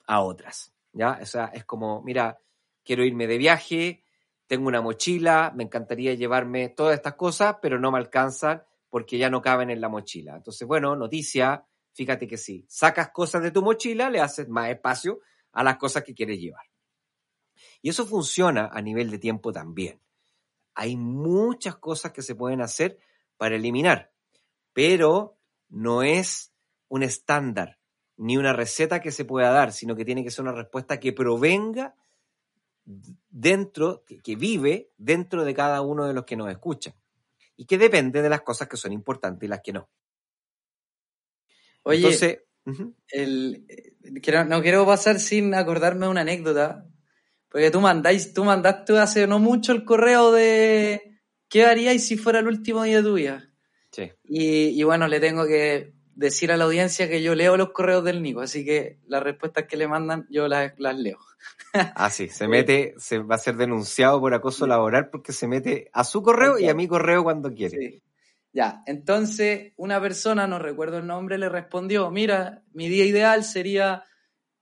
a 0.05 0.21
otras. 0.21 0.73
¿ya? 0.93 1.19
O 1.21 1.25
sea, 1.25 1.45
es 1.53 1.65
como, 1.65 2.01
mira, 2.03 2.39
quiero 2.83 3.03
irme 3.03 3.27
de 3.27 3.37
viaje, 3.37 4.03
tengo 4.47 4.67
una 4.67 4.81
mochila, 4.81 5.51
me 5.55 5.63
encantaría 5.63 6.13
llevarme 6.13 6.69
todas 6.69 6.95
estas 6.95 7.15
cosas, 7.15 7.57
pero 7.61 7.79
no 7.79 7.91
me 7.91 7.97
alcanzan 7.97 8.63
porque 8.89 9.17
ya 9.17 9.29
no 9.29 9.41
caben 9.41 9.69
en 9.69 9.81
la 9.81 9.89
mochila. 9.89 10.35
Entonces, 10.35 10.67
bueno, 10.67 10.95
noticia, 10.95 11.65
fíjate 11.93 12.27
que 12.27 12.37
sí, 12.37 12.65
sacas 12.69 13.09
cosas 13.09 13.41
de 13.41 13.51
tu 13.51 13.63
mochila, 13.63 14.09
le 14.09 14.21
haces 14.21 14.47
más 14.47 14.69
espacio 14.69 15.21
a 15.51 15.63
las 15.63 15.77
cosas 15.77 16.03
que 16.03 16.13
quieres 16.13 16.39
llevar. 16.39 16.65
Y 17.81 17.89
eso 17.89 18.05
funciona 18.05 18.69
a 18.71 18.81
nivel 18.81 19.09
de 19.09 19.19
tiempo 19.19 19.51
también. 19.51 19.99
Hay 20.75 20.95
muchas 20.97 21.77
cosas 21.77 22.11
que 22.11 22.21
se 22.21 22.35
pueden 22.35 22.61
hacer 22.61 22.99
para 23.37 23.55
eliminar, 23.55 24.11
pero 24.73 25.37
no 25.69 26.03
es 26.03 26.53
un 26.87 27.03
estándar 27.03 27.79
ni 28.23 28.37
una 28.37 28.53
receta 28.53 29.01
que 29.01 29.11
se 29.11 29.25
pueda 29.25 29.51
dar, 29.51 29.73
sino 29.73 29.97
que 29.97 30.05
tiene 30.05 30.23
que 30.23 30.31
ser 30.31 30.43
una 30.43 30.53
respuesta 30.53 30.97
que 30.97 31.11
provenga 31.11 31.93
dentro, 33.29 34.05
que, 34.05 34.35
vive 34.37 34.91
dentro 34.97 35.43
de 35.43 35.53
cada 35.53 35.81
uno 35.81 36.07
de 36.07 36.13
los 36.13 36.23
que 36.23 36.37
nos 36.37 36.49
escuchan 36.49 36.93
y 37.57 37.65
que 37.65 37.77
depende 37.77 38.21
de 38.21 38.29
las 38.29 38.41
cosas 38.41 38.69
que 38.69 38.77
son 38.77 38.93
importantes 38.93 39.45
y 39.45 39.49
las 39.49 39.59
que 39.61 39.73
no. 39.73 39.89
Oye, 41.83 41.97
Entonces, 41.97 42.39
el, 43.09 43.65
no 44.47 44.61
quiero 44.61 44.85
pasar 44.85 45.19
sin 45.19 45.53
acordarme 45.53 46.05
de 46.05 46.11
una 46.11 46.21
anécdota, 46.21 46.87
porque 47.49 47.71
tú 47.71 47.81
mandáis, 47.81 48.33
tú 48.33 48.45
mandaste 48.45 48.97
hace 48.99 49.27
no 49.27 49.39
mucho 49.39 49.73
el 49.73 49.83
correo 49.83 50.31
de 50.31 51.19
qué 51.49 51.65
haríais 51.65 52.07
si 52.07 52.15
fuera 52.15 52.39
el 52.39 52.47
último 52.47 52.83
día 52.83 52.97
de 52.97 53.03
tu 53.03 53.15
vida. 53.15 53.49
Sí. 53.91 54.09
Y, 54.23 54.79
y 54.79 54.83
bueno, 54.83 55.09
le 55.09 55.19
tengo 55.19 55.45
que 55.45 55.93
decir 56.15 56.51
a 56.51 56.57
la 56.57 56.65
audiencia 56.65 57.09
que 57.09 57.21
yo 57.21 57.35
leo 57.35 57.57
los 57.57 57.71
correos 57.71 58.03
del 58.03 58.21
Nico, 58.21 58.41
así 58.41 58.63
que 58.63 58.99
las 59.07 59.23
respuestas 59.23 59.65
que 59.65 59.77
le 59.77 59.87
mandan 59.87 60.27
yo 60.29 60.47
las, 60.47 60.73
leo. 60.77 61.19
Ah, 61.95 62.09
sí, 62.09 62.29
se 62.29 62.47
mete, 62.47 62.93
se 62.97 63.17
va 63.17 63.35
a 63.35 63.39
ser 63.39 63.55
denunciado 63.55 64.19
por 64.19 64.33
acoso 64.33 64.67
laboral 64.67 65.09
porque 65.09 65.33
se 65.33 65.47
mete 65.47 65.89
a 65.91 66.03
su 66.03 66.21
correo 66.21 66.59
y 66.59 66.69
a 66.69 66.75
mi 66.75 66.87
correo 66.87 67.23
cuando 67.23 67.51
quiere. 67.51 67.77
Sí. 67.77 68.03
Ya, 68.53 68.83
entonces 68.85 69.73
una 69.77 69.99
persona, 69.99 70.45
no 70.45 70.59
recuerdo 70.59 70.99
el 70.99 71.07
nombre, 71.07 71.39
le 71.39 71.49
respondió, 71.49 72.11
mira, 72.11 72.63
mi 72.71 72.87
día 72.87 73.05
ideal 73.05 73.43
sería, 73.43 74.03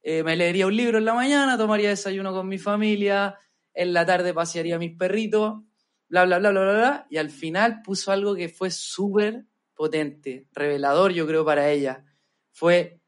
eh, 0.01 0.23
me 0.23 0.37
leería 0.37 0.67
un 0.67 0.77
libro 0.77 0.97
en 0.97 1.05
la 1.05 1.13
mañana, 1.13 1.57
tomaría 1.57 1.89
desayuno 1.89 2.31
con 2.31 2.47
mi 2.47 2.57
familia, 2.57 3.37
en 3.73 3.91
la 3.91 4.05
tarde 4.05 4.33
pasearía 4.33 4.77
a 4.77 4.79
mis 4.79 4.97
perritos, 4.97 5.61
bla, 6.07 6.23
bla, 6.23 6.39
bla, 6.39 6.51
bla, 6.51 6.61
bla, 6.61 6.73
bla, 6.73 7.07
y 7.09 7.17
al 7.17 7.29
final 7.29 7.81
puso 7.81 8.13
algo 8.13 8.33
que 8.33 8.47
fue 8.47 8.71
súper 8.71 9.45
potente, 9.81 10.45
revelador, 10.53 11.11
yo 11.11 11.25
creo, 11.25 11.43
para 11.43 11.71
ella. 11.71 12.05
Fue 12.51 13.01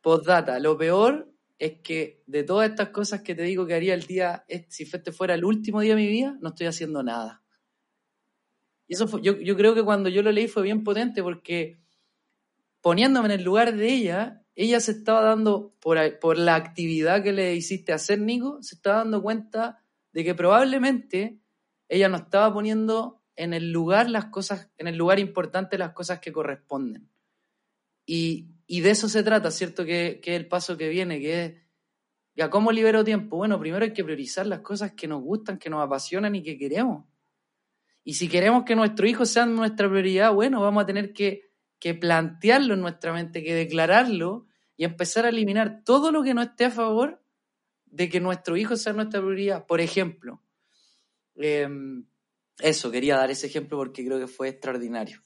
postdata. 0.00 0.58
Lo 0.58 0.76
peor 0.76 1.32
es 1.60 1.80
que 1.80 2.24
de 2.26 2.42
todas 2.42 2.68
estas 2.68 2.88
cosas 2.88 3.22
que 3.22 3.36
te 3.36 3.44
digo 3.44 3.66
que 3.66 3.74
haría 3.74 3.94
el 3.94 4.02
día, 4.02 4.44
si 4.66 4.82
este 4.82 5.12
fuera 5.12 5.34
el 5.34 5.44
último 5.44 5.80
día 5.80 5.94
de 5.94 6.02
mi 6.02 6.08
vida, 6.08 6.36
no 6.40 6.48
estoy 6.48 6.66
haciendo 6.66 7.04
nada. 7.04 7.44
Y 8.88 8.94
eso 8.94 9.06
fue, 9.06 9.22
yo, 9.22 9.38
yo 9.38 9.56
creo 9.56 9.76
que 9.76 9.84
cuando 9.84 10.08
yo 10.08 10.24
lo 10.24 10.32
leí 10.32 10.48
fue 10.48 10.64
bien 10.64 10.82
potente 10.82 11.22
porque 11.22 11.78
poniéndome 12.80 13.26
en 13.26 13.38
el 13.38 13.44
lugar 13.44 13.76
de 13.76 13.86
ella, 13.86 14.44
ella 14.56 14.80
se 14.80 14.90
estaba 14.90 15.20
dando, 15.20 15.72
por, 15.78 16.18
por 16.18 16.36
la 16.36 16.56
actividad 16.56 17.22
que 17.22 17.30
le 17.30 17.54
hiciste 17.54 17.92
hacer, 17.92 18.18
Nico, 18.18 18.60
se 18.60 18.74
estaba 18.74 18.96
dando 18.96 19.22
cuenta 19.22 19.84
de 20.12 20.24
que 20.24 20.34
probablemente 20.34 21.38
ella 21.88 22.08
no 22.08 22.16
estaba 22.16 22.52
poniendo 22.52 23.21
en 23.36 23.54
el 23.54 23.72
lugar 23.72 24.10
las 24.10 24.26
cosas, 24.26 24.70
en 24.78 24.88
el 24.88 24.96
lugar 24.96 25.18
importante 25.18 25.78
las 25.78 25.92
cosas 25.92 26.20
que 26.20 26.32
corresponden. 26.32 27.08
Y, 28.04 28.48
de 28.68 28.90
eso 28.90 29.08
se 29.08 29.22
trata, 29.22 29.50
¿cierto? 29.50 29.84
Que, 29.84 30.20
es 30.22 30.28
el 30.28 30.48
paso 30.48 30.76
que 30.76 30.88
viene, 30.88 31.20
que 31.20 31.44
es, 31.44 31.54
¿ya 32.34 32.50
cómo 32.50 32.72
libero 32.72 33.04
tiempo? 33.04 33.36
Bueno, 33.36 33.58
primero 33.60 33.84
hay 33.84 33.92
que 33.92 34.04
priorizar 34.04 34.46
las 34.46 34.60
cosas 34.60 34.92
que 34.92 35.06
nos 35.06 35.22
gustan, 35.22 35.58
que 35.58 35.70
nos 35.70 35.82
apasionan 35.82 36.34
y 36.34 36.42
que 36.42 36.58
queremos. 36.58 37.04
Y 38.04 38.14
si 38.14 38.28
queremos 38.28 38.64
que 38.64 38.74
nuestros 38.74 39.08
hijos 39.08 39.28
sean 39.28 39.54
nuestra 39.54 39.88
prioridad, 39.88 40.32
bueno, 40.32 40.60
vamos 40.60 40.82
a 40.82 40.86
tener 40.86 41.12
que, 41.12 41.52
que 41.78 41.94
plantearlo 41.94 42.74
en 42.74 42.80
nuestra 42.80 43.12
mente, 43.12 43.44
que 43.44 43.54
declararlo 43.54 44.46
y 44.76 44.84
empezar 44.84 45.26
a 45.26 45.28
eliminar 45.28 45.82
todo 45.84 46.10
lo 46.10 46.22
que 46.22 46.34
no 46.34 46.42
esté 46.42 46.64
a 46.64 46.70
favor 46.70 47.22
de 47.86 48.08
que 48.08 48.20
nuestro 48.20 48.56
hijo 48.56 48.76
sea 48.76 48.94
nuestra 48.94 49.20
prioridad. 49.20 49.66
Por 49.66 49.80
ejemplo, 49.80 50.42
eh, 51.36 51.68
eso, 52.62 52.90
quería 52.90 53.16
dar 53.16 53.30
ese 53.30 53.46
ejemplo 53.46 53.76
porque 53.76 54.04
creo 54.04 54.18
que 54.18 54.26
fue 54.26 54.48
extraordinario. 54.48 55.22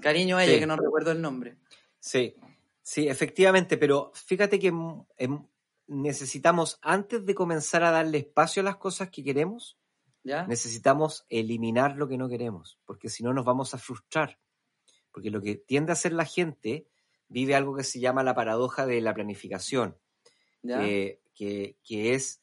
Cariño 0.00 0.36
a 0.36 0.44
ella, 0.44 0.58
que 0.58 0.66
no 0.66 0.76
recuerdo 0.76 1.10
el 1.12 1.20
nombre. 1.20 1.58
Sí, 1.98 2.34
sí, 2.82 3.08
efectivamente, 3.08 3.76
pero 3.76 4.12
fíjate 4.14 4.58
que 4.58 4.72
em, 5.16 5.46
necesitamos, 5.86 6.78
antes 6.82 7.24
de 7.26 7.34
comenzar 7.34 7.82
a 7.82 7.90
darle 7.90 8.18
espacio 8.18 8.60
a 8.60 8.64
las 8.64 8.76
cosas 8.76 9.10
que 9.10 9.24
queremos, 9.24 9.78
¿Ya? 10.22 10.46
necesitamos 10.46 11.24
eliminar 11.28 11.96
lo 11.96 12.08
que 12.08 12.18
no 12.18 12.28
queremos, 12.28 12.78
porque 12.84 13.08
si 13.08 13.22
no 13.22 13.32
nos 13.32 13.44
vamos 13.44 13.74
a 13.74 13.78
frustrar. 13.78 14.38
Porque 15.12 15.30
lo 15.30 15.40
que 15.40 15.56
tiende 15.56 15.90
a 15.90 15.94
hacer 15.94 16.12
la 16.12 16.24
gente 16.24 16.86
vive 17.28 17.56
algo 17.56 17.74
que 17.74 17.84
se 17.84 17.98
llama 17.98 18.22
la 18.22 18.34
paradoja 18.34 18.86
de 18.86 19.00
la 19.00 19.12
planificación, 19.12 19.98
que, 20.62 21.20
que 21.34 22.14
es 22.14 22.42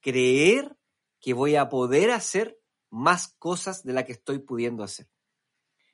creer 0.00 0.76
que 1.20 1.34
voy 1.34 1.56
a 1.56 1.68
poder 1.68 2.10
hacer 2.10 2.58
más 2.96 3.28
cosas 3.38 3.84
de 3.84 3.92
las 3.92 4.04
que 4.04 4.12
estoy 4.12 4.38
pudiendo 4.38 4.82
hacer. 4.82 5.06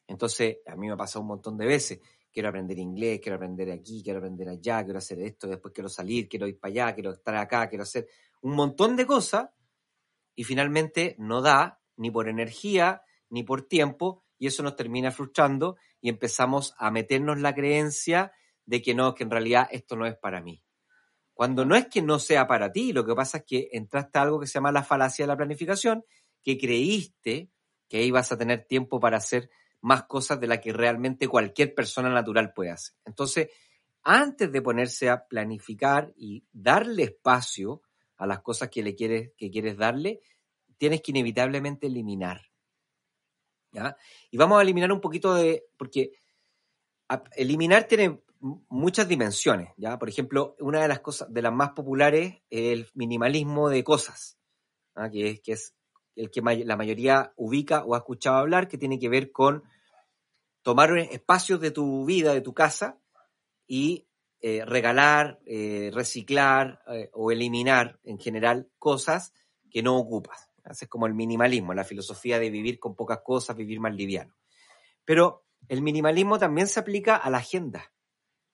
Entonces, 0.06 0.58
a 0.66 0.76
mí 0.76 0.86
me 0.86 0.92
ha 0.92 0.96
pasado 0.96 1.22
un 1.22 1.28
montón 1.28 1.56
de 1.56 1.66
veces. 1.66 2.00
Quiero 2.32 2.48
aprender 2.48 2.78
inglés, 2.78 3.20
quiero 3.20 3.36
aprender 3.36 3.70
aquí, 3.70 4.02
quiero 4.02 4.18
aprender 4.20 4.48
allá, 4.48 4.84
quiero 4.84 4.98
hacer 4.98 5.20
esto, 5.20 5.48
después 5.48 5.74
quiero 5.74 5.88
salir, 5.88 6.28
quiero 6.28 6.46
ir 6.46 6.58
para 6.58 6.70
allá, 6.70 6.94
quiero 6.94 7.10
estar 7.10 7.36
acá, 7.36 7.68
quiero 7.68 7.82
hacer 7.82 8.08
un 8.40 8.54
montón 8.54 8.96
de 8.96 9.04
cosas 9.04 9.50
y 10.34 10.44
finalmente 10.44 11.14
no 11.18 11.42
da 11.42 11.80
ni 11.96 12.10
por 12.10 12.28
energía 12.28 13.02
ni 13.28 13.42
por 13.42 13.62
tiempo 13.62 14.24
y 14.38 14.46
eso 14.46 14.62
nos 14.62 14.76
termina 14.76 15.10
frustrando 15.10 15.76
y 16.00 16.08
empezamos 16.08 16.74
a 16.78 16.90
meternos 16.90 17.38
la 17.38 17.54
creencia 17.54 18.32
de 18.64 18.80
que 18.80 18.94
no, 18.94 19.14
que 19.14 19.24
en 19.24 19.30
realidad 19.30 19.68
esto 19.70 19.96
no 19.96 20.06
es 20.06 20.16
para 20.16 20.40
mí. 20.40 20.62
Cuando 21.34 21.64
no 21.64 21.74
es 21.76 21.88
que 21.88 22.02
no 22.02 22.18
sea 22.18 22.46
para 22.46 22.70
ti, 22.72 22.92
lo 22.92 23.04
que 23.04 23.14
pasa 23.14 23.38
es 23.38 23.44
que 23.44 23.68
entraste 23.72 24.18
a 24.18 24.22
algo 24.22 24.38
que 24.40 24.46
se 24.46 24.54
llama 24.54 24.72
la 24.72 24.84
falacia 24.84 25.24
de 25.24 25.28
la 25.28 25.36
planificación 25.36 26.04
que 26.42 26.59
creíste 26.59 27.50
que 27.88 28.02
ibas 28.02 28.33
a 28.33 28.38
tener 28.38 28.64
tiempo 28.64 29.00
para 29.00 29.18
hacer 29.18 29.50
más 29.81 30.05
cosas 30.05 30.40
de 30.40 30.46
las 30.46 30.61
que 30.61 30.72
realmente 30.72 31.28
cualquier 31.28 31.74
persona 31.74 32.09
natural 32.09 32.52
puede 32.55 32.70
hacer. 32.70 32.94
Entonces, 33.05 33.50
antes 34.02 34.50
de 34.50 34.62
ponerse 34.62 35.11
a 35.11 35.26
planificar 35.26 36.12
y 36.16 36.44
darle 36.52 37.05
espacio 37.05 37.83
a 38.16 38.26
las 38.26 38.40
cosas 38.40 38.70
que 38.70 38.83
le 38.83 38.94
quieres, 38.94 39.33
que 39.37 39.50
quieres 39.50 39.76
darle, 39.76 40.20
tienes 40.78 41.02
que 41.02 41.11
inevitablemente 41.11 41.88
eliminar. 41.88 42.40
¿ya? 43.72 43.96
Y 44.31 44.37
vamos 44.37 44.59
a 44.59 44.62
eliminar 44.62 44.92
un 44.92 45.00
poquito 45.00 45.35
de, 45.35 45.64
porque 45.76 46.12
eliminar 47.37 47.85
tiene 47.85 48.22
muchas 48.68 49.07
dimensiones, 49.07 49.70
¿ya? 49.76 49.98
Por 49.98 50.09
ejemplo, 50.09 50.57
una 50.59 50.83
de 50.83 50.88
las 50.88 51.00
cosas, 51.00 51.33
de 51.33 51.42
las 51.42 51.52
más 51.52 51.70
populares 51.70 52.42
es 52.50 52.72
el 52.72 52.90
minimalismo 52.94 53.68
de 53.68 53.85
cosas, 53.85 54.38
es, 55.12 55.40
que 55.40 55.52
es 55.52 55.74
el 56.16 56.31
que 56.31 56.40
la 56.40 56.77
mayoría 56.77 57.33
ubica 57.37 57.85
o 57.85 57.94
ha 57.94 57.98
escuchado 57.98 58.37
hablar, 58.37 58.68
que 58.68 58.79
tiene 58.79 58.98
que 58.98 59.09
ver 59.09 59.33
con 59.33 59.62
tomar 60.62 60.96
espacios 60.98 61.61
de 61.61 61.70
tu 61.70 62.05
vida, 62.05 62.33
de 62.33 62.40
tu 62.40 62.55
casa, 62.55 62.98
y 63.66 64.07
eh, 64.40 64.64
regalar, 64.64 65.40
eh, 65.46 65.90
reciclar 65.92 66.83
eh, 66.88 67.11
o 67.12 67.31
eliminar 67.31 68.01
en 68.05 68.18
general 68.18 68.68
cosas 68.79 69.33
que 69.70 69.83
no 69.83 69.96
ocupas. 69.96 70.51
Es 70.64 70.88
como 70.88 71.07
el 71.07 71.14
minimalismo, 71.14 71.75
la 71.75 71.85
filosofía 71.85 72.38
de 72.38 72.51
vivir 72.51 72.79
con 72.79 72.94
pocas 72.94 73.20
cosas, 73.25 73.57
vivir 73.57 73.81
más 73.81 73.94
liviano. 73.94 74.35
Pero 75.05 75.44
el 75.68 75.83
minimalismo 75.83 76.38
también 76.38 76.68
se 76.68 76.81
aplica 76.81 77.16
a 77.16 77.31
la 77.31 77.38
agenda. 77.38 77.92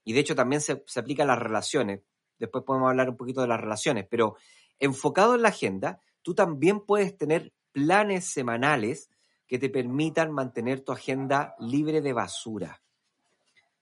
Y 0.04 0.12
de 0.12 0.20
hecho 0.20 0.34
también 0.34 0.60
se, 0.60 0.82
se 0.86 1.00
aplica 1.00 1.24
a 1.24 1.26
las 1.26 1.38
relaciones. 1.38 2.02
Después 2.38 2.64
podemos 2.64 2.88
hablar 2.88 3.10
un 3.10 3.16
poquito 3.16 3.42
de 3.42 3.48
las 3.48 3.60
relaciones. 3.60 4.06
Pero 4.08 4.36
enfocado 4.78 5.34
en 5.34 5.42
la 5.42 5.48
agenda, 5.48 6.00
tú 6.28 6.34
también 6.34 6.80
puedes 6.80 7.16
tener 7.16 7.54
planes 7.72 8.26
semanales 8.26 9.08
que 9.46 9.58
te 9.58 9.70
permitan 9.70 10.30
mantener 10.30 10.82
tu 10.82 10.92
agenda 10.92 11.54
libre 11.58 12.02
de 12.02 12.12
basura. 12.12 12.82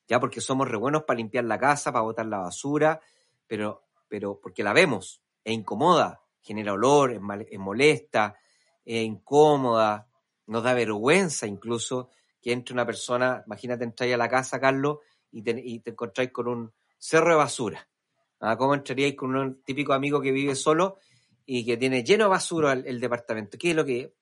Ya 0.06 0.20
porque 0.20 0.40
somos 0.40 0.68
re 0.68 0.76
buenos 0.76 1.02
para 1.02 1.16
limpiar 1.16 1.42
la 1.42 1.58
casa, 1.58 1.90
para 1.90 2.04
botar 2.04 2.24
la 2.26 2.38
basura, 2.38 3.00
pero, 3.48 3.88
pero 4.06 4.38
porque 4.40 4.62
la 4.62 4.72
vemos, 4.72 5.20
es 5.42 5.54
incomoda, 5.54 6.20
genera 6.40 6.74
olor, 6.74 7.14
es, 7.14 7.58
molesta, 7.58 8.36
es 8.84 9.02
incómoda, 9.02 10.06
nos 10.46 10.62
da 10.62 10.72
vergüenza 10.72 11.48
incluso 11.48 12.10
que 12.40 12.52
entre 12.52 12.74
una 12.74 12.86
persona, 12.86 13.42
imagínate 13.44 13.82
entrar 13.82 14.08
a 14.12 14.16
la 14.16 14.28
casa, 14.28 14.60
Carlos, 14.60 14.98
y 15.32 15.42
te, 15.42 15.60
y 15.64 15.80
te 15.80 15.90
encontráis 15.90 16.30
con 16.30 16.46
un 16.46 16.72
cerro 16.96 17.30
de 17.30 17.36
basura. 17.38 17.88
¿Ah? 18.38 18.56
¿Cómo 18.56 18.74
entraríais 18.74 19.16
con 19.16 19.34
un 19.34 19.64
típico 19.64 19.92
amigo 19.92 20.20
que 20.20 20.30
vive 20.30 20.54
solo 20.54 20.98
y 21.46 21.64
que 21.64 21.76
tiene 21.76 22.02
lleno 22.02 22.24
de 22.24 22.30
basura 22.30 22.72
el, 22.72 23.00
departamento. 23.00 23.56
¿Qué 23.56 23.70
es 23.70 23.76
lo 23.76 23.84
que 23.84 24.14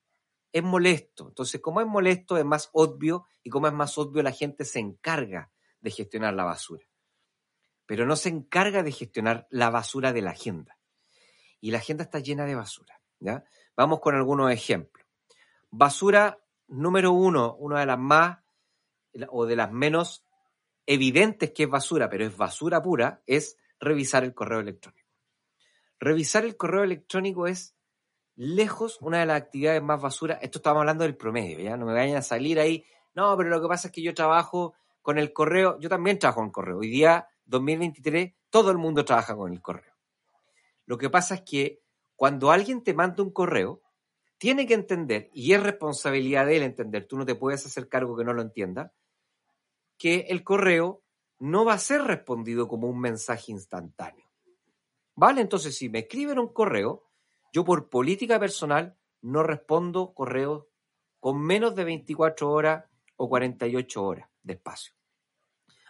es 0.51 0.63
molesto? 0.63 1.27
Entonces, 1.27 1.59
como 1.59 1.81
es 1.81 1.87
molesto, 1.87 2.37
es 2.37 2.45
más 2.45 2.69
obvio 2.71 3.25
y 3.43 3.49
como 3.49 3.67
es 3.67 3.73
más 3.73 3.97
obvio, 3.97 4.21
la 4.21 4.31
gente 4.31 4.63
se 4.63 4.79
encarga 4.79 5.51
de 5.81 5.91
gestionar 5.91 6.35
la 6.35 6.43
basura. 6.43 6.85
Pero 7.87 8.05
no 8.05 8.15
se 8.15 8.29
encarga 8.29 8.83
de 8.83 8.91
gestionar 8.91 9.47
la 9.49 9.71
basura 9.71 10.13
de 10.13 10.21
la 10.21 10.31
agenda. 10.31 10.77
Y 11.59 11.71
la 11.71 11.79
agenda 11.79 12.03
está 12.03 12.19
llena 12.19 12.45
de 12.45 12.55
basura. 12.55 13.01
Vamos 13.75 13.99
con 13.99 14.15
algunos 14.15 14.51
ejemplos. 14.51 15.05
Basura 15.71 16.39
número 16.67 17.11
uno, 17.11 17.55
una 17.55 17.79
de 17.79 17.85
las 17.87 17.99
más 17.99 18.37
o 19.29 19.45
de 19.45 19.55
las 19.55 19.71
menos 19.71 20.25
evidentes 20.85 21.51
que 21.51 21.63
es 21.63 21.69
basura, 21.69 22.09
pero 22.09 22.25
es 22.25 22.37
basura 22.37 22.81
pura, 22.81 23.23
es 23.25 23.57
revisar 23.79 24.23
el 24.23 24.33
correo 24.33 24.59
electrónico. 24.59 25.04
Revisar 25.99 26.45
el 26.45 26.57
correo 26.57 26.83
electrónico 26.83 27.47
es 27.47 27.75
lejos 28.35 28.97
una 29.01 29.19
de 29.19 29.25
las 29.25 29.41
actividades 29.41 29.81
más 29.81 30.01
basura. 30.01 30.35
Esto 30.41 30.59
estamos 30.59 30.81
hablando 30.81 31.03
del 31.03 31.15
promedio, 31.15 31.59
¿ya? 31.59 31.77
No 31.77 31.85
me 31.85 31.93
vayan 31.93 32.17
a 32.17 32.21
salir 32.21 32.59
ahí. 32.59 32.85
No, 33.13 33.35
pero 33.37 33.49
lo 33.49 33.61
que 33.61 33.67
pasa 33.67 33.87
es 33.87 33.93
que 33.93 34.01
yo 34.01 34.13
trabajo 34.13 34.73
con 35.01 35.17
el 35.17 35.31
correo. 35.31 35.79
Yo 35.79 35.89
también 35.89 36.19
trabajo 36.19 36.41
con 36.41 36.47
el 36.47 36.51
correo. 36.51 36.77
Hoy 36.79 36.89
día, 36.89 37.27
2023, 37.45 38.33
todo 38.49 38.71
el 38.71 38.77
mundo 38.77 39.05
trabaja 39.05 39.35
con 39.35 39.51
el 39.51 39.61
correo. 39.61 39.93
Lo 40.85 40.97
que 40.97 41.09
pasa 41.09 41.35
es 41.35 41.41
que 41.41 41.81
cuando 42.15 42.51
alguien 42.51 42.83
te 42.83 42.93
manda 42.93 43.23
un 43.23 43.31
correo, 43.31 43.81
tiene 44.37 44.67
que 44.67 44.73
entender, 44.73 45.29
y 45.33 45.53
es 45.53 45.63
responsabilidad 45.63 46.45
de 46.45 46.57
él 46.57 46.63
entender, 46.63 47.07
tú 47.07 47.17
no 47.17 47.25
te 47.25 47.35
puedes 47.35 47.65
hacer 47.65 47.87
cargo 47.87 48.17
que 48.17 48.25
no 48.25 48.33
lo 48.33 48.41
entienda, 48.41 48.93
que 49.97 50.27
el 50.29 50.43
correo 50.43 51.03
no 51.39 51.65
va 51.65 51.73
a 51.73 51.79
ser 51.79 52.01
respondido 52.03 52.67
como 52.67 52.87
un 52.87 52.99
mensaje 52.99 53.51
instantáneo. 53.51 54.24
¿Vale? 55.15 55.41
Entonces, 55.41 55.77
si 55.77 55.89
me 55.89 55.99
escriben 55.99 56.39
un 56.39 56.51
correo, 56.51 57.07
yo 57.53 57.63
por 57.63 57.89
política 57.89 58.39
personal 58.39 58.97
no 59.21 59.43
respondo 59.43 60.13
correos 60.13 60.65
con 61.19 61.41
menos 61.41 61.75
de 61.75 61.85
24 61.85 62.51
horas 62.51 62.85
o 63.15 63.29
48 63.29 64.03
horas 64.03 64.29
de 64.43 64.53
espacio. 64.53 64.93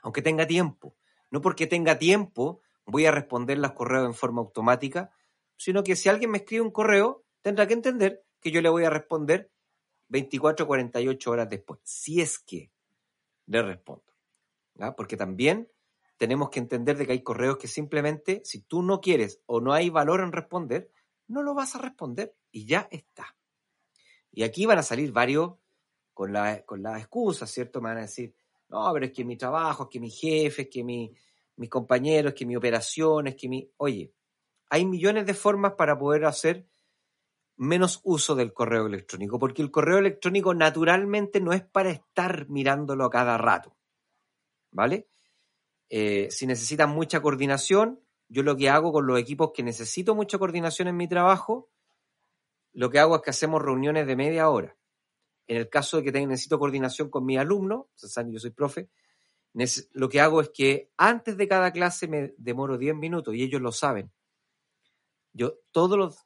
Aunque 0.03 0.21
tenga 0.21 0.45
tiempo. 0.45 0.95
No 1.31 1.41
porque 1.41 1.67
tenga 1.67 1.97
tiempo 1.97 2.61
voy 2.85 3.05
a 3.05 3.11
responder 3.11 3.57
los 3.57 3.73
correos 3.73 4.05
en 4.05 4.13
forma 4.13 4.41
automática, 4.41 5.11
sino 5.57 5.83
que 5.83 5.95
si 5.95 6.09
alguien 6.09 6.31
me 6.31 6.39
escribe 6.39 6.61
un 6.61 6.71
correo, 6.71 7.25
tendrá 7.41 7.67
que 7.67 7.73
entender 7.73 8.23
que 8.39 8.51
yo 8.51 8.61
le 8.61 8.69
voy 8.69 8.83
a 8.85 8.89
responder 8.89 9.51
24 10.09 10.65
o 10.65 10.67
48 10.67 11.31
horas 11.31 11.49
después, 11.49 11.79
si 11.83 12.21
es 12.21 12.39
que 12.39 12.71
le 13.47 13.61
respondo. 13.63 14.03
Porque 14.95 15.17
también 15.17 15.71
tenemos 16.17 16.49
que 16.49 16.59
entender 16.59 16.97
de 16.97 17.05
que 17.05 17.11
hay 17.13 17.23
correos 17.23 17.57
que 17.57 17.67
simplemente, 17.67 18.41
si 18.43 18.61
tú 18.61 18.81
no 18.81 19.01
quieres 19.01 19.41
o 19.45 19.59
no 19.59 19.73
hay 19.73 19.89
valor 19.89 20.21
en 20.21 20.31
responder, 20.31 20.91
no 21.27 21.43
lo 21.43 21.53
vas 21.53 21.75
a 21.75 21.79
responder 21.79 22.35
y 22.51 22.65
ya 22.65 22.87
está. 22.91 23.35
Y 24.31 24.43
aquí 24.43 24.65
van 24.65 24.77
a 24.77 24.83
salir 24.83 25.11
varios 25.11 25.53
con 26.13 26.31
la, 26.31 26.63
con 26.63 26.81
la 26.81 26.97
excusa, 26.97 27.47
¿cierto? 27.47 27.81
Me 27.81 27.89
van 27.89 27.99
a 27.99 28.01
decir, 28.01 28.33
no, 28.69 28.91
pero 28.93 29.05
es 29.05 29.11
que 29.11 29.25
mi 29.25 29.37
trabajo, 29.37 29.83
es 29.83 29.89
que 29.89 29.99
mi 29.99 30.09
jefe, 30.09 30.63
es 30.63 30.69
que 30.69 30.83
mi, 30.83 31.13
mis 31.57 31.69
compañeros, 31.69 32.33
es 32.33 32.39
que 32.39 32.45
mi 32.45 32.55
operación, 32.55 33.27
es 33.27 33.35
que 33.35 33.49
mi... 33.49 33.69
Oye, 33.77 34.13
hay 34.69 34.85
millones 34.85 35.25
de 35.25 35.33
formas 35.33 35.73
para 35.73 35.97
poder 35.97 36.25
hacer 36.25 36.67
menos 37.57 38.01
uso 38.03 38.35
del 38.35 38.53
correo 38.53 38.87
electrónico, 38.87 39.39
porque 39.39 39.61
el 39.61 39.71
correo 39.71 39.97
electrónico 39.97 40.53
naturalmente 40.53 41.39
no 41.39 41.53
es 41.53 41.63
para 41.63 41.91
estar 41.91 42.49
mirándolo 42.49 43.05
a 43.05 43.09
cada 43.09 43.37
rato, 43.37 43.75
¿vale? 44.71 45.07
Eh, 45.97 46.29
si 46.29 46.45
necesitan 46.45 46.89
mucha 46.89 47.21
coordinación, 47.21 48.01
yo 48.27 48.43
lo 48.43 48.57
que 48.57 48.69
hago 48.69 48.91
con 48.91 49.07
los 49.07 49.17
equipos 49.17 49.51
que 49.53 49.63
necesito 49.63 50.13
mucha 50.13 50.37
coordinación 50.37 50.89
en 50.89 50.97
mi 50.97 51.07
trabajo, 51.07 51.69
lo 52.73 52.89
que 52.89 52.99
hago 52.99 53.15
es 53.15 53.21
que 53.21 53.29
hacemos 53.29 53.61
reuniones 53.61 54.05
de 54.05 54.17
media 54.17 54.49
hora. 54.49 54.75
En 55.47 55.55
el 55.55 55.69
caso 55.69 55.95
de 55.95 56.03
que 56.03 56.11
necesito 56.11 56.59
coordinación 56.59 57.09
con 57.09 57.23
mi 57.23 57.37
alumno, 57.37 57.87
yo 58.27 58.39
soy 58.39 58.51
profe, 58.51 58.89
lo 59.93 60.09
que 60.09 60.19
hago 60.19 60.41
es 60.41 60.49
que 60.49 60.91
antes 60.97 61.37
de 61.37 61.47
cada 61.47 61.71
clase 61.71 62.09
me 62.09 62.33
demoro 62.37 62.77
10 62.77 62.93
minutos 62.97 63.33
y 63.33 63.43
ellos 63.43 63.61
lo 63.61 63.71
saben. 63.71 64.11
Yo 65.31 65.59
todos 65.71 65.97
los 65.97 66.17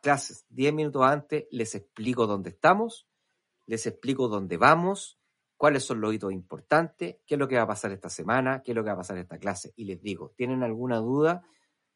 clases, 0.00 0.46
10 0.50 0.72
minutos 0.74 1.02
antes, 1.02 1.46
les 1.50 1.74
explico 1.74 2.28
dónde 2.28 2.50
estamos, 2.50 3.08
les 3.66 3.84
explico 3.84 4.28
dónde 4.28 4.58
vamos, 4.58 5.17
cuáles 5.58 5.84
son 5.84 6.00
los 6.00 6.14
hitos 6.14 6.32
importantes, 6.32 7.16
qué 7.26 7.34
es 7.34 7.38
lo 7.38 7.48
que 7.48 7.56
va 7.56 7.62
a 7.62 7.66
pasar 7.66 7.90
esta 7.90 8.08
semana, 8.08 8.62
qué 8.62 8.70
es 8.70 8.76
lo 8.76 8.82
que 8.82 8.88
va 8.88 8.94
a 8.94 8.98
pasar 8.98 9.18
esta 9.18 9.38
clase. 9.38 9.72
Y 9.76 9.84
les 9.84 10.00
digo, 10.00 10.32
¿tienen 10.36 10.62
alguna 10.62 10.98
duda? 10.98 11.44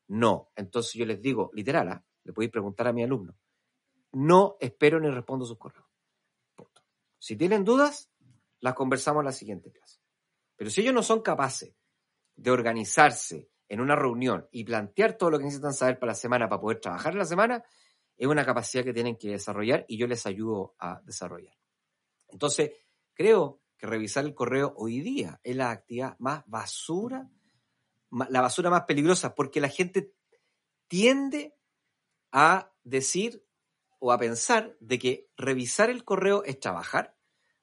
No. 0.08 0.50
Entonces 0.56 0.94
yo 0.94 1.06
les 1.06 1.22
digo, 1.22 1.50
literal, 1.54 1.88
¿ah? 1.88 2.04
le 2.24 2.32
podéis 2.32 2.50
preguntar 2.50 2.88
a 2.88 2.92
mi 2.92 3.04
alumno. 3.04 3.36
No 4.12 4.56
espero 4.60 5.00
ni 5.00 5.08
respondo 5.08 5.46
sus 5.46 5.58
correos. 5.58 5.86
Si 7.18 7.36
tienen 7.36 7.64
dudas, 7.64 8.10
las 8.58 8.74
conversamos 8.74 9.20
en 9.20 9.26
la 9.26 9.32
siguiente 9.32 9.70
clase. 9.70 10.00
Pero 10.56 10.68
si 10.68 10.80
ellos 10.80 10.92
no 10.92 11.04
son 11.04 11.22
capaces 11.22 11.72
de 12.34 12.50
organizarse 12.50 13.48
en 13.68 13.80
una 13.80 13.94
reunión 13.94 14.48
y 14.50 14.64
plantear 14.64 15.16
todo 15.16 15.30
lo 15.30 15.38
que 15.38 15.44
necesitan 15.44 15.72
saber 15.72 16.00
para 16.00 16.10
la 16.10 16.16
semana 16.16 16.48
para 16.48 16.60
poder 16.60 16.80
trabajar 16.80 17.12
en 17.12 17.20
la 17.20 17.24
semana, 17.24 17.64
es 18.16 18.26
una 18.26 18.44
capacidad 18.44 18.82
que 18.84 18.92
tienen 18.92 19.16
que 19.16 19.30
desarrollar 19.30 19.84
y 19.86 19.96
yo 19.98 20.08
les 20.08 20.26
ayudo 20.26 20.74
a 20.80 21.00
desarrollar. 21.04 21.54
Entonces, 22.28 22.72
creo 23.22 23.62
que 23.78 23.86
revisar 23.86 24.24
el 24.24 24.34
correo 24.34 24.74
hoy 24.76 25.00
día 25.00 25.40
es 25.44 25.54
la 25.54 25.70
actividad 25.70 26.16
más 26.18 26.42
basura, 26.48 27.30
la 28.10 28.40
basura 28.40 28.68
más 28.68 28.82
peligrosa, 28.82 29.36
porque 29.36 29.60
la 29.60 29.68
gente 29.68 30.12
tiende 30.88 31.54
a 32.32 32.72
decir 32.82 33.46
o 34.00 34.10
a 34.10 34.18
pensar 34.18 34.76
de 34.80 34.98
que 34.98 35.30
revisar 35.36 35.88
el 35.88 36.02
correo 36.02 36.42
es 36.42 36.58
trabajar, 36.58 37.16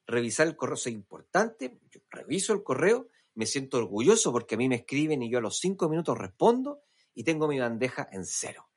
revisar 0.07 0.47
el 0.47 0.55
correo 0.55 0.76
es 0.76 0.88
importante, 0.88 1.78
yo 1.91 1.99
reviso 2.10 2.53
el 2.53 2.64
correo, 2.64 3.10
me 3.34 3.45
siento 3.45 3.80
orgulloso 3.80 4.32
porque 4.32 4.55
a 4.55 4.57
mí 4.57 4.70
me 4.70 4.76
escriben 4.76 5.22
y 5.22 5.30
yo 5.30 5.39
a 5.39 5.41
los 5.41 5.60
cinco 5.60 5.89
minutos 5.89 6.18
respondo 6.18 6.84
y 7.14 7.26
tengo 7.26 7.49
mi 7.49 7.60
bandeja 7.60 8.07
en 8.14 8.26
cero. 8.26 8.70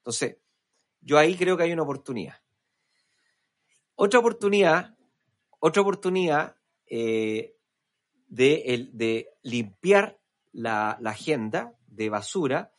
Entonces, 0.00 0.36
yo 1.00 1.16
ahí 1.16 1.36
creo 1.36 1.56
que 1.56 1.62
hay 1.62 1.72
una 1.72 1.84
oportunidad. 1.84 2.36
Otra 3.94 4.20
oportunidad, 4.20 4.95
otra 5.66 5.82
oportunidad 5.82 6.56
eh, 6.86 7.56
de, 8.28 9.28
limpiar 9.42 10.18
la, 10.52 10.96
la 11.00 11.10
agenda 11.10 11.74
de 11.86 12.08
basura 12.08 12.72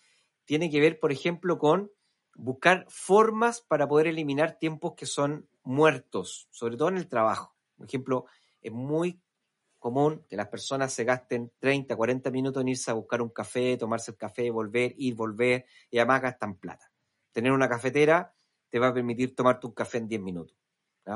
tiene 0.46 0.70
que 0.70 0.80
ver, 0.80 1.00
por 1.00 1.12
ejemplo, 1.12 1.58
con 1.58 1.92
buscar 2.36 2.86
formas 2.88 3.62
para 3.62 3.88
poder 3.88 4.08
eliminar 4.08 4.58
tiempos 4.58 4.94
que 4.96 5.06
son 5.06 5.50
muertos, 5.64 6.48
sobre 6.52 6.78
todo 6.78 6.90
en 6.90 6.98
el 6.98 7.08
trabajo. 7.08 7.56
Por 7.76 7.88
ejemplo, 7.88 8.26
es 8.62 8.72
muy 8.72 9.22
común 9.80 10.24
que 10.30 10.38
las 10.38 10.48
personas 10.48 10.94
se 10.94 11.04
gasten 11.04 11.52
30, 11.60 11.96
40 11.96 12.32
minutos 12.32 12.62
en 12.62 12.70
irse 12.70 12.92
a 12.92 12.94
buscar 12.94 13.22
un 13.22 13.30
café, 13.30 13.78
tomarse 13.78 14.12
el 14.12 14.18
café, 14.18 14.50
volver, 14.50 14.94
ir, 14.98 15.16
volver, 15.16 15.66
y 15.90 15.98
además 15.98 16.22
gastan 16.22 16.56
plata. 16.56 16.92
Tener 17.32 17.52
una 17.52 17.68
cafetera 17.68 18.34
te 18.70 18.80
va 18.80 18.88
a 18.88 18.94
permitir 18.94 19.36
tomarte 19.36 19.68
un 19.68 19.74
café 19.74 19.98
en 19.98 20.08
10 20.08 20.22
minutos 20.22 20.58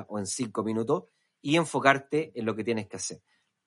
o 0.07 0.19
en 0.19 0.26
5 0.26 0.63
minutos 0.63 1.05
y 1.42 1.58
enfocarte 1.58 2.32
en 2.36 2.46
lo 2.46 2.56
que 2.56 2.64
tienes 2.64 2.88
que 2.88 2.98
hacer. 2.98 3.22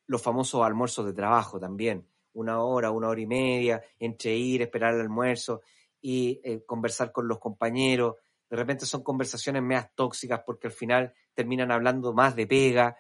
Los 0.07 0.23
famosos 0.23 0.63
almuerzos 0.63 1.07
de 1.07 1.13
trabajo 1.13 1.59
también, 1.59 2.07
una 2.35 2.63
hora, 2.63 2.91
una 2.91 3.09
hora 3.09 3.21
y 3.21 3.27
media, 3.27 3.83
entre 3.99 4.37
ir, 4.37 4.63
esperar 4.63 4.95
el 4.95 5.01
almuerzo 5.01 5.63
y 6.01 6.41
eh, 6.45 6.65
conversar 6.65 7.13
con 7.13 7.27
los 7.27 7.39
compañeros. 7.39 8.17
De 8.49 8.57
repente 8.57 8.87
son 8.87 9.03
conversaciones 9.03 9.63
meas 9.63 9.89
tóxicas 9.95 10.43
porque 10.45 10.67
al 10.67 10.73
final 10.73 11.15
terminan 11.33 11.71
hablando 11.71 12.13
más 12.13 12.37
de 12.37 12.47
pega. 12.47 12.97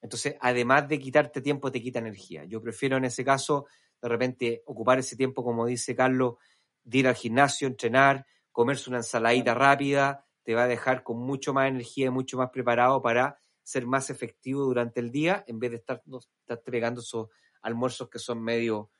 Entonces, 0.00 0.36
además 0.40 0.88
de 0.88 0.98
quitarte 0.98 1.40
tiempo, 1.40 1.70
te 1.70 1.80
quita 1.80 1.98
energía. 1.98 2.44
Yo 2.44 2.60
prefiero 2.60 2.96
en 2.96 3.04
ese 3.04 3.24
caso, 3.24 3.66
de 4.00 4.08
repente, 4.08 4.62
ocupar 4.66 4.98
ese 4.98 5.16
tiempo, 5.16 5.44
como 5.44 5.66
dice 5.66 5.94
Carlos, 5.94 6.34
de 6.84 6.98
ir 6.98 7.08
al 7.08 7.14
gimnasio, 7.14 7.68
entrenar, 7.68 8.26
comerse 8.52 8.90
una 8.90 8.98
ensaladita 8.98 9.54
rápida, 9.54 10.26
te 10.42 10.54
va 10.54 10.64
a 10.64 10.66
dejar 10.68 11.02
con 11.02 11.18
mucho 11.18 11.52
más 11.52 11.68
energía 11.68 12.06
y 12.06 12.10
mucho 12.10 12.38
más 12.38 12.50
preparado 12.50 13.02
para 13.02 13.38
ser 13.68 13.86
más 13.86 14.08
efectivo 14.08 14.64
durante 14.64 14.98
el 14.98 15.10
día 15.10 15.44
en 15.46 15.58
vez 15.58 15.72
de 15.72 15.76
estar, 15.76 16.02
estar 16.40 16.62
pegando 16.62 17.02
esos 17.02 17.28
almuerzos 17.60 18.08
que 18.08 18.18
son 18.18 18.42
medio, 18.42 18.90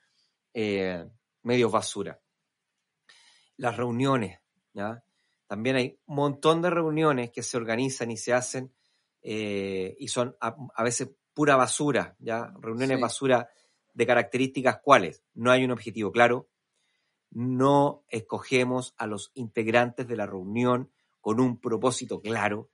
eh, 0.52 1.08
medio 1.42 1.70
basura. 1.70 2.20
Las 3.56 3.78
reuniones, 3.78 4.38
¿ya? 4.74 5.02
También 5.46 5.76
hay 5.76 5.98
un 6.04 6.16
montón 6.16 6.60
de 6.60 6.68
reuniones 6.68 7.30
que 7.30 7.42
se 7.42 7.56
organizan 7.56 8.10
y 8.10 8.18
se 8.18 8.34
hacen 8.34 8.70
eh, 9.22 9.96
y 9.98 10.08
son 10.08 10.36
a, 10.38 10.82
veces 10.84 11.12
pura 11.32 11.56
basura, 11.56 12.14
¿ya? 12.18 12.52
Reuniones 12.60 13.00
basura 13.00 13.48
de 13.94 14.06
características 14.06 14.80
cuáles. 14.82 15.24
No 15.32 15.50
hay 15.50 15.64
un 15.64 15.70
objetivo 15.70 16.12
claro, 16.12 16.50
no 17.30 18.04
escogemos 18.10 18.94
a 18.98 19.06
los 19.06 19.30
integrantes 19.32 20.06
de 20.06 20.16
la 20.16 20.26
reunión 20.26 20.92
con 21.22 21.40
un 21.40 21.58
propósito 21.58 22.20
claro, 22.20 22.68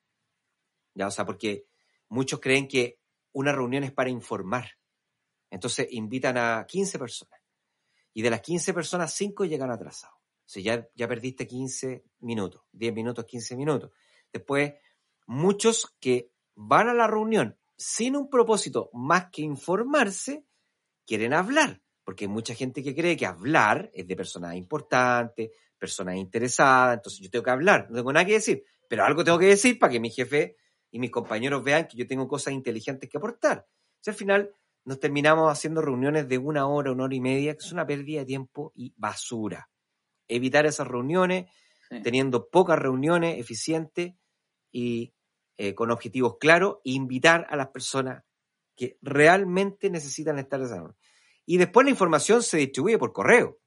¿ya? 0.92 1.06
O 1.06 1.12
sea, 1.12 1.24
porque 1.24 1.68
muchos 2.14 2.38
creen 2.38 2.68
que 2.68 3.00
una 3.32 3.52
reunión 3.52 3.82
es 3.82 3.92
para 3.92 4.08
informar. 4.08 4.70
Entonces 5.50 5.88
invitan 5.90 6.38
a 6.38 6.64
15 6.66 6.98
personas 6.98 7.40
y 8.12 8.22
de 8.22 8.30
las 8.30 8.40
15 8.40 8.72
personas, 8.72 9.12
5 9.12 9.44
llegan 9.44 9.72
atrasados. 9.72 10.16
O 10.16 10.46
sea, 10.46 10.62
ya, 10.62 10.88
ya 10.94 11.08
perdiste 11.08 11.48
15 11.48 12.04
minutos, 12.20 12.62
10 12.72 12.94
minutos, 12.94 13.24
15 13.24 13.56
minutos. 13.56 13.90
Después, 14.32 14.74
muchos 15.26 15.96
que 15.98 16.30
van 16.54 16.88
a 16.88 16.94
la 16.94 17.08
reunión 17.08 17.58
sin 17.76 18.14
un 18.14 18.30
propósito 18.30 18.90
más 18.92 19.30
que 19.32 19.42
informarse, 19.42 20.46
quieren 21.04 21.32
hablar, 21.32 21.82
porque 22.04 22.26
hay 22.26 22.28
mucha 22.28 22.54
gente 22.54 22.84
que 22.84 22.94
cree 22.94 23.16
que 23.16 23.26
hablar 23.26 23.90
es 23.92 24.06
de 24.06 24.14
personas 24.14 24.54
importantes, 24.54 25.50
personas 25.76 26.14
interesadas, 26.16 26.98
entonces 26.98 27.20
yo 27.20 27.30
tengo 27.30 27.42
que 27.42 27.50
hablar, 27.50 27.88
no 27.90 27.96
tengo 27.96 28.12
nada 28.12 28.24
que 28.24 28.34
decir, 28.34 28.64
pero 28.88 29.04
algo 29.04 29.24
tengo 29.24 29.40
que 29.40 29.46
decir 29.46 29.78
para 29.80 29.92
que 29.92 29.98
mi 29.98 30.10
jefe 30.10 30.56
y 30.94 31.00
mis 31.00 31.10
compañeros 31.10 31.64
vean 31.64 31.88
que 31.88 31.96
yo 31.96 32.06
tengo 32.06 32.28
cosas 32.28 32.54
inteligentes 32.54 33.10
que 33.10 33.18
aportar. 33.18 33.66
Si 34.00 34.10
al 34.10 34.16
final 34.16 34.54
nos 34.84 35.00
terminamos 35.00 35.50
haciendo 35.50 35.82
reuniones 35.82 36.28
de 36.28 36.38
una 36.38 36.68
hora, 36.68 36.92
una 36.92 37.02
hora 37.02 37.14
y 37.16 37.20
media, 37.20 37.52
que 37.54 37.64
es 37.64 37.72
una 37.72 37.84
pérdida 37.84 38.20
de 38.20 38.26
tiempo 38.26 38.70
y 38.76 38.94
basura. 38.96 39.68
Evitar 40.28 40.66
esas 40.66 40.86
reuniones, 40.86 41.50
Sí. 41.90 42.00
teniendo 42.00 42.48
pocas 42.48 42.78
reuniones 42.78 43.40
eficientes 43.40 44.14
y 44.70 45.12
eh, 45.56 45.74
con 45.74 45.90
objetivos 45.90 46.36
claros, 46.38 46.76
e 46.84 46.92
invitar 46.92 47.44
a 47.50 47.56
las 47.56 47.68
personas 47.68 48.22
que 48.76 48.96
realmente 49.02 49.90
necesitan 49.90 50.38
estar 50.38 50.60
en 50.60 50.66
esa 50.66 50.76
reunión. 50.76 50.96
Y 51.44 51.56
después 51.56 51.84
la 51.84 51.90
información 51.90 52.40
se 52.44 52.58
distribuye 52.58 52.98
por 52.98 53.12
correo. 53.12 53.58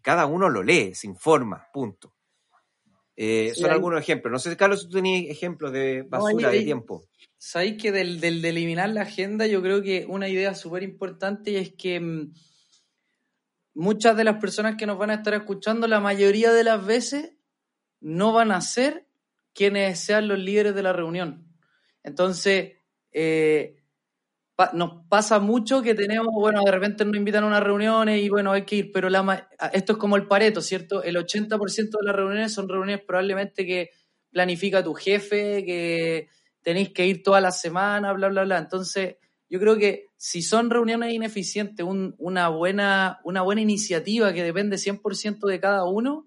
Cada 0.00 0.24
uno 0.24 0.48
lo 0.48 0.62
lee, 0.62 0.94
se 0.94 1.06
informa, 1.08 1.68
punto. 1.74 2.14
Eh, 3.16 3.52
Sí, 3.54 3.60
son 3.60 3.70
hay- 3.70 3.76
algunos 3.76 4.00
ejemplos. 4.00 4.32
No 4.32 4.38
sé, 4.38 4.56
Carlos, 4.56 4.80
si 4.82 4.86
tú 4.88 4.94
tenías 4.96 5.30
ejemplos 5.30 5.72
de 5.72 6.02
basura 6.02 6.50
de 6.50 6.62
tiempo. 6.62 7.04
Sabéis 7.38 7.80
que 7.80 7.92
del, 7.92 8.20
del 8.20 8.40
de 8.42 8.48
eliminar 8.48 8.88
la 8.90 9.02
agenda, 9.02 9.46
yo 9.46 9.60
creo 9.62 9.82
que 9.82 10.06
una 10.08 10.28
idea 10.28 10.54
súper 10.54 10.82
importante 10.82 11.58
es 11.58 11.72
que 11.74 12.00
mm, 12.00 12.32
muchas 13.74 14.16
de 14.16 14.24
las 14.24 14.38
personas 14.40 14.76
que 14.76 14.86
nos 14.86 14.98
van 14.98 15.10
a 15.10 15.14
estar 15.14 15.34
escuchando, 15.34 15.86
la 15.86 16.00
mayoría 16.00 16.52
de 16.52 16.64
las 16.64 16.84
veces, 16.84 17.32
no 18.00 18.32
van 18.32 18.50
a 18.52 18.60
ser 18.60 19.06
quienes 19.52 19.98
sean 20.00 20.28
los 20.28 20.38
líderes 20.38 20.74
de 20.74 20.82
la 20.82 20.92
reunión. 20.92 21.46
Entonces, 22.02 22.72
eh, 23.12 23.76
nos 24.72 25.06
pasa 25.08 25.40
mucho 25.40 25.82
que 25.82 25.94
tenemos, 25.94 26.28
bueno, 26.32 26.60
de 26.64 26.70
repente 26.70 27.04
nos 27.04 27.16
invitan 27.16 27.44
a 27.44 27.46
unas 27.48 27.62
reuniones 27.62 28.22
y 28.22 28.28
bueno, 28.28 28.52
hay 28.52 28.62
que 28.64 28.76
ir, 28.76 28.92
pero 28.92 29.08
la, 29.10 29.48
esto 29.72 29.92
es 29.94 29.98
como 29.98 30.16
el 30.16 30.26
pareto, 30.28 30.60
¿cierto? 30.60 31.02
El 31.02 31.16
80% 31.16 31.98
de 31.98 32.06
las 32.06 32.14
reuniones 32.14 32.52
son 32.54 32.68
reuniones 32.68 33.04
probablemente 33.04 33.66
que 33.66 33.90
planifica 34.30 34.82
tu 34.84 34.94
jefe, 34.94 35.64
que 35.64 36.28
tenéis 36.62 36.90
que 36.90 37.06
ir 37.06 37.22
toda 37.22 37.40
la 37.40 37.50
semana, 37.50 38.12
bla, 38.12 38.28
bla, 38.28 38.44
bla. 38.44 38.58
Entonces, 38.58 39.16
yo 39.48 39.58
creo 39.60 39.76
que 39.76 40.06
si 40.16 40.40
son 40.42 40.70
reuniones 40.70 41.12
ineficientes, 41.12 41.84
un- 41.84 42.14
una, 42.18 42.48
buena, 42.48 43.20
una 43.24 43.42
buena 43.42 43.60
iniciativa 43.60 44.32
que 44.32 44.42
depende 44.44 44.78
100% 44.78 45.46
de 45.48 45.60
cada 45.60 45.84
uno, 45.84 46.26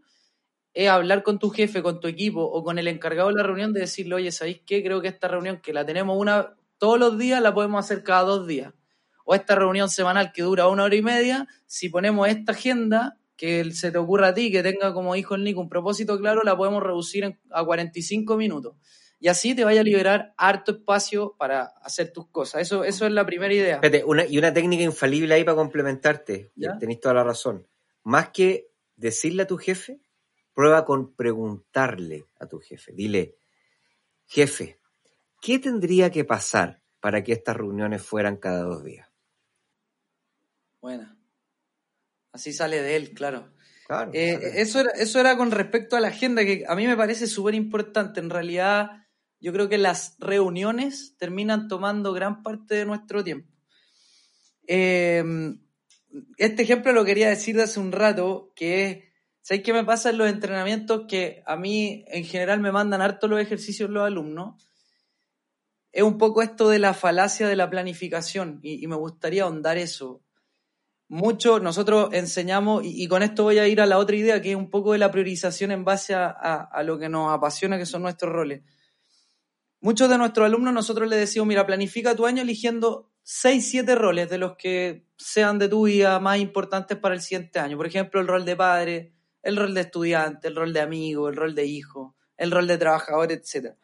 es 0.74 0.90
hablar 0.90 1.24
con 1.24 1.40
tu 1.40 1.50
jefe, 1.50 1.82
con 1.82 2.00
tu 2.00 2.08
equipo 2.08 2.42
o 2.44 2.64
con 2.64 2.78
el 2.80 2.88
encargado 2.88 3.30
de 3.30 3.36
la 3.36 3.44
reunión 3.44 3.74
de 3.74 3.82
decirle, 3.82 4.16
oye, 4.16 4.32
¿sabéis 4.32 4.62
qué? 4.66 4.84
Creo 4.84 5.02
que 5.02 5.08
esta 5.08 5.28
reunión 5.28 5.60
que 5.62 5.74
la 5.74 5.86
tenemos 5.86 6.18
una 6.20 6.57
todos 6.78 7.00
los 7.00 7.18
días, 7.18 7.42
la 7.42 7.54
podemos 7.54 7.84
hacer 7.84 8.04
cada 8.04 8.24
dos 8.24 8.48
días. 8.48 8.74
O 9.26 9.36
esta 9.36 9.56
reunión 9.56 9.90
semanal 9.90 10.32
que 10.32 10.44
dura 10.44 10.68
una 10.68 10.84
hora 10.84 10.96
y 10.96 11.02
media, 11.02 11.48
si 11.66 11.90
ponemos 11.90 12.28
esta 12.28 12.54
agenda, 12.54 13.18
que 13.36 13.72
se 13.72 13.92
te 13.92 13.98
ocurra 13.98 14.30
a 14.30 14.34
ti, 14.34 14.52
que 14.52 14.64
tenga 14.64 14.94
como 14.94 15.14
dijo 15.14 15.36
el 15.36 15.44
Nico 15.44 15.62
un 15.62 15.70
propósito 15.70 16.18
claro, 16.18 16.44
la 16.44 16.58
podemos 16.58 16.82
reducir 16.82 17.38
a 17.52 17.64
45 17.64 18.36
minutos. 18.36 18.76
Y 19.20 19.30
así 19.30 19.56
te 19.56 19.64
vaya 19.64 19.82
a 19.82 19.84
liberar 19.84 20.34
harto 20.38 20.74
espacio 20.74 21.36
para 21.38 21.64
hacer 21.82 22.12
tus 22.14 22.28
cosas. 22.30 22.62
Eso, 22.62 22.84
eso 22.84 23.06
es 23.06 23.12
la 23.12 23.26
primera 23.26 23.54
idea. 23.54 23.76
Espérate, 23.76 24.04
una, 24.04 24.26
y 24.26 24.38
una 24.38 24.54
técnica 24.54 24.84
infalible 24.84 25.34
ahí 25.34 25.44
para 25.44 25.56
complementarte. 25.56 26.52
¿Ya? 26.56 26.78
Tenéis 26.78 27.00
toda 27.00 27.16
la 27.16 27.24
razón. 27.24 27.68
Más 28.04 28.30
que 28.30 28.70
decirle 28.96 29.44
a 29.44 29.48
tu 29.48 29.58
jefe, 29.58 30.00
prueba 30.54 30.86
con 30.86 31.16
preguntarle 31.16 32.26
a 32.40 32.48
tu 32.48 32.60
jefe. 32.60 32.92
Dile, 32.94 33.38
jefe, 34.28 34.80
¿qué 35.42 35.60
tendría 35.60 36.12
que 36.12 36.26
pasar 36.26 36.82
para 37.00 37.24
que 37.24 37.34
estas 37.34 37.56
reuniones 37.56 38.02
fueran 38.02 38.38
cada 38.38 38.64
dos 38.64 38.84
días? 38.84 39.08
Buena. 40.82 41.18
Así 42.32 42.54
sale 42.54 42.82
de 42.82 42.96
él, 42.96 43.14
claro. 43.14 43.54
Claro. 43.88 44.12
Eh, 44.14 44.40
eso, 44.56 44.82
era, 44.82 44.92
eso 44.92 45.20
era 45.20 45.38
con 45.38 45.52
respecto 45.52 45.96
a 45.96 46.00
la 46.00 46.10
agenda, 46.10 46.44
que 46.44 46.66
a 46.68 46.76
mí 46.76 46.86
me 46.88 46.98
parece 46.98 47.26
súper 47.26 47.56
importante. 47.56 48.20
En 48.20 48.30
realidad, 48.30 49.08
yo 49.40 49.54
creo 49.54 49.70
que 49.70 49.78
las 49.78 50.18
reuniones 50.20 51.16
terminan 51.18 51.68
tomando 51.68 52.14
gran 52.14 52.44
parte 52.44 52.76
de 52.76 52.86
nuestro 52.86 53.24
tiempo. 53.24 53.52
Eh, 54.68 55.24
este 56.38 56.64
ejemplo 56.64 56.92
lo 56.92 57.06
quería 57.06 57.30
decir 57.30 57.56
de 57.56 57.64
hace 57.64 57.80
un 57.80 57.92
rato, 57.92 58.52
que 58.56 58.86
es, 58.86 58.98
¿sabes 59.42 59.64
qué 59.64 59.74
me 59.74 59.84
pasa 59.84 60.10
en 60.10 60.18
los 60.18 60.30
entrenamientos? 60.30 61.06
Que 61.08 61.44
a 61.46 61.56
mí 61.56 62.06
en 62.08 62.24
general 62.26 62.60
me 62.60 62.72
mandan 62.72 63.02
harto 63.02 63.28
los 63.28 63.40
ejercicios 63.40 63.90
los 63.90 64.06
alumnos. 64.06 64.68
Es 65.92 66.04
un 66.04 66.18
poco 66.18 66.42
esto 66.42 66.70
de 66.70 66.80
la 66.80 66.94
falacia 66.94 67.48
de 67.48 67.56
la 67.56 67.70
planificación 67.70 68.60
y, 68.62 68.86
me 68.88 68.96
gustaría 68.96 69.44
ahondar 69.44 69.78
eso 69.78 70.22
mucho 71.10 71.60
nosotros 71.60 72.10
enseñamos, 72.12 72.84
y, 72.84 73.08
con 73.08 73.24
esto 73.24 73.44
voy 73.44 73.60
a 73.60 73.68
ir 73.68 73.80
a 73.80 73.86
la 73.86 73.98
otra 73.98 74.18
idea, 74.18 74.42
que 74.42 74.52
es 74.52 74.58
un 74.58 74.70
poco 74.70 74.92
de 74.92 74.98
la 74.98 75.10
priorización 75.12 75.72
en 75.72 75.86
base 75.86 76.14
a, 76.14 76.28
a- 76.28 76.64
a 76.64 76.84
lo 76.84 77.00
que 77.00 77.08
nos 77.08 77.32
apasiona, 77.34 77.78
que 77.78 77.86
son 77.86 78.02
nuestros 78.02 78.32
roles. 78.32 78.62
Muchos 79.80 80.10
de 80.10 80.18
nuestros 80.18 80.46
alumnos 80.46 80.74
nosotros 80.74 81.08
les 81.10 81.20
decimos, 81.20 81.48
mira, 81.48 81.66
planifica 81.66 82.16
tu 82.16 82.26
año 82.26 82.42
eligiendo 82.42 83.10
6, 83.24 83.70
7 83.70 83.96
roles 83.96 84.30
de 84.30 84.38
los 84.38 84.58
que 84.58 85.06
sean 85.18 85.60
de 85.60 85.70
tu 85.70 85.86
vida 85.86 86.20
más 86.20 86.40
importantes 86.40 86.98
para 86.98 87.16
el 87.16 87.22
siguiente 87.22 87.60
año. 87.60 87.78
Por 87.78 87.88
ejemplo, 87.88 88.20
el 88.20 88.28
rol 88.28 88.44
de 88.44 88.56
padre, 88.56 89.14
el 89.44 89.56
rol 89.56 89.74
de 89.74 89.82
estudiante, 89.82 90.50
el 90.50 90.56
rol 90.56 90.74
de 90.74 90.82
amigo, 90.82 91.30
el 91.30 91.36
rol 91.38 91.56
de 91.56 91.66
hijo, 91.66 92.16
el 92.36 92.52
rol 92.52 92.68
de 92.68 92.78
trabajador, 92.78 93.32
etc. 93.32 93.76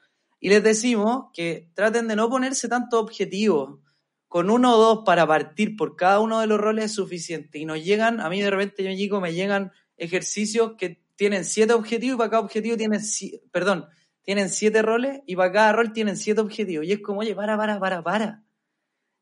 Y 0.43 0.49
les 0.49 0.61
decimos 0.61 1.27
que 1.33 1.69
traten 1.73 2.09
de 2.09 2.17
no 2.17 2.29
ponerse 2.29 2.67
tantos 2.67 2.99
objetivos, 3.01 3.79
con 4.27 4.49
uno 4.49 4.75
o 4.75 4.77
dos 4.77 5.03
para 5.05 5.25
partir 5.25 5.77
por 5.77 5.95
cada 5.95 6.19
uno 6.19 6.41
de 6.41 6.47
los 6.47 6.59
roles 6.59 6.83
es 6.83 6.91
suficiente. 6.95 7.59
Y 7.59 7.65
nos 7.65 7.81
llegan, 7.81 8.19
a 8.19 8.27
mí 8.27 8.41
de 8.41 8.49
repente, 8.49 8.83
yo 8.83 8.93
chico, 8.93 9.21
me 9.21 9.33
llegan 9.33 9.71
ejercicios 9.95 10.73
que 10.77 11.01
tienen 11.15 11.45
siete 11.45 11.71
objetivos 11.71 12.15
y 12.15 12.17
para 12.17 12.29
cada 12.29 12.41
objetivo 12.41 12.75
tienen, 12.75 12.99
perdón, 13.53 13.85
tienen 14.21 14.49
siete 14.49 14.81
roles 14.81 15.21
y 15.25 15.37
para 15.37 15.53
cada 15.53 15.71
rol 15.71 15.93
tienen 15.93 16.17
siete 16.17 16.41
objetivos. 16.41 16.85
Y 16.87 16.91
es 16.91 16.99
como, 16.99 17.21
oye, 17.21 17.33
para, 17.33 17.55
para, 17.55 17.79
para, 17.79 18.03
para. 18.03 18.43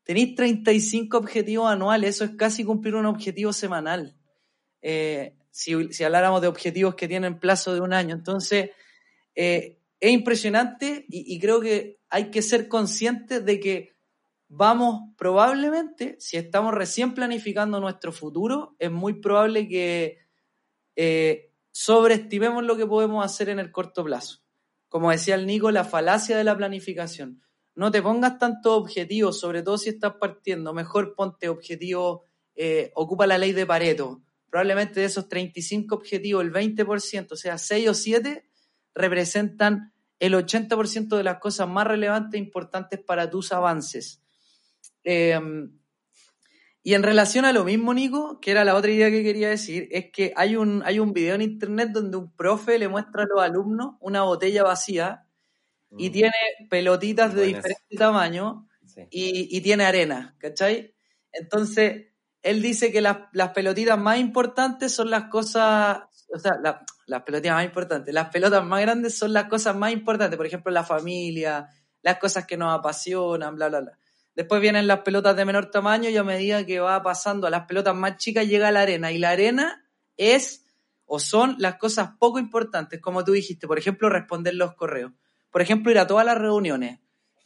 Tenéis 0.02 0.34
35 0.34 1.18
objetivos 1.18 1.70
anuales, 1.70 2.16
eso 2.16 2.24
es 2.24 2.32
casi 2.32 2.64
cumplir 2.64 2.96
un 2.96 3.06
objetivo 3.06 3.52
semanal. 3.52 4.16
Eh, 4.80 5.36
si, 5.52 5.92
si 5.92 6.02
habláramos 6.02 6.42
de 6.42 6.48
objetivos 6.48 6.96
que 6.96 7.06
tienen 7.06 7.38
plazo 7.38 7.74
de 7.74 7.80
un 7.80 7.92
año. 7.92 8.12
Entonces, 8.12 8.70
eh, 9.36 9.78
es 10.02 10.10
impresionante 10.10 11.06
y, 11.08 11.38
creo 11.38 11.60
que 11.60 12.00
hay 12.10 12.32
que 12.32 12.42
ser 12.42 12.66
conscientes 12.66 13.44
de 13.44 13.60
que 13.60 13.92
vamos 14.48 15.14
probablemente, 15.16 16.16
si 16.18 16.36
estamos 16.36 16.74
recién 16.74 17.14
planificando 17.14 17.78
nuestro 17.78 18.10
futuro, 18.10 18.74
es 18.80 18.90
muy 18.90 19.20
probable 19.20 19.68
que 19.68 20.18
eh, 20.96 21.52
sobreestimemos 21.70 22.64
lo 22.64 22.76
que 22.76 22.84
podemos 22.84 23.24
hacer 23.24 23.48
en 23.48 23.60
el 23.60 23.70
corto 23.70 24.02
plazo. 24.02 24.40
Como 24.88 25.12
decía 25.12 25.36
el 25.36 25.46
Nico, 25.46 25.70
la 25.70 25.84
falacia 25.84 26.36
de 26.36 26.42
la 26.42 26.56
planificación. 26.56 27.40
No 27.76 27.92
te 27.92 28.02
pongas 28.02 28.40
tantos 28.40 28.72
objetivos, 28.72 29.38
sobre 29.38 29.62
todo 29.62 29.78
si 29.78 29.90
estás 29.90 30.14
partiendo. 30.14 30.74
Mejor 30.74 31.14
ponte 31.14 31.48
objetivos, 31.48 32.22
eh, 32.56 32.90
ocupa 32.96 33.28
la 33.28 33.38
ley 33.38 33.52
de 33.52 33.66
Pareto. 33.66 34.20
Probablemente 34.50 34.98
de 34.98 35.06
esos 35.06 35.28
35 35.28 35.94
objetivos, 35.94 36.42
el 36.42 36.52
20%, 36.52 37.30
o 37.30 37.36
sea, 37.36 37.56
6 37.56 37.88
o 37.88 37.94
7, 37.94 38.48
representan 38.94 39.91
el 40.22 40.34
80% 40.34 41.16
de 41.16 41.24
las 41.24 41.38
cosas 41.38 41.68
más 41.68 41.86
relevantes 41.86 42.34
e 42.38 42.42
importantes 42.42 43.00
para 43.00 43.28
tus 43.28 43.52
avances. 43.52 44.22
Eh, 45.04 45.38
y 46.84 46.94
en 46.94 47.02
relación 47.04 47.44
a 47.44 47.52
lo 47.52 47.64
mismo, 47.64 47.94
Nico, 47.94 48.40
que 48.40 48.50
era 48.50 48.64
la 48.64 48.74
otra 48.74 48.90
idea 48.90 49.10
que 49.10 49.22
quería 49.22 49.48
decir, 49.48 49.88
es 49.92 50.10
que 50.12 50.32
hay 50.36 50.56
un, 50.56 50.82
hay 50.84 50.98
un 50.98 51.12
video 51.12 51.36
en 51.36 51.42
internet 51.42 51.90
donde 51.92 52.16
un 52.16 52.34
profe 52.34 52.78
le 52.78 52.88
muestra 52.88 53.22
a 53.22 53.26
los 53.26 53.40
alumnos 53.42 53.94
una 54.00 54.22
botella 54.22 54.64
vacía 54.64 55.26
y 55.96 56.08
Mm, 56.08 56.12
tiene 56.12 56.32
pelotitas 56.70 57.34
de 57.34 57.42
Buenas. 57.42 57.62
diferente 57.62 57.96
tamaño 57.96 58.68
sí. 58.86 59.02
y, 59.10 59.56
y 59.56 59.60
tiene 59.60 59.84
arena, 59.84 60.34
¿cachai? 60.38 60.94
Entonces, 61.32 62.06
él 62.42 62.62
dice 62.62 62.90
que 62.90 63.00
las, 63.00 63.18
las 63.32 63.50
pelotitas 63.50 63.98
más 63.98 64.18
importantes 64.18 64.92
son 64.92 65.10
las 65.10 65.24
cosas, 65.24 66.00
o 66.34 66.38
sea, 66.38 66.52
la- 66.62 66.84
las 67.12 67.22
pelotitas 67.22 67.54
más 67.54 67.64
importantes, 67.64 68.14
las 68.14 68.28
pelotas 68.30 68.64
más 68.64 68.80
grandes 68.80 69.18
son 69.18 69.32
las 69.32 69.44
cosas 69.44 69.76
más 69.76 69.92
importantes, 69.92 70.36
por 70.36 70.46
ejemplo, 70.46 70.72
la 70.72 70.82
familia, 70.82 71.68
las 72.00 72.18
cosas 72.18 72.46
que 72.46 72.56
nos 72.56 72.76
apasionan, 72.76 73.54
bla, 73.54 73.68
bla, 73.68 73.80
bla. 73.80 73.98
Después 74.34 74.62
vienen 74.62 74.86
las 74.86 75.00
pelotas 75.00 75.36
de 75.36 75.44
menor 75.44 75.70
tamaño 75.70 76.08
y 76.08 76.16
a 76.16 76.24
medida 76.24 76.64
que 76.64 76.80
va 76.80 77.02
pasando 77.02 77.46
a 77.46 77.50
las 77.50 77.66
pelotas 77.66 77.94
más 77.94 78.16
chicas 78.16 78.48
llega 78.48 78.72
la 78.72 78.80
arena. 78.80 79.12
Y 79.12 79.18
la 79.18 79.30
arena 79.30 79.84
es 80.16 80.64
o 81.04 81.18
son 81.18 81.56
las 81.58 81.76
cosas 81.76 82.12
poco 82.18 82.38
importantes, 82.38 82.98
como 82.98 83.22
tú 83.24 83.32
dijiste, 83.32 83.66
por 83.66 83.78
ejemplo, 83.78 84.08
responder 84.08 84.54
los 84.54 84.74
correos, 84.74 85.12
por 85.50 85.60
ejemplo, 85.60 85.92
ir 85.92 85.98
a 85.98 86.06
todas 86.06 86.24
las 86.24 86.38
reuniones, 86.38 87.00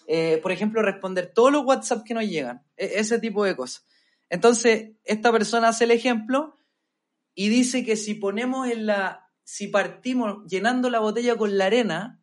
eh, 0.06 0.38
por 0.40 0.52
ejemplo, 0.52 0.80
responder 0.80 1.32
todos 1.34 1.50
los 1.50 1.64
WhatsApp 1.64 2.04
que 2.04 2.14
nos 2.14 2.24
llegan, 2.24 2.62
e- 2.76 3.00
ese 3.00 3.18
tipo 3.18 3.44
de 3.44 3.56
cosas. 3.56 3.84
Entonces, 4.30 4.92
esta 5.02 5.32
persona 5.32 5.68
hace 5.68 5.82
el 5.82 5.90
ejemplo 5.90 6.56
y 7.34 7.48
dice 7.48 7.84
que 7.84 7.96
si 7.96 8.14
ponemos 8.14 8.68
en 8.68 8.86
la, 8.86 9.25
si 9.46 9.68
partimos 9.68 10.44
llenando 10.48 10.90
la 10.90 10.98
botella 10.98 11.36
con 11.36 11.56
la 11.56 11.66
arena, 11.66 12.20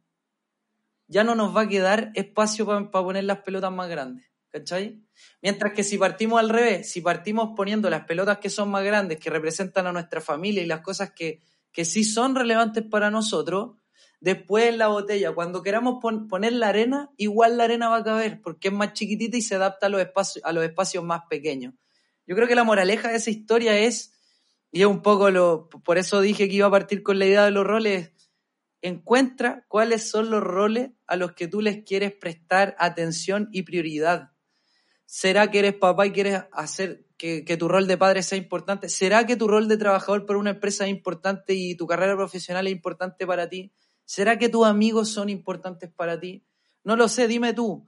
ya 1.07 1.23
no 1.23 1.35
nos 1.35 1.55
va 1.55 1.61
a 1.61 1.69
quedar 1.69 2.11
espacio 2.15 2.65
para 2.65 2.91
poner 2.91 3.23
las 3.23 3.39
pelotas 3.39 3.71
más 3.71 3.87
grandes, 3.89 4.29
¿cachai? 4.49 5.01
Mientras 5.41 5.71
que 5.71 5.85
si 5.85 5.97
partimos 5.97 6.41
al 6.41 6.49
revés, 6.49 6.91
si 6.91 6.99
partimos 6.99 7.51
poniendo 7.55 7.89
las 7.89 8.03
pelotas 8.05 8.39
que 8.39 8.49
son 8.49 8.69
más 8.69 8.83
grandes, 8.83 9.21
que 9.21 9.29
representan 9.29 9.87
a 9.87 9.93
nuestra 9.93 10.19
familia 10.19 10.61
y 10.61 10.65
las 10.65 10.81
cosas 10.81 11.13
que, 11.13 11.39
que 11.71 11.85
sí 11.85 12.03
son 12.03 12.35
relevantes 12.35 12.83
para 12.83 13.09
nosotros, 13.09 13.77
Después 14.19 14.69
en 14.69 14.77
la 14.77 14.87
botella, 14.87 15.33
cuando 15.33 15.61
queramos 15.61 15.97
pon- 16.01 16.29
poner 16.29 16.53
la 16.53 16.69
arena, 16.69 17.11
igual 17.17 17.57
la 17.57 17.65
arena 17.65 17.89
va 17.89 17.97
a 17.97 18.03
caber, 18.05 18.39
porque 18.41 18.69
es 18.69 18.73
más 18.73 18.93
chiquitita 18.93 19.35
y 19.35 19.41
se 19.41 19.55
adapta 19.55 19.87
a 19.87 19.89
los 19.89 19.99
espacios, 19.99 20.45
a 20.45 20.53
los 20.53 20.63
espacios 20.63 21.03
más 21.03 21.23
pequeños. 21.29 21.73
Yo 22.25 22.33
creo 22.33 22.47
que 22.47 22.55
la 22.55 22.63
moraleja 22.63 23.09
de 23.09 23.17
esa 23.17 23.29
historia 23.31 23.77
es, 23.77 24.12
y 24.75 24.81
es 24.81 24.87
un 24.87 25.03
poco 25.03 25.29
lo, 25.29 25.69
por 25.69 25.99
eso 25.99 26.19
dije 26.19 26.49
que 26.49 26.55
iba 26.55 26.65
a 26.65 26.71
partir 26.71 27.03
con 27.03 27.19
la 27.19 27.27
idea 27.27 27.45
de 27.45 27.51
los 27.51 27.63
roles, 27.63 28.11
encuentra 28.81 29.67
cuáles 29.67 30.09
son 30.09 30.31
los 30.31 30.41
roles 30.41 30.89
a 31.05 31.15
los 31.15 31.33
que 31.33 31.47
tú 31.47 31.61
les 31.61 31.83
quieres 31.83 32.11
prestar 32.11 32.75
atención 32.79 33.49
y 33.51 33.61
prioridad. 33.61 34.31
¿Será 35.05 35.51
que 35.51 35.59
eres 35.59 35.75
papá 35.75 36.07
y 36.07 36.11
quieres 36.11 36.41
hacer 36.51 37.05
que, 37.17 37.43
tu 37.55 37.67
rol 37.67 37.85
de 37.85 37.99
padre 37.99 38.23
sea 38.23 38.39
importante? 38.39 38.89
¿Será 38.89 39.27
que 39.27 39.35
tu 39.35 39.47
rol 39.47 39.67
de 39.67 39.77
trabajador 39.77 40.25
por 40.25 40.37
una 40.37 40.49
empresa 40.49 40.85
es 40.85 40.89
importante 40.89 41.53
y 41.53 41.75
tu 41.75 41.85
carrera 41.85 42.15
profesional 42.15 42.65
es 42.65 42.73
importante 42.73 43.27
para 43.27 43.47
ti? 43.47 43.71
¿Será 44.05 44.39
que 44.39 44.49
tus 44.49 44.65
amigos 44.65 45.07
son 45.07 45.29
importantes 45.29 45.91
para 45.91 46.19
ti? 46.19 46.47
No 46.83 46.95
lo 46.95 47.07
sé, 47.09 47.27
dime 47.27 47.53
tú. 47.53 47.85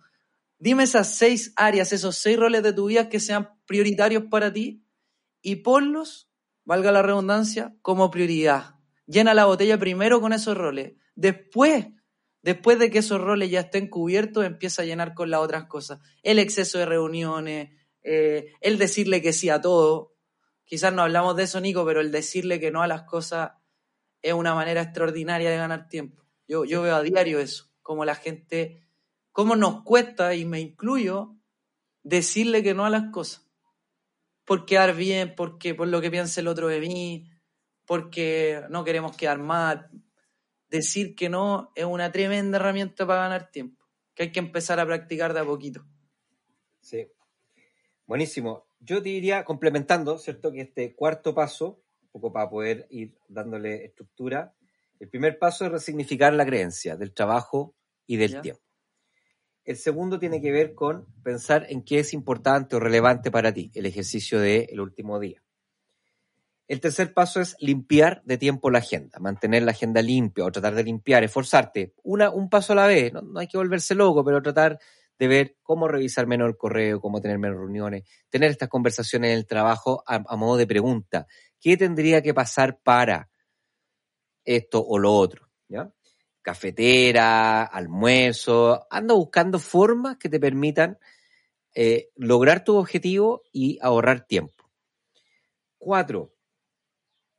Dime 0.60 0.84
esas 0.84 1.16
seis 1.16 1.52
áreas, 1.56 1.92
esos 1.94 2.16
seis 2.16 2.38
roles 2.38 2.62
de 2.62 2.74
tu 2.74 2.86
vida 2.86 3.10
que 3.10 3.20
sean 3.20 3.50
prioritarios 3.66 4.26
para 4.30 4.54
ti 4.54 4.86
y 5.42 5.56
ponlos, 5.58 6.30
valga 6.66 6.92
la 6.92 7.02
redundancia, 7.02 7.76
como 7.82 8.12
prioridad. 8.12 8.76
Llena 9.08 9.34
la 9.34 9.46
botella 9.46 9.78
primero 9.78 10.20
con 10.20 10.34
esos 10.34 10.58
roles. 10.58 10.94
Después, 11.16 11.88
después 12.42 12.80
de 12.80 12.90
que 12.90 13.00
esos 13.00 13.22
roles 13.22 13.50
ya 13.50 13.62
estén 13.62 13.88
cubiertos, 13.88 14.46
empieza 14.46 14.82
a 14.82 14.86
llenar 14.86 15.14
con 15.14 15.30
las 15.30 15.40
otras 15.40 15.66
cosas. 15.66 16.00
El 16.24 16.40
exceso 16.40 16.80
de 16.80 16.86
reuniones, 16.86 17.70
eh, 18.04 18.54
el 18.62 18.78
decirle 18.78 19.22
que 19.22 19.32
sí 19.32 19.50
a 19.50 19.62
todo. 19.62 20.16
Quizás 20.66 20.92
no 20.92 21.04
hablamos 21.04 21.36
de 21.36 21.44
eso, 21.44 21.62
Nico, 21.62 21.86
pero 21.86 22.02
el 22.02 22.12
decirle 22.12 22.60
que 22.60 22.72
no 22.72 22.82
a 22.82 22.88
las 22.88 23.04
cosas 23.04 23.52
es 24.22 24.34
una 24.34 24.56
manera 24.56 24.82
extraordinaria 24.82 25.52
de 25.52 25.58
ganar 25.58 25.88
tiempo. 25.88 26.26
Yo, 26.48 26.66
yo 26.66 26.82
veo 26.82 26.96
a 26.96 27.04
diario 27.04 27.40
eso, 27.40 27.72
como 27.84 28.06
la 28.06 28.16
gente, 28.16 28.84
cómo 29.32 29.56
nos 29.56 29.84
cuesta, 29.84 30.34
y 30.34 30.46
me 30.46 30.60
incluyo, 30.60 31.36
decirle 32.02 32.64
que 32.64 32.74
no 32.74 32.86
a 32.86 32.90
las 32.90 33.12
cosas. 33.12 33.45
Por 34.46 34.66
quedar 34.66 34.96
bien, 34.96 35.34
porque 35.36 35.74
por 35.76 35.88
lo 35.88 36.02
que 36.02 36.12
piense 36.12 36.42
el 36.42 36.48
otro 36.48 36.68
de 36.68 36.80
mí, 36.80 37.30
porque 37.86 38.62
no 38.70 38.84
queremos 38.84 39.16
quedar 39.18 39.40
mal. 39.40 39.90
Decir 40.70 41.16
que 41.16 41.30
no 41.30 41.72
es 41.76 41.86
una 41.86 42.12
tremenda 42.12 42.58
herramienta 42.58 43.06
para 43.06 43.22
ganar 43.24 43.52
tiempo, 43.52 43.86
que 44.14 44.24
hay 44.24 44.32
que 44.32 44.40
empezar 44.40 44.80
a 44.80 44.86
practicar 44.86 45.34
de 45.34 45.40
a 45.40 45.46
poquito. 45.46 45.86
Sí. 46.80 47.08
Buenísimo. 48.06 48.68
Yo 48.80 49.02
te 49.02 49.10
diría, 49.10 49.44
complementando, 49.46 50.18
¿cierto? 50.20 50.52
Que 50.52 50.62
este 50.62 50.96
cuarto 50.96 51.34
paso, 51.34 51.82
un 52.02 52.10
poco 52.12 52.32
para 52.32 52.50
poder 52.50 52.88
ir 52.90 53.18
dándole 53.28 53.86
estructura, 53.86 54.54
el 55.00 55.10
primer 55.10 55.40
paso 55.40 55.66
es 55.66 55.72
resignificar 55.72 56.34
la 56.34 56.46
creencia 56.46 56.96
del 56.96 57.14
trabajo 57.14 57.76
y 58.06 58.18
del 58.18 58.32
Ya. 58.34 58.42
tiempo. 58.42 58.62
El 59.66 59.78
segundo 59.78 60.20
tiene 60.20 60.40
que 60.42 60.52
ver 60.52 60.76
con 60.76 61.08
pensar 61.24 61.66
en 61.70 61.82
qué 61.82 62.00
es 62.00 62.14
importante 62.14 62.76
o 62.76 62.80
relevante 62.80 63.32
para 63.32 63.52
ti, 63.52 63.72
el 63.74 63.88
ejercicio 63.88 64.40
del 64.40 64.80
último 64.80 65.20
día. 65.20 65.42
El 66.68 66.80
tercer 66.80 67.14
paso 67.14 67.42
es 67.42 67.56
limpiar 67.60 68.22
de 68.26 68.38
tiempo 68.38 68.70
la 68.70 68.80
agenda, 68.80 69.20
mantener 69.20 69.64
la 69.64 69.72
agenda 69.72 70.04
limpia 70.04 70.46
o 70.46 70.52
tratar 70.52 70.76
de 70.76 70.84
limpiar, 70.84 71.24
esforzarte, 71.24 71.94
una, 72.04 72.30
un 72.30 72.50
paso 72.50 72.74
a 72.74 72.76
la 72.76 72.88
vez, 72.88 73.12
no, 73.12 73.22
no 73.22 73.40
hay 73.40 73.48
que 73.48 73.58
volverse 73.58 73.96
loco, 73.96 74.24
pero 74.24 74.42
tratar 74.42 74.80
de 75.18 75.28
ver 75.28 75.58
cómo 75.64 75.88
revisar 75.88 76.28
menos 76.28 76.48
el 76.48 76.58
correo, 76.58 77.00
cómo 77.00 77.20
tener 77.22 77.40
menos 77.40 77.58
reuniones, 77.58 78.04
tener 78.30 78.52
estas 78.52 78.70
conversaciones 78.70 79.32
en 79.32 79.38
el 79.38 79.48
trabajo 79.48 80.04
a, 80.06 80.24
a 80.28 80.36
modo 80.36 80.58
de 80.58 80.68
pregunta. 80.68 81.26
¿Qué 81.60 81.76
tendría 81.76 82.22
que 82.22 82.34
pasar 82.34 82.80
para 82.84 83.30
esto 84.44 84.86
o 84.86 85.00
lo 85.00 85.14
otro? 85.14 85.50
¿Ya? 85.68 85.92
Cafetera, 86.46 87.64
almuerzo, 87.64 88.86
anda 88.92 89.16
buscando 89.16 89.58
formas 89.58 90.18
que 90.18 90.30
te 90.30 90.40
permitan 90.40 91.00
eh, 91.74 92.10
lograr 92.16 92.64
tu 92.64 92.78
objetivo 92.78 93.42
y 93.52 93.80
ahorrar 93.82 94.28
tiempo. 94.28 94.70
Cuatro, 95.80 96.36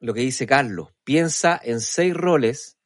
lo 0.00 0.12
que 0.12 0.22
dice 0.22 0.44
Carlos, 0.44 0.88
piensa 1.04 1.60
en 1.62 1.80
seis 1.80 2.14
roles 2.14 2.78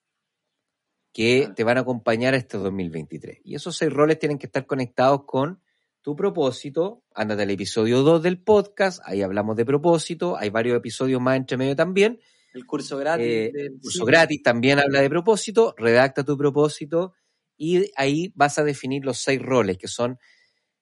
que 1.11 1.51
te 1.57 1.65
van 1.65 1.79
a 1.79 1.81
acompañar 1.81 2.35
este 2.35 2.59
2023. 2.59 3.41
Y 3.43 3.55
esos 3.55 3.79
seis 3.79 3.91
roles 3.91 4.19
tienen 4.19 4.37
que 4.37 4.45
estar 4.45 4.67
conectados 4.67 5.25
con 5.25 5.63
tu 6.03 6.15
propósito. 6.15 7.03
Ándate 7.15 7.45
al 7.45 7.51
episodio 7.51 8.03
2 8.03 8.23
del 8.23 8.43
podcast, 8.43 9.01
ahí 9.07 9.23
hablamos 9.23 9.57
de 9.57 9.65
propósito, 9.65 10.37
hay 10.37 10.51
varios 10.51 10.77
episodios 10.77 11.23
más 11.23 11.39
entre 11.39 11.57
medio 11.57 11.75
también. 11.75 12.21
El 12.53 12.67
curso 12.67 12.97
gratis. 12.99 13.27
Eh, 13.27 13.51
del- 13.53 13.67
el 13.67 13.81
curso 13.81 14.05
gratis 14.05 14.43
también 14.43 14.79
habla 14.79 15.01
de 15.01 15.09
propósito, 15.11 15.75
redacta 15.77 16.25
tu 16.25 16.37
propósito 16.37 17.15
y 17.57 17.91
ahí 17.97 18.33
vas 18.35 18.59
a 18.59 18.65
definir 18.65 19.05
los 19.05 19.19
seis 19.19 19.41
roles, 19.41 19.79
que 19.79 19.89
son 19.89 20.19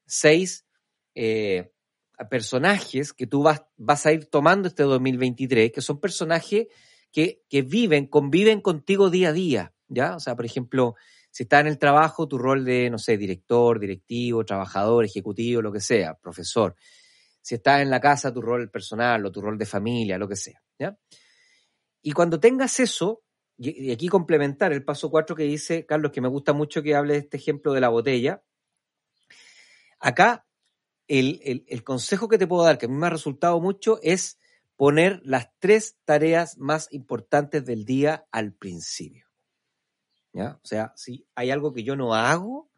seis 0.06 0.66
eh, 1.14 1.72
personajes 2.30 3.12
que 3.12 3.26
tú 3.26 3.42
vas, 3.42 3.62
vas 3.76 4.06
a 4.06 4.12
ir 4.12 4.26
tomando 4.26 4.68
este 4.68 4.82
2023, 4.84 5.72
que 5.72 5.80
son 5.80 6.00
personajes 6.00 6.66
que, 7.12 7.42
que 7.48 7.62
viven, 7.62 8.06
conviven 8.06 8.60
contigo 8.60 9.10
día 9.10 9.30
a 9.30 9.32
día, 9.32 9.74
¿ya? 9.88 10.16
O 10.16 10.20
sea, 10.20 10.36
por 10.36 10.44
ejemplo, 10.44 10.94
si 11.30 11.44
estás 11.44 11.60
en 11.62 11.66
el 11.68 11.78
trabajo, 11.78 12.26
tu 12.28 12.38
rol 12.38 12.64
de, 12.64 12.90
no 12.90 12.98
sé, 12.98 13.16
director, 13.16 13.78
directivo, 13.78 14.44
trabajador, 14.44 15.04
ejecutivo, 15.04 15.62
lo 15.62 15.72
que 15.72 15.80
sea, 15.80 16.14
profesor. 16.14 16.74
Si 17.40 17.54
estás 17.54 17.82
en 17.82 17.90
la 17.90 18.00
casa, 18.00 18.32
tu 18.32 18.42
rol 18.42 18.70
personal 18.70 19.24
o 19.24 19.32
tu 19.32 19.40
rol 19.40 19.56
de 19.58 19.66
familia, 19.66 20.18
lo 20.18 20.28
que 20.28 20.36
sea, 20.36 20.60
¿ya? 20.78 20.96
Y 22.02 22.12
cuando 22.12 22.40
tengas 22.40 22.80
eso, 22.80 23.22
y 23.56 23.90
aquí 23.90 24.08
complementar 24.08 24.72
el 24.72 24.84
paso 24.84 25.10
4 25.10 25.34
que 25.34 25.42
dice 25.42 25.84
Carlos, 25.84 26.12
que 26.12 26.20
me 26.20 26.28
gusta 26.28 26.52
mucho 26.52 26.82
que 26.82 26.94
hable 26.94 27.14
de 27.14 27.20
este 27.20 27.36
ejemplo 27.38 27.72
de 27.72 27.80
la 27.80 27.88
botella, 27.88 28.42
acá 29.98 30.46
el, 31.08 31.40
el- 31.42 31.64
el 31.68 31.82
consejo 31.84 32.28
que 32.28 32.38
te 32.38 32.46
puedo 32.46 32.64
dar, 32.64 32.78
que 32.78 32.86
a 32.86 32.88
mí 32.88 32.94
me 32.94 33.06
ha 33.06 33.10
resultado 33.10 33.60
mucho, 33.60 33.98
es 34.02 34.38
poner 34.76 35.20
las 35.24 35.48
tres 35.58 35.96
tareas 36.04 36.58
más 36.58 36.88
importantes 36.92 37.64
del 37.64 37.84
día 37.84 38.26
al 38.30 38.52
principio. 38.52 39.26
¿Ya? 40.32 40.60
O 40.62 40.66
sea, 40.66 40.92
si 40.94 41.26
hay 41.34 41.50
algo 41.50 41.72
que 41.72 41.82
yo 41.82 41.96
no 41.96 42.14
hago, 42.14 42.70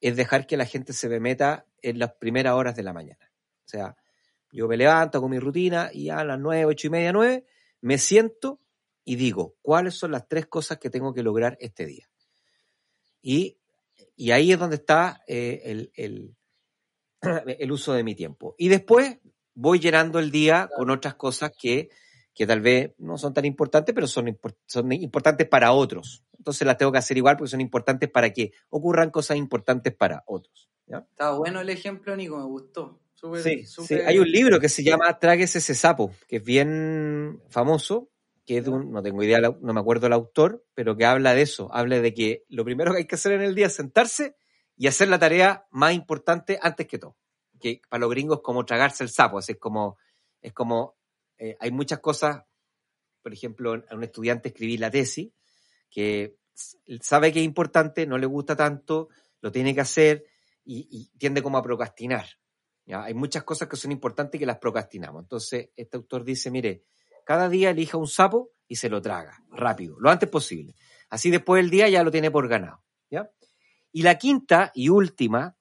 es 0.00 0.16
dejar 0.16 0.46
que 0.46 0.56
la 0.56 0.64
gente 0.66 0.92
se 0.92 1.08
me 1.08 1.20
meta 1.20 1.66
en 1.82 1.98
las 1.98 2.14
primeras 2.14 2.54
horas 2.54 2.74
de 2.74 2.82
la 2.82 2.92
mañana. 2.92 3.30
O 3.64 3.68
sea, 3.68 3.96
yo 4.50 4.66
me 4.66 4.76
levanto 4.76 5.20
con 5.20 5.30
mi 5.30 5.38
rutina 5.38 5.90
y 5.92 6.08
a 6.08 6.24
las 6.24 6.38
nueve, 6.38 6.64
ocho 6.64 6.86
y 6.88 6.90
media, 6.90 7.12
nueve, 7.12 7.46
me 7.86 7.98
siento 7.98 8.60
y 9.04 9.14
digo, 9.14 9.54
¿cuáles 9.62 9.94
son 9.94 10.10
las 10.10 10.26
tres 10.26 10.46
cosas 10.46 10.78
que 10.78 10.90
tengo 10.90 11.14
que 11.14 11.22
lograr 11.22 11.56
este 11.60 11.86
día? 11.86 12.10
Y, 13.22 13.58
y 14.16 14.32
ahí 14.32 14.50
es 14.50 14.58
donde 14.58 14.76
está 14.76 15.22
eh, 15.28 15.62
el, 15.64 15.92
el- 15.94 16.36
el 17.60 17.70
uso 17.70 17.92
de 17.92 18.02
mi 18.02 18.16
tiempo. 18.16 18.56
Y 18.58 18.68
después 18.68 19.18
voy 19.54 19.78
llenando 19.78 20.18
el 20.18 20.32
día 20.32 20.68
con 20.76 20.90
otras 20.90 21.14
cosas 21.14 21.52
que, 21.56 21.88
que 22.34 22.44
tal 22.44 22.60
vez 22.60 22.92
no 22.98 23.18
son 23.18 23.32
tan 23.32 23.44
importantes, 23.44 23.94
pero 23.94 24.08
son, 24.08 24.36
son 24.66 24.90
importantes 24.92 25.48
para 25.48 25.70
otros. 25.70 26.24
Entonces 26.36 26.66
las 26.66 26.76
tengo 26.78 26.90
que 26.90 26.98
hacer 26.98 27.16
igual 27.16 27.36
porque 27.36 27.50
son 27.52 27.60
importantes 27.60 28.10
para 28.10 28.32
que 28.32 28.50
ocurran 28.68 29.10
cosas 29.10 29.36
importantes 29.36 29.94
para 29.94 30.24
otros. 30.26 30.68
¿ya? 30.86 31.06
Está 31.08 31.36
bueno 31.38 31.60
el 31.60 31.70
ejemplo, 31.70 32.16
Nico, 32.16 32.36
me 32.36 32.44
gustó. 32.46 33.00
Sí. 33.42 33.94
Hay 34.06 34.18
un 34.18 34.30
libro 34.30 34.60
que 34.60 34.68
se 34.68 34.84
llama 34.84 35.18
Tráguese 35.18 35.58
ese 35.58 35.74
sapo, 35.74 36.14
que 36.28 36.36
es 36.36 36.44
bien 36.44 37.42
famoso, 37.48 38.10
que 38.44 38.58
es 38.58 38.64
de 38.64 38.70
un, 38.70 38.92
no 38.92 39.02
tengo 39.02 39.22
idea, 39.22 39.40
no 39.40 39.72
me 39.72 39.80
acuerdo 39.80 40.06
el 40.06 40.12
autor, 40.12 40.64
pero 40.74 40.96
que 40.96 41.06
habla 41.06 41.34
de 41.34 41.42
eso, 41.42 41.68
habla 41.72 42.00
de 42.00 42.12
que 42.12 42.44
lo 42.48 42.64
primero 42.64 42.92
que 42.92 42.98
hay 42.98 43.06
que 43.06 43.14
hacer 43.14 43.32
en 43.32 43.40
el 43.40 43.54
día 43.54 43.66
es 43.66 43.74
sentarse 43.74 44.36
y 44.76 44.86
hacer 44.86 45.08
la 45.08 45.18
tarea 45.18 45.66
más 45.70 45.94
importante 45.94 46.58
antes 46.60 46.86
que 46.86 46.98
todo. 46.98 47.16
Que 47.58 47.80
para 47.88 48.02
los 48.02 48.10
gringos 48.10 48.38
es 48.38 48.42
como 48.42 48.66
tragarse 48.66 49.02
el 49.02 49.10
sapo, 49.10 49.38
así 49.38 49.52
es 49.52 49.58
como, 49.58 49.96
es 50.42 50.52
como, 50.52 50.96
eh, 51.38 51.56
hay 51.58 51.70
muchas 51.70 52.00
cosas, 52.00 52.44
por 53.22 53.32
ejemplo, 53.32 53.82
a 53.88 53.94
un 53.94 54.04
estudiante 54.04 54.50
escribir 54.50 54.80
la 54.80 54.90
tesis, 54.90 55.32
que 55.90 56.36
sabe 57.00 57.32
que 57.32 57.40
es 57.40 57.46
importante, 57.46 58.06
no 58.06 58.18
le 58.18 58.26
gusta 58.26 58.54
tanto, 58.54 59.08
lo 59.40 59.50
tiene 59.50 59.74
que 59.74 59.80
hacer 59.80 60.24
y, 60.64 60.86
y 60.90 61.18
tiende 61.18 61.42
como 61.42 61.56
a 61.56 61.62
procrastinar. 61.62 62.26
Hay 62.88 63.14
muchas 63.14 63.42
cosas 63.42 63.68
que 63.68 63.76
son 63.76 63.92
importantes 63.92 64.38
que 64.38 64.46
las 64.46 64.58
procrastinamos. 64.58 65.22
Entonces, 65.22 65.70
este 65.74 65.96
autor 65.96 66.24
dice, 66.24 66.50
mire, 66.50 66.84
cada 67.24 67.48
día 67.48 67.70
elija 67.70 67.98
un 67.98 68.06
sapo 68.06 68.52
y 68.68 68.76
se 68.76 68.88
lo 68.88 69.02
traga, 69.02 69.42
rápido, 69.50 69.96
lo 69.98 70.10
antes 70.10 70.28
posible. 70.28 70.74
Así 71.08 71.30
después 71.30 71.62
del 71.62 71.70
día 71.70 71.88
ya 71.88 72.04
lo 72.04 72.10
tiene 72.10 72.30
por 72.30 72.48
ganado. 72.48 72.82
Y 73.92 74.02
la 74.02 74.18
quinta 74.18 74.72
y 74.74 74.90
última, 74.90 75.56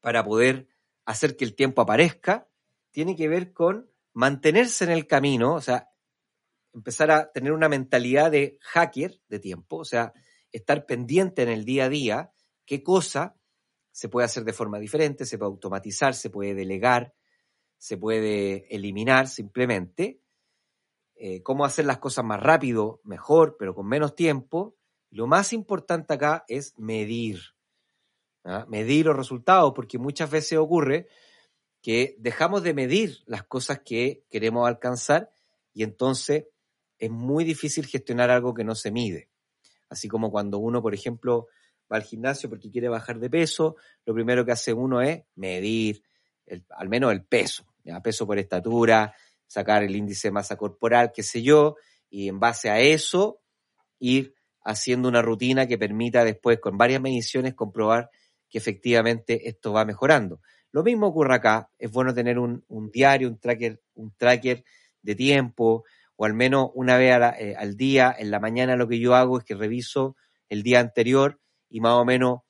para 0.00 0.22
poder 0.22 0.68
hacer 1.06 1.34
que 1.34 1.46
el 1.46 1.54
tiempo 1.54 1.80
aparezca, 1.80 2.46
tiene 2.90 3.16
que 3.16 3.26
ver 3.26 3.54
con 3.54 3.90
mantenerse 4.12 4.84
en 4.84 4.90
el 4.90 5.06
camino, 5.06 5.54
o 5.54 5.60
sea, 5.62 5.88
empezar 6.74 7.10
a 7.10 7.32
tener 7.32 7.52
una 7.52 7.70
mentalidad 7.70 8.30
de 8.30 8.58
hacker 8.60 9.18
de 9.28 9.38
tiempo, 9.38 9.78
o 9.78 9.84
sea, 9.84 10.12
estar 10.50 10.84
pendiente 10.84 11.42
en 11.42 11.48
el 11.48 11.64
día 11.64 11.86
a 11.86 11.88
día, 11.88 12.32
qué 12.66 12.82
cosa 12.82 13.34
se 13.92 14.08
puede 14.08 14.24
hacer 14.24 14.44
de 14.44 14.52
forma 14.52 14.78
diferente, 14.78 15.26
se 15.26 15.38
puede 15.38 15.50
automatizar, 15.50 16.14
se 16.14 16.30
puede 16.30 16.54
delegar, 16.54 17.14
se 17.76 17.96
puede 17.96 18.74
eliminar 18.74 19.28
simplemente, 19.28 20.20
eh, 21.14 21.42
cómo 21.42 21.64
hacer 21.64 21.84
las 21.84 21.98
cosas 21.98 22.24
más 22.24 22.40
rápido, 22.40 23.00
mejor, 23.04 23.56
pero 23.58 23.74
con 23.74 23.86
menos 23.86 24.14
tiempo, 24.14 24.76
Lo 25.14 25.26
más 25.26 25.52
importante 25.52 26.14
acá 26.14 26.42
es 26.48 26.72
medir. 26.78 27.38
¿ah? 28.44 28.64
Medir 28.66 29.04
los 29.04 29.14
resultados, 29.14 29.74
porque 29.76 29.98
muchas 29.98 30.30
veces 30.30 30.56
ocurre 30.56 31.06
que 31.82 32.16
dejamos 32.18 32.62
de 32.62 32.72
medir 32.72 33.18
las 33.26 33.42
cosas 33.44 33.80
que 33.84 34.24
queremos 34.30 34.66
alcanzar 34.66 35.30
y 35.74 35.82
entonces 35.82 36.46
es 36.98 37.10
muy 37.10 37.44
difícil 37.44 37.86
gestionar 37.86 38.30
algo 38.30 38.54
que 38.54 38.64
no 38.64 38.74
se 38.74 38.90
mide. 38.90 39.28
Así 39.90 40.08
como 40.08 40.30
cuando 40.30 40.58
uno, 40.58 40.80
por 40.80 40.94
ejemplo, 40.94 41.48
va 41.92 41.96
al 41.96 42.02
gimnasio 42.04 42.48
porque 42.48 42.70
quiere 42.70 42.88
bajar 42.88 43.18
de 43.18 43.28
peso, 43.28 43.76
lo 44.06 44.14
primero 44.14 44.44
que 44.44 44.52
hace 44.52 44.72
uno 44.72 45.02
es 45.02 45.22
medir 45.34 46.02
el- 46.46 46.64
al 46.70 46.88
menos 46.88 47.12
el 47.12 47.24
peso, 47.24 47.64
¿ya? 47.84 48.00
peso 48.00 48.26
por 48.26 48.38
estatura, 48.38 49.14
sacar 49.46 49.82
el 49.82 49.94
índice 49.94 50.28
de 50.28 50.32
masa 50.32 50.56
corporal, 50.56 51.12
qué 51.14 51.22
sé 51.22 51.42
yo, 51.42 51.76
y 52.08 52.28
en 52.28 52.40
base 52.40 52.70
a 52.70 52.80
eso 52.80 53.40
ir 53.98 54.34
haciendo 54.64 55.08
una 55.08 55.22
rutina 55.22 55.66
que 55.66 55.78
permita 55.78 56.24
después 56.24 56.58
con 56.60 56.78
varias 56.78 57.00
mediciones 57.00 57.54
comprobar 57.54 58.10
que 58.48 58.58
efectivamente 58.58 59.48
esto 59.48 59.72
va 59.72 59.84
mejorando. 59.84 60.40
Lo 60.72 60.82
mismo 60.82 61.08
ocurre 61.08 61.34
acá, 61.34 61.70
es 61.78 61.90
bueno 61.90 62.14
tener 62.14 62.38
un, 62.38 62.64
diario, 62.92 63.28
un 63.28 63.38
tracker, 63.38 63.82
un 63.94 64.12
tracker 64.16 64.64
de 65.02 65.14
tiempo, 65.14 65.84
o 66.16 66.24
al 66.24 66.34
menos 66.34 66.70
una 66.74 66.96
vez 66.96 67.18
eh, 67.38 67.54
al 67.58 67.76
día, 67.76 68.14
en 68.16 68.30
la 68.30 68.40
mañana 68.40 68.76
lo 68.76 68.88
que 68.88 68.98
yo 68.98 69.14
hago 69.14 69.38
es 69.38 69.44
que 69.44 69.54
reviso 69.54 70.16
el 70.48 70.62
día 70.62 70.80
anterior 70.80 71.40
y 71.72 71.80
más 71.80 71.94
o 71.94 72.04
menos 72.04 72.40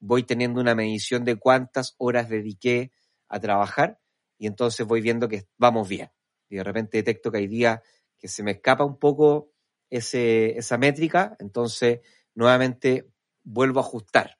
voy 0.00 0.24
teniendo 0.24 0.60
una 0.60 0.74
medición 0.74 1.24
de 1.24 1.36
cuántas 1.36 1.94
horas 1.98 2.28
dediqué 2.28 2.90
a 3.28 3.38
trabajar 3.38 4.00
y 4.36 4.48
entonces 4.48 4.84
voy 4.86 5.00
viendo 5.00 5.28
que 5.28 5.46
vamos 5.56 5.88
bien. 5.88 6.10
Y 6.48 6.56
de 6.56 6.64
repente 6.64 6.98
detecto 6.98 7.30
que 7.30 7.38
hay 7.38 7.46
días 7.46 7.80
que 8.18 8.26
se 8.26 8.42
me 8.42 8.50
escapa 8.50 8.84
un 8.84 8.98
poco 8.98 9.52
esa 9.88 10.78
métrica, 10.78 11.36
entonces 11.38 12.00
nuevamente 12.34 13.08
vuelvo 13.44 13.78
a 13.78 13.82
ajustar 13.82 14.38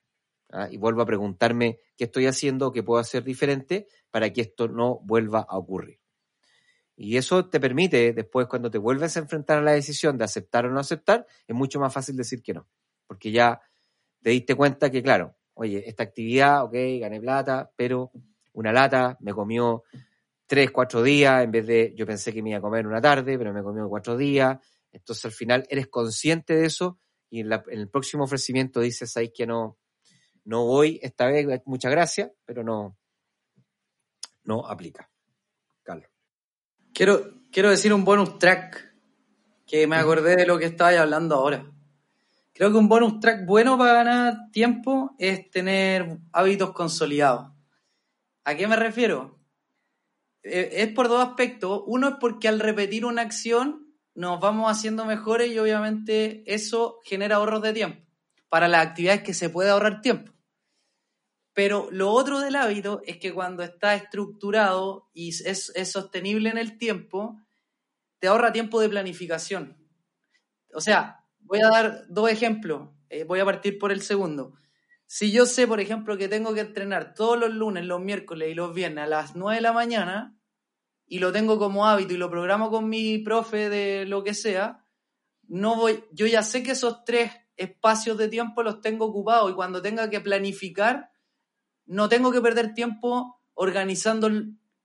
¿ah? 0.51 0.67
y 0.71 0.77
vuelvo 0.77 1.03
a 1.03 1.07
preguntarme 1.07 1.79
qué 1.97 2.05
estoy 2.05 2.27
haciendo, 2.27 2.73
qué 2.73 2.83
puedo 2.83 3.01
hacer 3.01 3.23
diferente 3.23 3.87
para 4.11 4.33
que 4.33 4.41
esto 4.41 4.67
no 4.67 4.99
vuelva 5.05 5.47
a 5.49 5.57
ocurrir. 5.57 6.01
Y 6.97 7.17
eso 7.17 7.49
te 7.49 7.61
permite, 7.61 8.13
después 8.13 8.49
cuando 8.49 8.71
te 8.71 8.79
vuelves 8.79 9.17
a 9.17 9.21
enfrentar 9.21 9.59
a 9.59 9.63
la 9.63 9.73
decisión 9.73 10.19
de 10.19 10.25
aceptar 10.25 10.67
o 10.67 10.71
no 10.71 10.81
aceptar, 10.81 11.27
es 11.47 11.55
mucho 11.55 11.79
más 11.79 11.93
fácil 11.93 12.17
decir 12.17 12.43
que 12.43 12.55
no, 12.55 12.69
porque 13.07 13.31
ya 13.31 13.61
te 14.23 14.31
diste 14.31 14.55
cuenta 14.55 14.91
que, 14.91 15.03
claro, 15.03 15.37
oye, 15.55 15.83
esta 15.87 16.03
actividad, 16.05 16.65
ok, 16.65 16.73
gané 17.01 17.21
plata, 17.21 17.71
pero 17.77 18.11
una 18.55 18.73
lata 18.73 19.17
me 19.21 19.33
comió 19.33 19.85
tres, 20.47 20.71
cuatro 20.71 21.03
días, 21.03 21.43
en 21.45 21.51
vez 21.51 21.67
de, 21.67 21.95
yo 21.97 22.07
pensé 22.07 22.33
que 22.33 22.43
me 22.43 22.51
iba 22.51 22.59
a 22.59 22.63
comer 22.63 22.87
una 22.87 23.01
tarde, 23.01 23.39
pero 23.39 23.53
me 23.53 23.63
comió 23.63 23.89
cuatro 23.89 24.17
días. 24.17 24.59
Entonces 24.93 25.25
al 25.25 25.33
final 25.33 25.67
eres 25.71 25.89
consciente 25.89 26.55
de 26.55 26.67
eso 26.67 27.01
y 27.31 27.41
en, 27.41 27.49
la- 27.49 27.65
en 27.69 27.81
el 27.81 27.89
próximo 27.89 28.25
ofrecimiento 28.25 28.81
dices, 28.81 29.17
ahí 29.17 29.33
que 29.33 29.47
no, 29.47 29.79
no 30.45 30.67
voy 30.67 31.01
esta 31.03 31.27
vez, 31.27 31.47
muchas 31.65 31.91
gracias, 31.91 32.31
pero 32.45 32.63
no, 32.63 32.99
no 34.45 34.67
aplica. 34.67 35.11
Carlos. 35.83 36.09
Quiero, 36.93 37.41
quiero 37.51 37.71
decir 37.71 37.93
un 37.95 38.05
bonus 38.05 38.39
track 38.39 38.95
que 39.67 39.87
me 39.87 39.97
acordé 39.97 40.37
de 40.37 40.47
lo 40.47 40.59
que 40.59 40.67
estabais 40.67 40.99
hablando 40.99 41.37
ahora. 41.37 41.72
Creo 42.55 42.71
que 42.71 42.77
un 42.77 42.89
bonus 42.89 43.19
track 43.21 43.47
bueno 43.47 43.79
para 43.79 43.95
ganar 43.95 44.51
tiempo 44.53 45.15
es 45.19 45.51
tener 45.51 46.19
hábitos 46.33 46.73
consolidados. 46.73 47.51
¿A 48.45 48.55
qué 48.55 48.67
me 48.67 48.77
refiero? 48.77 49.41
Eh, 50.43 50.71
es 50.73 50.89
por 50.93 51.09
dos 51.09 51.27
aspectos. 51.27 51.83
Uno 51.87 52.09
es 52.09 52.15
porque 52.21 52.49
al 52.49 52.61
repetir 52.61 53.07
una 53.07 53.23
acción 53.23 53.97
nos 54.15 54.41
vamos 54.41 54.71
haciendo 54.71 55.07
mejores 55.07 55.51
y 55.51 55.59
obviamente 55.59 56.43
eso 56.47 57.01
genera 57.05 57.37
ahorros 57.37 57.63
de 57.63 57.73
tiempo 57.73 58.07
para 58.51 58.69
las 58.69 58.87
actividades 58.87 59.23
que 59.23 59.33
se 59.33 59.49
puede 59.49 59.71
ahorrar 59.71 60.03
tiempo. 60.03 60.33
Pero 61.55 61.89
lo 61.91 62.11
otro 62.11 62.41
del 62.41 62.57
hábito 62.57 63.01
es 63.07 63.17
que 63.19 63.33
cuando 63.33 63.63
está 63.63 63.95
estructurado 63.95 65.09
y 65.15 65.31
es, 65.31 65.73
es 65.75 65.91
sostenible 65.91 66.51
en 66.51 66.59
el 66.59 66.77
tiempo, 66.77 67.41
te 68.19 68.29
ahorra 68.29 68.53
tiempo 68.53 68.81
de 68.81 68.91
planificación. 68.91 69.79
O 70.75 70.81
sea, 70.81 71.22
voy 71.43 71.61
a 71.61 71.69
dar 71.69 72.05
dos 72.09 72.31
ejemplos. 72.31 72.89
Eh, 73.09 73.25
voy 73.25 73.41
a 73.41 73.45
partir 73.45 73.79
por 73.79 73.93
el 73.93 74.03
segundo. 74.03 74.55
Si 75.07 75.31
yo 75.31 75.45
sé, 75.45 75.67
por 75.67 75.81
ejemplo, 75.81 76.17
que 76.17 76.29
tengo 76.29 76.55
que 76.55 76.61
entrenar 76.61 77.15
todos 77.15 77.39
los 77.39 77.51
lunes, 77.51 77.85
los 77.85 78.01
miércoles 78.01 78.51
y 78.51 78.55
los 78.55 78.75
viernes 78.75 79.05
a 79.05 79.07
las 79.07 79.37
9 79.37 79.57
de 79.57 79.61
la 79.61 79.73
mañana, 79.73 80.39
y 81.07 81.19
lo 81.19 81.31
tengo 81.31 81.59
como 81.59 81.87
hábito 81.87 82.15
y 82.15 82.17
lo 82.17 82.31
programo 82.31 82.71
con 82.71 82.89
mi 82.89 83.19
profe 83.19 83.69
de 83.69 84.07
lo 84.07 84.25
que 84.25 84.33
sea, 84.33 84.87
no 85.47 85.77
voy, 85.77 86.05
yo 86.13 86.27
ya 86.27 86.43
sé 86.43 86.63
que 86.63 86.71
esos 86.71 87.05
tres 87.05 87.31
espacios 87.57 88.17
de 88.17 88.29
tiempo 88.29 88.63
los 88.63 88.81
tengo 88.81 89.05
ocupados 89.05 89.51
y 89.51 89.55
cuando 89.55 89.83
tenga 89.83 90.09
que 90.09 90.21
planificar, 90.21 91.11
no 91.85 92.09
tengo 92.09 92.33
que 92.33 92.41
perder 92.41 92.73
tiempo 92.73 93.43
organizando 93.53 94.31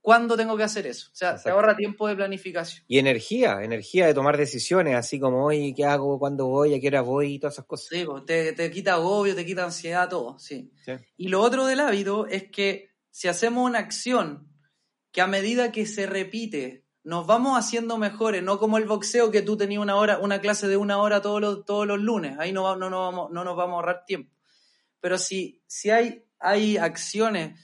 cuándo 0.08 0.38
tengo 0.38 0.56
que 0.56 0.64
hacer 0.64 0.88
eso. 0.88 1.10
O 1.12 1.16
sea, 1.18 1.32
te 1.32 1.36
Exacto. 1.36 1.52
ahorra 1.52 1.76
tiempo 1.76 2.08
de 2.08 2.16
planificación. 2.16 2.86
Y 2.88 2.98
energía, 2.98 3.62
energía 3.62 4.08
de 4.08 4.14
tomar 4.14 4.38
decisiones, 4.38 4.96
así 4.96 5.20
como 5.20 5.44
hoy, 5.44 5.74
¿qué 5.74 5.84
hago? 5.84 6.18
¿Cuándo 6.18 6.48
voy? 6.48 6.74
¿A 6.74 6.80
qué 6.80 6.88
hora 6.88 7.02
voy? 7.02 7.34
Y 7.34 7.40
todas 7.40 7.56
esas 7.56 7.66
cosas. 7.66 7.90
Sí, 7.90 8.06
pues, 8.06 8.24
te, 8.24 8.54
te 8.54 8.72
quita 8.72 8.94
agobio, 8.94 9.36
te 9.36 9.46
quita 9.46 9.66
ansiedad, 9.66 10.08
todo, 10.08 10.40
sí. 10.40 10.72
Sí. 10.86 10.94
Y 11.18 11.28
lo 11.28 11.42
otro 11.42 11.66
del 11.66 11.82
hábito 11.82 12.26
es 12.26 12.50
que 12.50 12.92
si 13.12 13.28
hacemos 13.28 13.66
una 13.66 13.80
acción 13.80 14.48
que 15.12 15.20
a 15.20 15.28
medida 15.28 15.74
que 15.74 15.86
se 15.86 16.06
repite 16.06 16.86
nos 17.04 17.28
vamos 17.28 17.60
haciendo 17.60 17.98
mejores, 17.98 18.42
no 18.42 18.60
como 18.60 18.78
el 18.78 18.86
boxeo 18.86 19.30
que 19.30 19.42
tú 19.42 19.58
tenías 19.58 19.82
una 19.82 19.98
hora, 19.98 20.20
una 20.20 20.40
clase 20.40 20.70
de 20.70 20.78
una 20.78 21.00
hora 21.00 21.22
todos 21.22 21.42
los, 21.42 21.66
todos 21.66 21.86
los 21.86 22.00
lunes, 22.00 22.40
ahí 22.40 22.54
no, 22.54 22.78
no, 22.78 22.90
no, 22.90 23.02
vamos, 23.02 23.30
no 23.32 23.44
nos 23.44 23.58
vamos 23.58 23.74
a 23.74 23.76
ahorrar 23.76 24.06
tiempo. 24.06 24.32
Pero 25.02 25.18
si, 25.18 25.62
si 25.68 25.90
hay, 25.90 26.24
hay 26.40 26.78
acciones, 26.78 27.60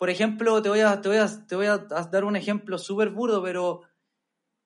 por 0.00 0.08
ejemplo, 0.08 0.62
te 0.62 0.70
voy 0.70 0.80
a, 0.80 1.02
te 1.02 1.10
voy 1.10 1.18
a, 1.18 1.28
te 1.46 1.56
voy 1.56 1.66
a 1.66 1.76
dar 1.76 2.24
un 2.24 2.34
ejemplo 2.34 2.78
súper 2.78 3.10
burdo, 3.10 3.42
pero 3.42 3.82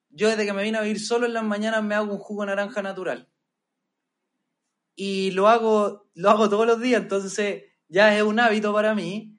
yo 0.09 0.29
desde 0.29 0.45
que 0.45 0.53
me 0.53 0.63
vine 0.63 0.77
a 0.77 0.81
vivir 0.81 1.01
solo 1.01 1.25
en 1.25 1.33
las 1.33 1.43
mañanas 1.43 1.83
me 1.83 1.93
hago 1.93 2.13
un 2.13 2.19
jugo 2.19 2.43
de 2.43 2.47
naranja 2.47 2.81
natural 2.81 3.27
y 4.95 5.31
lo 5.31 5.49
hago, 5.49 6.07
lo 6.13 6.29
hago 6.29 6.49
todos 6.49 6.65
los 6.65 6.79
días, 6.79 7.01
entonces 7.01 7.63
ya 7.89 8.15
es 8.15 8.23
un 8.23 8.39
hábito 8.39 8.73
para 8.73 8.95
mí. 8.95 9.37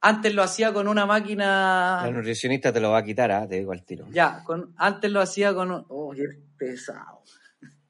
Antes 0.00 0.34
lo 0.34 0.42
hacía 0.42 0.72
con 0.72 0.88
una 0.88 1.06
máquina. 1.06 2.00
La 2.02 2.10
nutricionista 2.10 2.72
te 2.72 2.80
lo 2.80 2.90
va 2.90 2.98
a 2.98 3.04
quitar, 3.04 3.30
¿ah? 3.30 3.46
te 3.46 3.54
digo 3.54 3.70
al 3.70 3.84
tiro. 3.84 4.08
Ya, 4.10 4.42
con, 4.42 4.74
antes 4.78 5.12
lo 5.12 5.20
hacía 5.20 5.54
con. 5.54 5.86
Oh, 5.90 6.12
qué 6.12 6.24
pesado. 6.58 7.22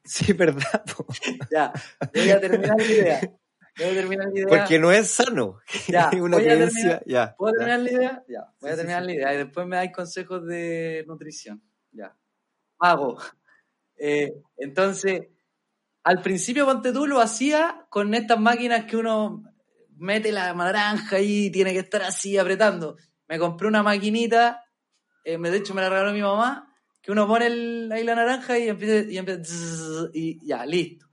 Sí, 0.04 0.32
verdad. 0.34 0.84
po. 0.94 1.06
Ya, 1.50 1.72
voy 2.14 2.30
a 2.30 2.38
terminar 2.38 2.76
la 2.76 2.84
idea. 2.84 3.39
Voy 3.80 3.88
a 3.88 3.94
terminar 3.94 4.26
la 4.28 4.34
idea. 4.38 4.46
Porque 4.48 4.78
no 4.78 4.92
es 4.92 5.08
sano. 5.10 5.58
Ya, 5.88 6.10
una 6.20 6.36
voy 6.36 6.46
a 6.48 6.54
creencia. 6.54 6.98
terminar- 7.00 7.02
Ya. 7.06 7.34
¿Puedo 7.36 7.52
ya. 7.54 7.58
terminar 7.58 7.80
la 7.80 7.90
idea? 7.90 8.24
Ya, 8.28 8.54
voy 8.60 8.70
a 8.70 8.72
Sí, 8.72 8.76
terminar 8.78 9.02
sí. 9.02 9.06
la 9.06 9.14
idea 9.14 9.34
y 9.34 9.36
después 9.38 9.66
me 9.66 9.76
dais 9.76 9.92
consejos 9.92 10.46
de 10.46 11.04
nutrición. 11.06 11.62
Ya. 11.92 12.16
Hago. 12.78 13.18
Eh, 14.02 14.32
entonces, 14.56 15.24
al 16.04 16.22
principio, 16.22 16.64
ponte 16.64 16.90
tú, 16.90 17.06
lo 17.06 17.20
hacía 17.20 17.84
con 17.90 18.14
estas 18.14 18.40
máquinas 18.40 18.86
que 18.86 18.96
uno 18.96 19.42
mete 19.98 20.32
la 20.32 20.54
naranja 20.54 21.18
y 21.20 21.50
tiene 21.50 21.74
que 21.74 21.80
estar 21.80 22.00
así 22.00 22.38
apretando. 22.38 22.96
Me 23.28 23.38
compré 23.38 23.68
una 23.68 23.82
maquinita, 23.82 24.64
eh, 25.22 25.36
de 25.36 25.54
hecho 25.54 25.74
me 25.74 25.82
la 25.82 25.90
regaló 25.90 26.14
mi 26.14 26.22
mamá, 26.22 26.74
que 27.02 27.12
uno 27.12 27.26
pone 27.28 27.48
el- 27.48 27.90
ahí 27.92 28.02
la 28.02 28.14
naranja 28.14 28.58
y 28.58 28.70
empieza, 28.70 29.10
y 29.10 29.18
empieza 29.18 29.42
zzzz, 29.44 30.10
y 30.14 30.46
ya, 30.46 30.64
listo. 30.64 31.04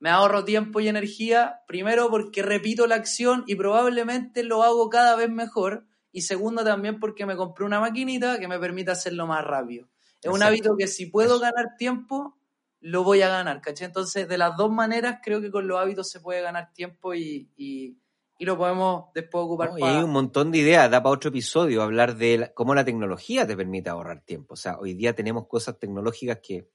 Me 0.00 0.10
ahorro 0.10 0.44
tiempo 0.44 0.80
y 0.80 0.88
energía, 0.88 1.60
primero 1.68 2.10
porque 2.10 2.42
repito 2.42 2.86
la 2.86 2.96
acción 2.96 3.44
y 3.46 3.54
probablemente 3.54 4.42
lo 4.42 4.62
hago 4.64 4.88
cada 4.90 5.14
vez 5.14 5.30
mejor, 5.30 5.86
y 6.10 6.22
segundo 6.22 6.64
también 6.64 6.98
porque 6.98 7.26
me 7.26 7.36
compré 7.36 7.64
una 7.66 7.80
maquinita 7.80 8.38
que 8.40 8.48
me 8.48 8.58
permite 8.58 8.90
hacerlo 8.90 9.26
más 9.26 9.44
rápido. 9.44 9.88
Es 10.22 10.30
un 10.32 10.42
hábito 10.42 10.76
que 10.76 10.86
si 10.88 11.06
puedo 11.06 11.38
ganar 11.38 11.76
tiempo, 11.78 12.36
lo 12.80 13.04
voy 13.04 13.22
a 13.22 13.28
ganar, 13.28 13.60
¿cachai? 13.60 13.86
Entonces, 13.86 14.26
de 14.28 14.38
las 14.38 14.56
dos 14.56 14.70
maneras, 14.72 15.18
creo 15.22 15.40
que 15.40 15.50
con 15.50 15.68
los 15.68 15.78
hábitos 15.78 16.10
se 16.10 16.20
puede 16.20 16.40
ganar 16.42 16.72
tiempo 16.72 17.14
y, 17.14 17.50
y, 17.56 17.98
y 18.38 18.44
lo 18.44 18.56
podemos 18.56 19.12
después 19.14 19.44
ocupar 19.44 19.68
No, 19.70 19.78
y 19.78 19.80
para... 19.82 19.98
hay 19.98 20.02
un 20.02 20.10
montón 20.10 20.50
de 20.50 20.58
ideas, 20.58 20.90
da 20.90 21.02
para 21.02 21.12
otro 21.14 21.28
episodio 21.30 21.82
hablar 21.82 22.16
de 22.16 22.38
la- 22.38 22.54
cómo 22.54 22.74
la 22.74 22.84
tecnología 22.84 23.46
te 23.46 23.56
permite 23.56 23.90
ahorrar 23.90 24.22
tiempo. 24.22 24.54
O 24.54 24.56
sea, 24.56 24.78
hoy 24.78 24.94
día 24.94 25.14
tenemos 25.14 25.46
cosas 25.46 25.78
tecnológicas 25.78 26.38
que 26.42 26.68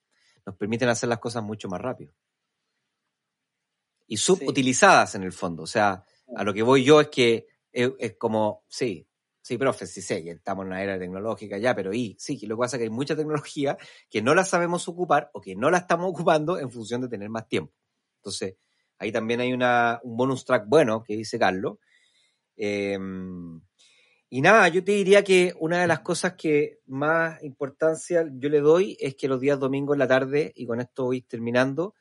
nos 0.45 0.55
permiten 0.55 0.89
hacer 0.89 1.09
las 1.09 1.19
cosas 1.19 1.43
mucho 1.43 1.67
más 1.67 1.82
rápido. 1.82 2.13
Y 4.08 4.18
subutilizadas 4.18 5.16
en 5.16 5.24
el 5.24 5.32
fondo. 5.32 5.64
O 5.64 5.68
sea, 5.68 6.03
a 6.36 6.43
lo 6.43 6.53
que 6.53 6.62
voy 6.62 6.84
yo 6.84 7.01
es 7.01 7.10
que 7.10 7.47
es, 7.72 7.91
es 7.99 8.16
como, 8.18 8.64
sí, 8.68 9.08
sí, 9.41 9.58
profe, 9.58 9.86
sí 9.86 10.01
sé 10.01 10.24
que 10.24 10.32
estamos 10.32 10.64
en 10.64 10.68
una 10.68 10.82
era 10.82 10.97
tecnológica 10.97 11.58
ya, 11.58 11.76
pero 11.76 11.93
y, 11.93 12.16
sí, 12.20 12.38
que 12.39 12.47
lo 12.47 12.56
que 12.56 12.62
pasa 12.62 12.78
es 12.78 12.80
que 12.80 12.84
hay 12.86 12.89
mucha 12.89 13.16
tecnología 13.16 13.78
que 14.10 14.22
no 14.22 14.34
la 14.34 14.43
sabemos 14.43 14.88
ocupar 14.88 15.30
o 15.34 15.41
que 15.41 15.56
no 15.56 15.70
la 15.70 15.80
estamos 15.80 16.10
ocupando 16.10 16.58
en 16.60 16.72
función 16.72 17.01
de 17.01 17.10
tener 17.10 17.30
más 17.30 17.47
tiempo. 17.47 17.74
Entonces, 18.18 18.56
ahí 18.97 19.12
también 19.12 19.41
hay 19.41 19.53
una, 19.53 19.99
un 20.03 20.18
bonus 20.18 20.45
track 20.45 20.66
bueno 20.68 21.03
que 21.03 21.16
dice 21.16 21.38
Carlos. 21.38 21.78
Eh, 22.58 22.97
y 24.30 24.41
nada, 24.41 24.68
yo 24.68 24.84
te 24.84 24.91
diría 24.91 25.24
que 25.24 25.53
una 25.60 25.80
de 25.80 25.88
las 25.88 25.99
cosas 25.99 26.34
que 26.34 26.80
más 26.88 27.41
importancia 27.43 28.28
yo 28.34 28.49
le 28.49 28.60
doy 28.60 28.97
es 28.99 29.16
que 29.16 29.28
los 29.28 29.39
días 29.39 29.60
domingos 29.60 29.95
en 29.95 29.99
la 29.99 30.08
tarde, 30.08 30.51
y 30.56 30.66
con 30.66 30.82
esto 30.82 31.06
voy 31.06 31.22
terminando, 31.22 31.93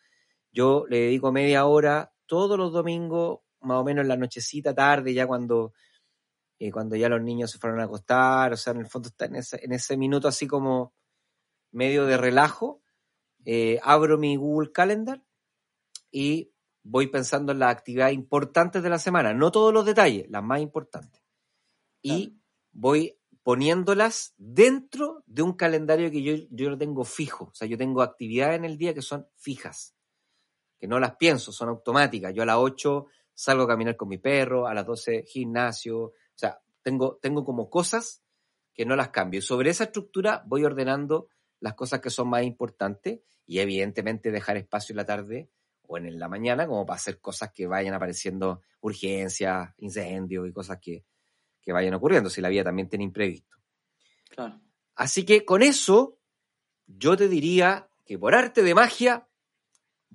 Yo 0.55 0.87
le 0.89 1.01
dedico 1.01 1.33
media 1.33 1.67
hora 1.67 2.15
todos 2.27 2.57
los 2.57 2.73
domingos, 2.73 3.41
más 3.61 3.79
o 3.79 3.85
menos 3.85 4.03
en 4.03 4.09
la 4.09 4.17
nochecita 4.17 4.73
tarde, 4.73 5.13
ya 5.13 5.27
cuando, 5.27 5.73
eh, 6.61 6.71
cuando 6.71 6.95
ya 6.95 7.09
los 7.09 7.21
niños 7.21 7.51
se 7.51 7.59
fueron 7.59 7.81
a 7.81 7.85
acostar, 7.85 8.53
o 8.53 8.57
sea, 8.57 8.73
en 8.73 8.81
el 8.81 8.87
fondo 8.87 9.09
está 9.09 9.25
en 9.25 9.35
ese, 9.35 9.59
en 9.65 9.73
ese 9.73 9.97
minuto 9.97 10.29
así 10.29 10.47
como 10.47 10.95
medio 11.73 12.07
de 12.07 12.17
relajo, 12.17 12.83
eh, 13.45 13.81
abro 13.83 14.17
mi 14.17 14.37
Google 14.37 14.71
Calendar 14.71 15.25
y 16.13 16.53
voy 16.85 17.09
pensando 17.09 17.51
en 17.51 17.59
las 17.59 17.73
actividades 17.73 18.15
importantes 18.15 18.81
de 18.83 18.91
la 18.91 19.01
semana, 19.01 19.35
no 19.35 19.51
todos 19.51 19.75
los 19.75 19.85
detalles, 19.85 20.31
las 20.31 20.45
más 20.45 20.61
importantes. 20.61 21.21
Y 22.01 22.39
voy 22.71 23.19
poniéndolas 23.43 24.35
dentro 24.37 25.25
de 25.27 25.43
un 25.43 25.55
calendario 25.55 26.11
que 26.13 26.23
yo, 26.23 26.35
yo 26.51 26.71
lo 26.71 26.79
tengo 26.79 27.05
fijo. 27.05 27.47
O 27.47 27.55
sea, 27.55 27.67
yo 27.67 27.77
tengo 27.77 28.03
actividades 28.03 28.57
en 28.57 28.65
el 28.65 28.79
día 28.79 28.95
que 28.95 29.03
son 29.03 29.27
fijas, 29.37 29.95
que 30.85 30.89
no 30.89 31.01
las 31.01 31.17
pienso, 31.17 31.51
son 31.51 31.71
automáticas. 31.71 32.35
Yo 32.35 32.43
a 32.43 32.45
las 32.47 32.59
8 32.59 33.07
salgo 33.33 33.63
a 33.63 33.69
caminar 33.69 33.97
con 33.97 34.07
mi 34.07 34.19
perro, 34.19 34.67
a 34.67 34.75
las 34.75 34.85
12 34.85 35.25
gimnasio. 35.27 35.99
O 35.99 36.13
sea, 36.35 36.61
tengo, 36.83 37.19
tengo 37.23 37.43
como 37.43 37.71
cosas 37.71 38.23
que 38.75 38.85
no 38.85 38.95
las 38.95 39.09
cambio. 39.09 39.39
Y 39.39 39.43
sobre 39.43 39.71
esa 39.71 39.85
estructura 39.85 40.43
voy 40.45 40.63
ordenando 40.63 41.29
las 41.61 41.73
cosas 41.73 42.01
que 42.01 42.11
son 42.11 42.29
más 42.29 42.43
importantes 42.43 43.21
y 43.47 43.61
evidentemente 43.61 44.31
dejar 44.31 44.59
espacio 44.59 44.93
en 44.93 44.99
la 44.99 45.07
tarde 45.07 45.49
o 45.87 45.97
en 45.97 46.19
la 46.19 46.29
mañana 46.29 46.67
como 46.67 46.85
para 46.85 46.97
hacer 46.97 47.19
cosas 47.19 47.51
que 47.51 47.67
vayan 47.67 47.95
apareciendo, 47.95 48.61
urgencias, 48.83 49.73
incendios 49.79 50.47
y 50.47 50.53
cosas 50.53 50.81
que, 50.83 51.07
que 51.63 51.73
vayan 51.73 51.95
ocurriendo, 51.95 52.29
si 52.29 52.43
la 52.43 52.51
vida 52.51 52.63
también 52.63 52.91
tiene 52.91 53.05
imprevisto. 53.05 53.57
Claro. 54.29 54.61
Así 54.97 55.25
que 55.25 55.47
con 55.47 55.63
eso, 55.63 56.19
yo 56.87 57.17
te 57.17 57.29
diría 57.29 57.89
que 58.05 58.19
por 58.19 58.35
arte 58.35 58.63
de 58.63 58.75
magia 58.75 59.27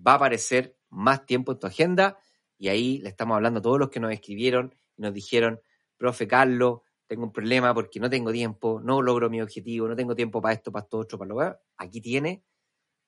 va 0.05 0.13
a 0.13 0.15
aparecer 0.15 0.77
más 0.89 1.25
tiempo 1.25 1.51
en 1.51 1.59
tu 1.59 1.67
agenda 1.67 2.17
y 2.57 2.67
ahí 2.67 2.99
le 2.99 3.09
estamos 3.09 3.35
hablando 3.35 3.59
a 3.59 3.61
todos 3.61 3.79
los 3.79 3.89
que 3.89 3.99
nos 3.99 4.11
escribieron 4.11 4.75
y 4.97 5.01
nos 5.01 5.13
dijeron, 5.13 5.61
profe 5.97 6.27
Carlos, 6.27 6.81
tengo 7.07 7.23
un 7.23 7.31
problema 7.31 7.73
porque 7.73 7.99
no 7.99 8.09
tengo 8.09 8.31
tiempo, 8.31 8.79
no 8.83 9.01
logro 9.01 9.29
mi 9.29 9.41
objetivo, 9.41 9.87
no 9.87 9.95
tengo 9.95 10.15
tiempo 10.15 10.41
para 10.41 10.53
esto, 10.53 10.71
para 10.71 10.83
esto, 10.83 10.97
otro, 10.97 11.17
para 11.17 11.29
lo 11.29 11.39
que 11.39 11.57
Aquí 11.77 12.01
tiene 12.01 12.43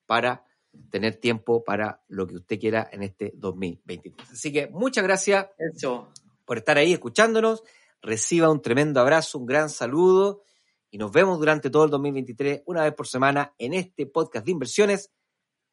para 0.06 0.44
tener 0.90 1.16
tiempo 1.16 1.62
para 1.62 2.02
lo 2.08 2.26
que 2.26 2.36
usted 2.36 2.58
quiera 2.58 2.88
en 2.90 3.02
este 3.02 3.32
2023. 3.36 4.30
Así 4.30 4.52
que 4.52 4.68
muchas 4.68 5.04
gracias 5.04 5.46
Eso. 5.58 6.10
por 6.44 6.58
estar 6.58 6.78
ahí 6.78 6.92
escuchándonos. 6.92 7.62
Reciba 8.00 8.50
un 8.50 8.60
tremendo 8.60 9.00
abrazo, 9.00 9.38
un 9.38 9.46
gran 9.46 9.68
saludo 9.70 10.42
y 10.90 10.98
nos 10.98 11.12
vemos 11.12 11.38
durante 11.38 11.70
todo 11.70 11.84
el 11.84 11.90
2023, 11.90 12.62
una 12.66 12.82
vez 12.82 12.94
por 12.94 13.06
semana, 13.06 13.54
en 13.58 13.72
este 13.72 14.06
podcast 14.06 14.44
de 14.44 14.52
inversiones, 14.52 15.10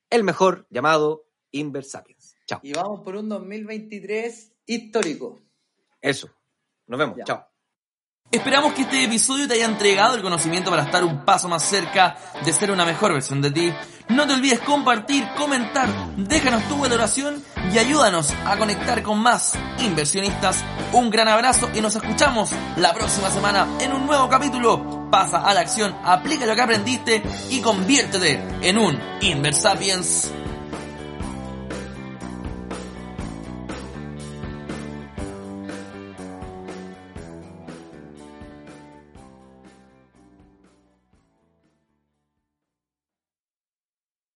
el 0.09 0.23
mejor 0.23 0.67
llamado 0.69 1.25
Inversapiens. 1.51 2.35
Chao. 2.45 2.59
Y 2.63 2.73
vamos 2.73 3.01
por 3.01 3.15
un 3.15 3.29
2023 3.29 4.53
histórico. 4.65 5.39
Eso. 6.01 6.29
Nos 6.87 6.99
vemos. 6.99 7.17
Ya. 7.17 7.23
Chao. 7.25 7.45
Esperamos 8.31 8.73
que 8.73 8.83
este 8.83 9.03
episodio 9.03 9.47
te 9.47 9.55
haya 9.55 9.65
entregado 9.65 10.13
el 10.13 10.21
conocimiento 10.21 10.69
para 10.69 10.83
estar 10.83 11.03
un 11.03 11.25
paso 11.25 11.49
más 11.49 11.63
cerca 11.63 12.15
de 12.45 12.53
ser 12.53 12.69
una 12.69 12.85
mejor 12.85 13.11
versión 13.11 13.41
de 13.41 13.49
ti. 13.49 13.73
No 14.09 14.27
te 14.27 14.33
olvides 14.33 14.59
compartir, 14.59 15.27
comentar, 15.35 15.89
déjanos 16.15 16.67
tu 16.67 16.77
valoración 16.77 17.43
y 17.73 17.79
ayúdanos 17.79 18.31
a 18.45 18.55
conectar 18.57 19.01
con 19.01 19.17
más 19.19 19.57
inversionistas. 19.79 20.63
Un 20.93 21.09
gran 21.09 21.27
abrazo 21.27 21.71
y 21.73 21.81
nos 21.81 21.95
escuchamos 21.95 22.51
la 22.77 22.93
próxima 22.93 23.31
semana 23.31 23.67
en 23.79 23.93
un 23.93 24.05
nuevo 24.05 24.29
capítulo. 24.29 24.98
Pasa 25.09 25.39
a 25.39 25.53
la 25.53 25.61
acción, 25.61 25.95
aplica 26.03 26.45
lo 26.45 26.55
que 26.55 26.61
aprendiste 26.61 27.23
y 27.49 27.61
conviértete 27.61 28.39
en 28.61 28.77
un 28.77 28.99
Inversapiens. 29.21 30.31